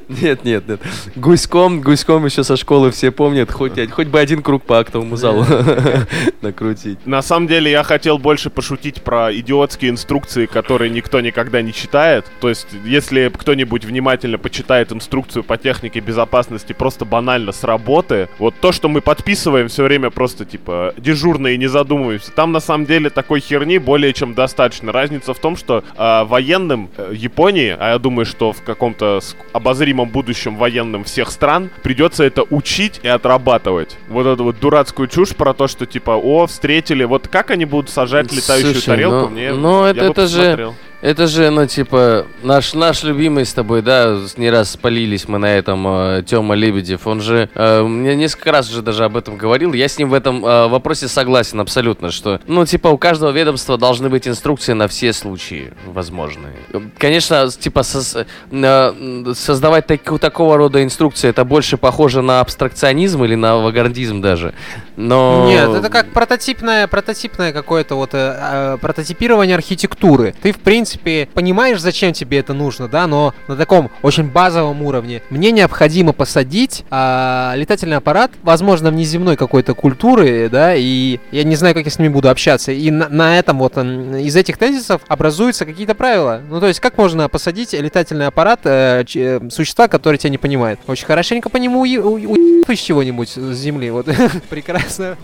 Нет, 0.07 0.43
нет, 0.45 0.67
нет. 0.67 0.79
Гуськом, 1.15 1.81
гуськом 1.81 2.25
еще 2.25 2.43
со 2.43 2.55
школы 2.57 2.91
все 2.91 3.09
помнят, 3.11 3.51
хоть, 3.51 3.73
хоть 3.91 4.07
бы 4.07 4.19
один 4.19 4.43
круг 4.43 4.63
по 4.63 4.77
актовому 4.79 5.15
залу 5.17 5.45
накрутить. 6.41 6.99
На 7.05 7.21
самом 7.23 7.47
деле 7.47 7.71
я 7.71 7.83
хотел 7.83 8.17
больше 8.17 8.49
пошутить 8.49 9.01
про 9.01 9.33
идиотские 9.33 9.91
инструкции, 9.91 10.45
которые 10.45 10.89
никто 10.89 11.21
никогда 11.21 11.61
не 11.61 11.73
читает. 11.73 12.25
То 12.41 12.49
есть, 12.49 12.67
если 12.85 13.31
кто-нибудь 13.35 13.85
внимательно 13.85 14.37
почитает 14.37 14.91
инструкцию 14.91 15.43
по 15.43 15.57
технике 15.57 15.99
безопасности 15.99 16.73
просто 16.73 17.05
банально 17.05 17.51
с 17.51 17.63
работы, 17.63 18.29
вот 18.39 18.55
то, 18.59 18.71
что 18.71 18.89
мы 18.89 19.01
подписываем 19.01 19.67
все 19.67 19.83
время 19.83 20.09
просто 20.09 20.45
типа 20.45 20.93
дежурно 20.97 21.47
и 21.47 21.57
не 21.57 21.67
задумываемся, 21.67 22.31
там 22.31 22.51
на 22.51 22.59
самом 22.59 22.85
деле 22.85 23.09
такой 23.09 23.39
херни 23.39 23.77
более 23.77 24.13
чем 24.13 24.33
достаточно. 24.33 24.91
Разница 24.91 25.33
в 25.33 25.39
том, 25.39 25.55
что 25.55 25.83
а, 25.97 26.25
военным 26.25 26.89
э, 26.97 27.13
Японии, 27.15 27.75
а 27.77 27.91
я 27.91 27.99
думаю, 27.99 28.25
что 28.25 28.51
в 28.51 28.61
каком-то 28.63 29.19
обозримом 29.53 30.09
будущем 30.09 30.55
военным 30.55 31.03
всех 31.03 31.31
стран, 31.31 31.69
придется 31.81 32.23
это 32.23 32.43
учить 32.43 32.99
и 33.03 33.07
отрабатывать. 33.07 33.97
Вот 34.09 34.25
эту 34.25 34.43
вот 34.43 34.59
дурацкую 34.59 35.07
чушь 35.07 35.35
про 35.35 35.53
то, 35.53 35.67
что 35.67 35.85
типа, 35.85 36.11
о, 36.11 36.47
встретили, 36.47 37.03
вот 37.13 37.27
как 37.27 37.51
они 37.51 37.65
будут 37.65 37.91
сажать 37.91 38.31
летающую 38.31 38.73
Слушай, 38.73 38.85
тарелку, 38.87 39.15
ну- 39.15 39.29
мне 39.29 39.53
ну, 39.53 39.83
я 39.85 39.91
это- 39.91 39.99
бы 39.99 40.05
это 40.07 40.27
же- 40.27 40.37
посмотрел. 40.39 40.75
Это 41.03 41.27
же, 41.27 41.49
ну, 41.49 41.65
типа, 41.65 42.27
наш, 42.43 42.73
наш 42.73 43.03
любимый 43.03 43.45
с 43.45 43.53
тобой, 43.53 43.81
да, 43.81 44.17
не 44.37 44.49
раз 44.49 44.71
спалились 44.71 45.27
мы 45.27 45.37
на 45.37 45.47
этом, 45.57 45.85
э, 45.85 46.23
Тёма 46.25 46.55
Лебедев, 46.55 47.05
он 47.07 47.19
же, 47.19 47.49
э, 47.53 47.81
мне 47.83 48.15
несколько 48.15 48.53
раз 48.53 48.69
уже 48.71 48.81
даже 48.81 49.03
об 49.03 49.17
этом 49.17 49.35
говорил, 49.35 49.73
я 49.73 49.89
с 49.89 49.97
ним 49.97 50.09
в 50.09 50.13
этом 50.13 50.45
э, 50.45 50.67
вопросе 50.69 51.09
согласен 51.09 51.59
абсолютно, 51.59 52.09
что, 52.09 52.39
ну, 52.47 52.65
типа, 52.65 52.87
у 52.87 52.97
каждого 52.97 53.31
ведомства 53.31 53.77
должны 53.77 54.07
быть 54.07 54.29
инструкции 54.29 54.71
на 54.71 54.87
все 54.87 55.11
случаи 55.11 55.73
возможные. 55.85 56.53
Конечно, 56.97 57.49
типа, 57.49 57.79
сос- 57.79 58.25
э, 58.49 59.33
создавать 59.35 59.87
так- 59.87 60.19
такого 60.21 60.55
рода 60.55 60.81
инструкции, 60.81 61.27
это 61.27 61.43
больше 61.43 61.75
похоже 61.75 62.21
на 62.21 62.39
абстракционизм 62.39 63.25
или 63.25 63.35
на 63.35 63.55
авангардизм 63.55 64.21
даже, 64.21 64.53
но... 64.95 65.47
Нет, 65.49 65.69
это 65.69 65.89
как 65.89 66.13
прототипное, 66.13 66.87
прототипное 66.87 67.51
какое-то 67.51 67.95
вот 67.95 68.11
э, 68.13 68.37
э, 68.39 68.77
прототипирование 68.79 69.57
архитектуры. 69.57 70.33
Ты, 70.41 70.53
в 70.53 70.59
принципе, 70.59 70.92
понимаешь, 70.99 71.79
зачем 71.79 72.13
тебе 72.13 72.39
это 72.39 72.53
нужно, 72.53 72.87
да, 72.87 73.07
но 73.07 73.33
на 73.47 73.55
таком 73.55 73.91
очень 74.01 74.25
базовом 74.25 74.81
уровне. 74.81 75.21
Мне 75.29 75.51
необходимо 75.51 76.13
посадить 76.13 76.83
а, 76.89 77.53
летательный 77.55 77.97
аппарат, 77.97 78.31
возможно, 78.43 78.89
внеземной 78.91 79.35
какой-то 79.37 79.73
культуры, 79.73 80.49
да, 80.49 80.73
и 80.75 81.19
я 81.31 81.43
не 81.43 81.55
знаю, 81.55 81.73
как 81.75 81.85
я 81.85 81.91
с 81.91 81.99
ними 81.99 82.09
буду 82.09 82.29
общаться. 82.29 82.71
И 82.71 82.91
на, 82.91 83.09
на 83.09 83.37
этом 83.39 83.59
вот 83.59 83.77
из 83.77 84.35
этих 84.35 84.57
тезисов 84.57 85.01
образуются 85.07 85.65
какие-то 85.65 85.95
правила. 85.95 86.41
Ну, 86.49 86.59
то 86.59 86.67
есть, 86.67 86.79
как 86.79 86.97
можно 86.97 87.29
посадить 87.29 87.73
летательный 87.73 88.27
аппарат 88.27 88.61
э, 88.65 89.03
ч- 89.05 89.39
э, 89.41 89.49
существа, 89.49 89.87
которые 89.87 90.17
тебя 90.19 90.29
не 90.31 90.37
понимают? 90.37 90.79
Очень 90.87 91.05
хорошенько 91.05 91.49
по 91.49 91.57
нему 91.57 91.85
уе- 91.85 91.97
у- 91.99 92.31
у- 92.31 92.71
из 92.71 92.79
чего-нибудь 92.79 93.29
с 93.29 93.53
земли, 93.55 93.89
вот. 93.91 94.07
Прекрасно. 94.49 95.17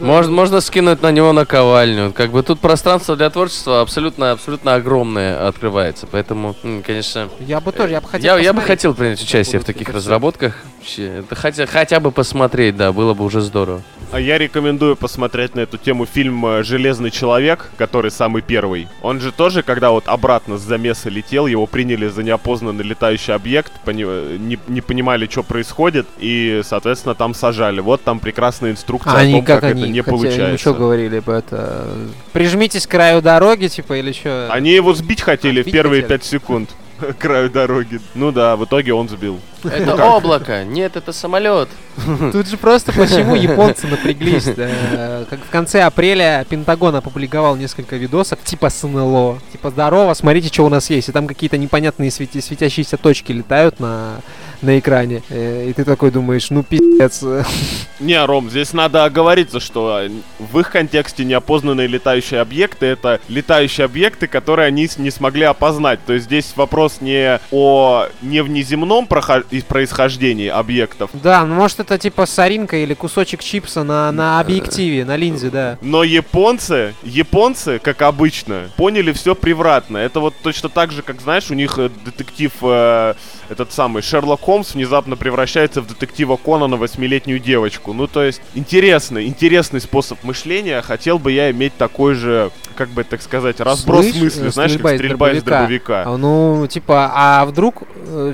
Можно 0.00 0.60
скинуть 0.60 1.02
на 1.02 1.10
него 1.12 1.32
наковальню. 1.32 2.12
Как 2.12 2.30
бы 2.30 2.42
тут 2.42 2.60
пространство 2.60 3.16
для 3.16 3.30
творчества 3.30 3.80
абсолютно, 3.80 4.32
абсолютно 4.32 4.59
огромное 4.64 5.46
открывается. 5.48 6.06
Поэтому, 6.10 6.54
конечно, 6.86 7.28
Я 7.40 7.60
бы 7.60 7.72
тоже, 7.72 7.92
я 7.94 8.00
бы 8.00 8.08
хотел 8.08 8.36
я, 8.36 8.42
я 8.42 8.52
бы 8.52 8.60
хотел 8.62 8.94
принять 8.94 9.22
участие 9.22 9.60
в 9.60 9.64
таких 9.64 9.88
разработках. 9.88 10.56
Вообще, 10.78 11.06
Это 11.18 11.34
хотя, 11.34 11.66
хотя 11.66 12.00
бы 12.00 12.10
посмотреть, 12.10 12.76
да, 12.76 12.92
было 12.92 13.14
бы 13.14 13.24
уже 13.24 13.40
здорово. 13.40 13.82
А 14.12 14.18
я 14.18 14.38
рекомендую 14.38 14.96
посмотреть 14.96 15.54
на 15.54 15.60
эту 15.60 15.76
тему 15.78 16.04
фильм 16.04 16.44
э, 16.44 16.62
«Железный 16.64 17.10
человек», 17.12 17.70
который 17.78 18.10
самый 18.10 18.42
первый. 18.42 18.88
Он 19.02 19.20
же 19.20 19.30
тоже, 19.30 19.62
когда 19.62 19.90
вот 19.90 20.08
обратно 20.08 20.58
с 20.58 20.62
замеса 20.62 21.08
летел, 21.10 21.46
его 21.46 21.66
приняли 21.66 22.08
за 22.08 22.24
неопознанный 22.24 22.82
летающий 22.82 23.32
объект, 23.34 23.70
пони- 23.84 24.04
э, 24.04 24.36
не, 24.38 24.58
не 24.66 24.80
понимали, 24.80 25.28
что 25.30 25.44
происходит, 25.44 26.06
и, 26.18 26.60
соответственно, 26.64 27.14
там 27.14 27.34
сажали. 27.34 27.80
Вот 27.80 28.02
там 28.02 28.18
прекрасная 28.18 28.72
инструкция 28.72 29.12
А 29.12 29.16
о 29.16 29.20
они 29.20 29.32
том, 29.34 29.44
как, 29.44 29.60
как, 29.60 29.70
они 29.72 29.82
это 29.82 29.90
не 29.92 30.00
хотя- 30.00 30.10
они 30.10 30.18
получается. 30.22 30.58
что 30.58 30.74
говорили 30.74 31.18
бы 31.20 31.32
это? 31.32 31.86
Прижмитесь 32.32 32.86
к 32.88 32.90
краю 32.90 33.22
дороги, 33.22 33.68
типа, 33.68 33.94
или 33.98 34.10
что? 34.12 34.39
Они 34.48 34.70
его 34.70 34.94
сбить 34.94 35.20
хотели 35.20 35.62
в 35.62 35.70
первые 35.70 36.02
хотели? 36.02 36.08
пять 36.08 36.24
секунд 36.24 36.70
краю 37.18 37.50
дороги. 37.50 38.00
Ну 38.14 38.32
да, 38.32 38.56
в 38.56 38.64
итоге 38.64 38.94
он 38.94 39.08
сбил. 39.08 39.40
Это 39.64 39.96
как? 39.96 40.06
облако, 40.14 40.64
нет, 40.64 40.96
это 40.96 41.12
самолет. 41.12 41.68
Тут 42.32 42.46
же 42.48 42.56
просто 42.56 42.92
почему 42.92 43.34
японцы 43.34 43.86
напряглись. 43.86 44.44
да. 44.44 45.24
Как 45.28 45.40
в 45.40 45.50
конце 45.50 45.82
апреля 45.82 46.46
Пентагон 46.48 46.96
опубликовал 46.96 47.56
несколько 47.56 47.96
видосов 47.96 48.38
типа 48.42 48.70
с 48.70 48.82
НЛО. 48.86 49.38
Типа 49.52 49.70
здорово, 49.70 50.14
смотрите, 50.14 50.48
что 50.48 50.64
у 50.64 50.68
нас 50.68 50.88
есть. 50.90 51.08
И 51.08 51.12
там 51.12 51.26
какие-то 51.26 51.58
непонятные 51.58 52.10
свети- 52.10 52.40
светящиеся 52.40 52.96
точки 52.96 53.32
летают 53.32 53.80
на, 53.80 54.20
на 54.62 54.78
экране. 54.78 55.22
Э, 55.28 55.66
И 55.68 55.72
ты 55.72 55.84
такой 55.84 56.10
думаешь, 56.10 56.50
ну 56.50 56.62
пиздец. 56.62 57.22
Не, 58.00 58.24
Ром, 58.24 58.48
здесь 58.48 58.72
надо 58.72 59.04
оговориться, 59.04 59.60
что 59.60 60.00
в 60.38 60.58
их 60.58 60.70
контексте 60.70 61.24
неопознанные 61.24 61.86
летающие 61.86 62.40
объекты 62.40 62.86
это 62.86 63.20
летающие 63.28 63.84
объекты, 63.84 64.26
которые 64.26 64.68
они 64.68 64.88
не 64.96 65.10
смогли 65.10 65.44
опознать. 65.44 66.00
То 66.06 66.14
есть 66.14 66.24
здесь 66.26 66.52
вопрос 66.56 66.98
не 67.00 67.38
о 67.50 68.06
не 68.22 68.42
внеземном 68.42 69.04
прохо- 69.06 69.44
из 69.50 69.64
происхождения 69.64 70.52
объектов. 70.52 71.10
Да, 71.12 71.44
ну 71.44 71.54
может 71.54 71.80
это 71.80 71.98
типа 71.98 72.26
соринка 72.26 72.76
или 72.76 72.94
кусочек 72.94 73.42
чипса 73.42 73.82
на, 73.82 74.10
на 74.12 74.40
объективе, 74.40 75.04
на 75.04 75.16
линзе, 75.16 75.50
да. 75.50 75.78
Но 75.80 76.04
японцы, 76.04 76.94
японцы, 77.02 77.78
как 77.78 78.02
обычно, 78.02 78.70
поняли 78.76 79.12
все 79.12 79.34
превратно. 79.34 79.98
Это 79.98 80.20
вот 80.20 80.34
точно 80.42 80.68
так 80.68 80.92
же, 80.92 81.02
как, 81.02 81.20
знаешь, 81.20 81.50
у 81.50 81.54
них 81.54 81.78
э, 81.78 81.90
детектив, 82.04 82.52
э, 82.62 83.14
этот 83.48 83.72
самый 83.72 84.02
Шерлок 84.02 84.40
Холмс 84.40 84.74
внезапно 84.74 85.16
превращается 85.16 85.80
в 85.80 85.86
детектива 85.86 86.36
Конана 86.36 86.76
восьмилетнюю 86.76 87.38
девочку. 87.38 87.92
Ну, 87.92 88.06
то 88.06 88.22
есть, 88.22 88.40
интересный, 88.54 89.26
интересный 89.26 89.80
способ 89.80 90.22
мышления. 90.24 90.82
Хотел 90.82 91.18
бы 91.18 91.32
я 91.32 91.50
иметь 91.50 91.76
такой 91.76 92.14
же, 92.14 92.50
как 92.76 92.88
бы 92.90 93.04
так 93.04 93.22
сказать, 93.22 93.60
разброс 93.60 94.06
Слышь, 94.06 94.22
мысли, 94.22 94.48
э, 94.48 94.50
знаешь, 94.50 94.72
как 94.78 94.94
стрельба 94.94 95.32
из 95.32 95.42
дробовика. 95.42 96.02
А, 96.06 96.16
Ну, 96.16 96.66
типа, 96.68 97.10
а 97.14 97.44
вдруг 97.46 97.82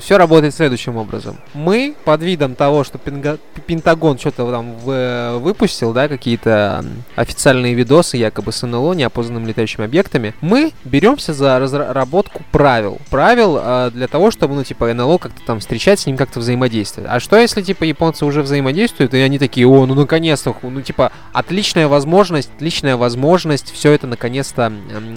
все 0.01 0.17
работает 0.17 0.53
следующим 0.55 0.97
образом. 0.97 1.37
Мы, 1.53 1.95
под 2.05 2.21
видом 2.21 2.55
того, 2.55 2.83
что 2.83 2.97
Пенга- 2.97 3.39
Пентагон 3.65 4.17
что-то 4.17 4.49
там 4.51 4.73
в- 4.77 5.37
выпустил, 5.39 5.93
да, 5.93 6.07
какие-то 6.07 6.83
официальные 7.15 7.73
видосы, 7.73 8.17
якобы 8.17 8.51
с 8.51 8.61
НЛО, 8.65 8.93
неопознанными 8.93 9.47
летающими 9.47 9.85
объектами, 9.85 10.33
мы 10.41 10.71
беремся 10.83 11.33
за 11.33 11.59
разработку 11.59 12.43
правил. 12.51 12.97
Правил 13.09 13.59
э, 13.61 13.91
для 13.93 14.07
того, 14.07 14.31
чтобы, 14.31 14.55
ну, 14.55 14.63
типа, 14.63 14.93
НЛО 14.93 15.17
как-то 15.17 15.41
там 15.45 15.59
встречать, 15.59 15.99
с 15.99 16.05
ним 16.05 16.17
как-то 16.17 16.39
взаимодействовать. 16.39 17.09
А 17.11 17.19
что 17.19 17.37
если, 17.37 17.61
типа, 17.61 17.83
японцы 17.83 18.25
уже 18.25 18.41
взаимодействуют, 18.41 19.13
и 19.13 19.19
они 19.19 19.39
такие, 19.39 19.67
о, 19.67 19.85
ну, 19.85 19.93
наконец-то, 19.95 20.55
ну, 20.61 20.81
типа, 20.81 21.11
отличная 21.33 21.87
возможность, 21.87 22.49
отличная 22.55 22.97
возможность 22.97 23.71
все 23.73 23.91
это, 23.91 24.07
наконец-то, 24.27 24.73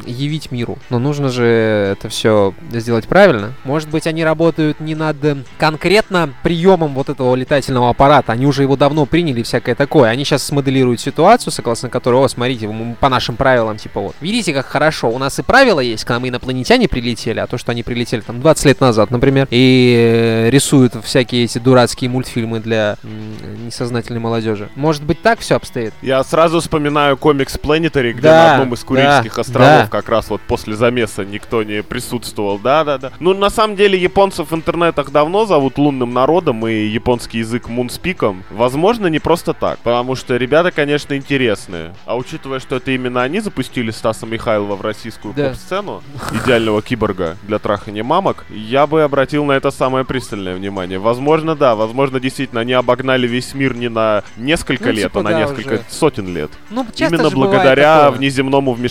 явить 0.06 0.52
миру. 0.52 0.78
Но 0.88 1.00
нужно 1.00 1.30
же 1.30 1.44
это 1.44 2.08
все 2.08 2.54
сделать 2.72 3.08
правильно. 3.08 3.54
Может 3.64 3.90
быть, 3.90 4.06
они 4.06 4.22
работают 4.24 4.78
не 4.78 4.94
над 4.94 5.24
э, 5.24 5.36
конкретно 5.58 6.32
приемом 6.44 6.94
вот 6.94 7.08
этого 7.08 7.34
летательного 7.34 7.90
аппарата, 7.90 8.32
они 8.32 8.46
уже 8.46 8.62
его 8.62 8.76
давно 8.76 9.06
приняли 9.06 9.42
всякое 9.42 9.74
такое. 9.74 10.10
Они 10.10 10.24
сейчас 10.24 10.44
смоделируют 10.44 11.00
ситуацию, 11.00 11.52
согласно 11.52 11.88
которой, 11.88 12.24
о, 12.24 12.28
смотрите, 12.28 12.68
мы 12.68 12.94
по 12.94 13.08
нашим 13.08 13.34
правилам, 13.34 13.78
типа 13.78 14.00
вот, 14.00 14.14
видите, 14.20 14.54
как 14.54 14.66
хорошо, 14.66 15.10
у 15.10 15.18
нас 15.18 15.38
и 15.40 15.42
правила 15.42 15.80
есть, 15.80 16.04
к 16.04 16.08
нам 16.10 16.28
инопланетяне 16.28 16.88
прилетели, 16.88 17.40
а 17.40 17.48
то, 17.48 17.58
что 17.58 17.72
они 17.72 17.82
прилетели 17.82 18.20
там 18.20 18.40
20 18.40 18.64
лет 18.66 18.80
назад, 18.80 19.10
например, 19.10 19.48
и 19.50 20.44
э, 20.46 20.50
рисуют 20.50 20.94
всякие 21.02 21.44
эти 21.44 21.58
дурацкие 21.58 22.08
мультфильмы 22.10 22.60
для 22.60 22.96
несознательной 23.02 24.20
молодежи. 24.20 24.68
Может 24.76 25.02
быть, 25.02 25.20
так 25.20 25.40
все 25.40 25.56
обстоит? 25.56 25.92
Я 26.00 26.22
сразу 26.22 26.60
вспоминаю 26.60 27.16
комикс 27.16 27.56
Planetary, 27.56 28.12
где 28.12 28.22
Да, 28.22 28.34
на 28.34 28.52
одном 28.52 28.74
из 28.74 28.84
Курильских 29.06 29.34
да, 29.34 29.40
островов 29.40 29.82
да. 29.82 29.88
как 29.88 30.08
раз 30.08 30.30
вот 30.30 30.40
после 30.42 30.74
замеса 30.74 31.24
никто 31.24 31.62
не 31.62 31.82
присутствовал. 31.82 32.58
Да-да-да. 32.58 33.12
Ну, 33.20 33.34
на 33.34 33.50
самом 33.50 33.76
деле, 33.76 33.98
японцев 33.98 34.50
в 34.50 34.54
интернетах 34.54 35.10
давно 35.10 35.46
зовут 35.46 35.78
лунным 35.78 36.12
народом 36.12 36.66
и 36.66 36.72
японский 36.86 37.38
язык 37.38 37.68
мунспиком. 37.68 38.44
Возможно, 38.50 39.06
не 39.06 39.18
просто 39.18 39.52
так, 39.54 39.78
потому 39.80 40.14
что 40.16 40.36
ребята, 40.36 40.70
конечно, 40.70 41.16
интересные. 41.16 41.94
А 42.06 42.16
учитывая, 42.16 42.60
что 42.60 42.76
это 42.76 42.90
именно 42.90 43.22
они 43.22 43.40
запустили 43.40 43.90
Стаса 43.90 44.26
Михайлова 44.26 44.76
в 44.76 44.80
российскую 44.82 45.34
Да. 45.34 45.48
поп-сцену, 45.50 46.02
идеального 46.44 46.82
киборга 46.82 47.36
для 47.42 47.58
трахания 47.58 48.02
мамок, 48.02 48.44
я 48.50 48.86
бы 48.86 49.02
обратил 49.02 49.44
на 49.44 49.52
это 49.52 49.70
самое 49.70 50.04
пристальное 50.04 50.54
внимание. 50.54 50.98
Возможно, 50.98 51.54
да, 51.56 51.74
возможно, 51.74 52.20
действительно, 52.20 52.60
они 52.60 52.72
обогнали 52.72 53.26
весь 53.26 53.54
мир 53.54 53.74
не 53.74 53.88
на 53.88 54.22
несколько 54.36 54.86
Ну, 54.86 54.92
лет, 54.92 55.02
типа, 55.04 55.20
а 55.20 55.22
на 55.22 55.30
да, 55.30 55.38
несколько 55.40 55.74
уже. 55.74 55.82
сотен 55.88 56.34
лет. 56.34 56.50
Ну, 56.70 56.84
часто 56.94 57.14
Именно 57.16 57.30
бывает 57.30 57.34
благодаря 57.50 58.00
такое. 58.02 58.18
внеземному 58.18 58.72
вмешательству. 58.72 58.89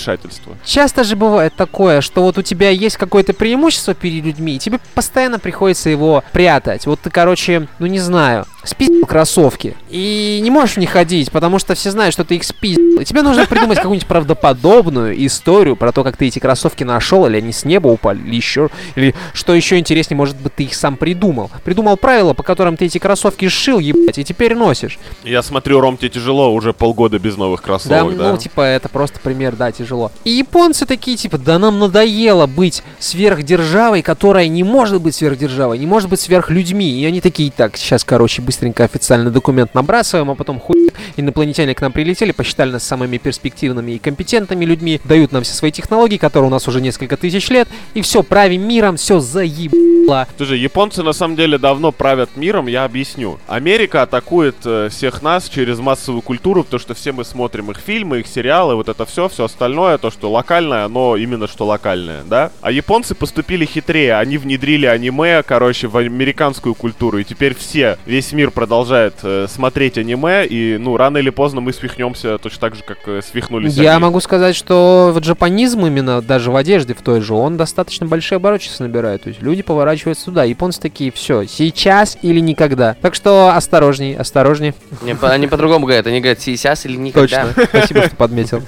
Часто 0.65 1.03
же 1.03 1.15
бывает 1.15 1.53
такое, 1.55 2.01
что 2.01 2.23
вот 2.23 2.37
у 2.37 2.41
тебя 2.41 2.69
есть 2.69 2.97
какое-то 2.97 3.33
преимущество 3.33 3.93
перед 3.93 4.23
людьми, 4.23 4.55
и 4.55 4.59
тебе 4.59 4.79
постоянно 4.95 5.39
приходится 5.39 5.89
его 5.89 6.23
прятать. 6.31 6.85
Вот 6.85 7.01
ты, 7.01 7.09
короче, 7.09 7.67
ну 7.79 7.85
не 7.85 7.99
знаю, 7.99 8.45
спиздил 8.63 9.05
кроссовки, 9.05 9.75
и 9.89 10.39
не 10.43 10.51
можешь 10.51 10.75
в 10.75 10.79
них 10.79 10.91
ходить, 10.91 11.31
потому 11.31 11.59
что 11.59 11.75
все 11.75 11.91
знают, 11.91 12.13
что 12.13 12.23
ты 12.23 12.35
их 12.35 12.43
спиздил. 12.43 12.99
И 12.99 13.05
тебе 13.05 13.21
нужно 13.21 13.45
придумать 13.45 13.77
какую-нибудь 13.77 14.07
правдоподобную 14.07 15.25
историю 15.25 15.75
про 15.75 15.91
то, 15.91 16.03
как 16.03 16.17
ты 16.17 16.27
эти 16.27 16.39
кроссовки 16.39 16.83
нашел, 16.83 17.25
или 17.25 17.37
они 17.37 17.53
с 17.53 17.65
неба 17.65 17.87
упали, 17.87 18.19
или 18.19 18.35
еще, 18.35 18.69
или 18.95 19.15
что 19.33 19.55
еще 19.55 19.77
интереснее, 19.77 20.17
может 20.17 20.37
быть, 20.37 20.55
ты 20.55 20.63
их 20.63 20.75
сам 20.75 20.97
придумал. 20.97 21.49
Придумал 21.63 21.97
правила, 21.97 22.33
по 22.33 22.43
которым 22.43 22.77
ты 22.77 22.85
эти 22.85 22.97
кроссовки 22.97 23.47
сшил, 23.47 23.79
ебать, 23.79 24.17
и 24.17 24.23
теперь 24.23 24.55
носишь. 24.55 24.99
Я 25.23 25.41
смотрю, 25.41 25.79
Ром, 25.79 25.97
тебе 25.97 26.09
тяжело 26.09 26.53
уже 26.53 26.73
полгода 26.73 27.19
без 27.19 27.37
новых 27.37 27.61
Да, 27.61 27.65
кроссовок, 27.65 28.17
да? 28.17 28.31
ну, 28.31 28.37
типа, 28.37 28.61
это 28.61 28.89
просто 28.89 29.19
пример, 29.19 29.55
да, 29.55 29.71
тяжело. 29.71 30.11
И 30.23 30.31
японцы 30.31 30.85
такие, 30.85 31.17
типа, 31.17 31.37
да 31.37 31.59
нам 31.59 31.79
надоело 31.79 32.45
быть 32.47 32.83
сверхдержавой, 32.99 34.01
которая 34.01 34.47
не 34.47 34.63
может 34.63 35.01
быть 35.01 35.15
сверхдержавой, 35.15 35.77
не 35.77 35.85
может 35.85 36.09
быть 36.09 36.19
сверхлюдьми. 36.19 36.99
И 37.01 37.05
они 37.05 37.21
такие, 37.21 37.51
так, 37.51 37.77
сейчас, 37.77 38.03
короче, 38.03 38.41
быстренько 38.49 38.83
официальный 38.83 39.29
документ 39.29 39.75
набрасываем, 39.75 40.31
а 40.31 40.33
потом 40.33 40.59
хуй, 40.59 40.89
инопланетяне 41.17 41.75
к 41.75 41.81
нам 41.81 41.91
прилетели, 41.91 42.31
посчитали 42.31 42.71
нас 42.71 42.83
самыми 42.83 43.19
перспективными 43.19 43.91
и 43.91 43.99
компетентными 43.99 44.65
людьми, 44.65 44.99
дают 45.03 45.31
нам 45.31 45.43
все 45.43 45.53
свои 45.53 45.71
технологии, 45.71 46.17
которые 46.17 46.47
у 46.47 46.51
нас 46.51 46.67
уже 46.67 46.81
несколько 46.81 47.15
тысяч 47.15 47.47
лет, 47.49 47.67
и 47.93 48.01
все, 48.01 48.23
правим 48.23 48.67
миром, 48.67 48.97
все 48.97 49.19
заебало. 49.19 50.27
Слушай, 50.35 50.57
японцы 50.57 51.03
на 51.03 51.13
самом 51.13 51.35
деле 51.35 51.59
давно 51.59 51.91
правят 51.91 52.37
миром, 52.37 52.65
я 52.65 52.85
объясню. 52.85 53.37
Америка 53.45 54.01
атакует 54.01 54.55
э, 54.65 54.89
всех 54.89 55.21
нас 55.21 55.47
через 55.47 55.77
массовую 55.77 56.23
культуру, 56.23 56.63
потому 56.63 56.79
что 56.79 56.95
все 56.95 57.11
мы 57.11 57.25
смотрим 57.25 57.69
их 57.69 57.77
фильмы, 57.77 58.21
их 58.21 58.27
сериалы, 58.27 58.73
вот 58.73 58.89
это 58.89 59.05
все, 59.05 59.29
все 59.29 59.45
остальное, 59.45 59.99
то, 59.99 60.09
что 60.09 60.31
локальное, 60.31 60.85
оно 60.85 61.17
именно 61.17 61.47
что 61.47 61.67
локальное, 61.67 62.23
да? 62.23 62.51
А 62.61 62.71
японцы 62.71 63.13
поступили 63.13 63.65
хитрее, 63.65 64.15
они 64.15 64.39
внедрили 64.39 64.87
аниме, 64.87 65.43
короче, 65.43 65.87
в 65.87 65.97
американскую 65.97 66.73
культуру, 66.73 67.19
и 67.19 67.23
теперь 67.23 67.53
все, 67.53 67.99
весь 68.07 68.31
мир 68.31 68.38
продолжает 68.47 69.15
э, 69.23 69.47
смотреть 69.49 69.97
аниме, 69.97 70.45
и, 70.45 70.77
ну, 70.77 70.95
рано 70.97 71.17
или 71.17 71.29
поздно 71.29 71.61
мы 71.61 71.73
свихнемся 71.73 72.37
точно 72.37 72.59
так 72.61 72.75
же, 72.75 72.83
как 72.83 72.97
э, 73.07 73.21
свихнулись 73.21 73.75
Я 73.75 73.91
они. 73.95 74.01
могу 74.03 74.19
сказать, 74.21 74.55
что 74.55 75.11
в 75.13 75.19
джапанизм 75.19 75.85
именно, 75.85 76.21
даже 76.21 76.49
в 76.51 76.55
одежде 76.55 76.93
в 76.93 77.01
той 77.01 77.21
же, 77.21 77.33
он 77.33 77.57
достаточно 77.57 78.05
большие 78.05 78.37
обороты 78.37 78.63
сейчас 78.63 78.79
набирает. 78.79 79.23
То 79.23 79.29
есть 79.29 79.41
люди 79.41 79.61
поворачиваются 79.61 80.25
туда. 80.25 80.43
Японцы 80.45 80.79
такие, 80.79 81.11
все, 81.11 81.45
сейчас 81.45 82.17
или 82.21 82.39
никогда. 82.39 82.95
Так 83.01 83.13
что 83.15 83.49
осторожней, 83.55 84.15
осторожней. 84.15 84.73
Не, 85.03 85.15
по- 85.15 85.29
они 85.29 85.47
по-другому 85.47 85.85
говорят. 85.85 86.07
Они 86.07 86.19
говорят 86.21 86.39
сейчас 86.41 86.85
или 86.85 86.95
никогда. 86.95 87.47
Точно. 87.53 87.65
Спасибо, 87.65 88.01
что 88.05 88.15
подметил. 88.15 88.63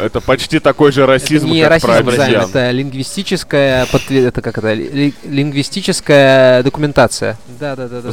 Это 0.00 0.20
почти 0.20 0.60
такой 0.60 0.92
же 0.92 1.02
Это 1.02 1.12
расизм, 1.12 1.48
не 1.48 1.62
как 1.66 1.80
про 1.82 1.88
расизм, 1.98 2.10
Займ, 2.12 2.20
обезьян. 2.22 2.48
это 2.48 2.70
лингвистическая 2.70 3.86
подтвер- 3.86 4.28
это 4.28 4.40
как 4.40 4.56
это 4.56 4.72
ли- 4.72 5.12
лингвистическая 5.24 6.62
документация. 6.62 7.36
Да, 7.58 7.76
да, 7.76 7.88
да, 7.88 8.00
да. 8.00 8.12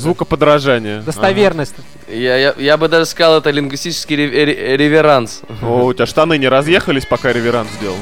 Звукоподражание. 0.95 1.01
Достоверность. 1.01 1.75
Я, 2.07 2.37
я, 2.37 2.53
я 2.57 2.77
бы 2.77 2.87
даже 2.87 3.05
сказал, 3.05 3.39
это 3.39 3.49
лингвистический 3.51 4.15
ре- 4.15 4.45
ре- 4.45 4.77
реверанс. 4.77 5.41
Ага. 5.49 5.65
О, 5.67 5.85
у 5.85 5.93
тебя 5.93 6.05
штаны 6.05 6.37
не 6.37 6.47
разъехались, 6.47 7.05
пока 7.05 7.31
реверанс 7.33 7.69
сделал? 7.79 7.97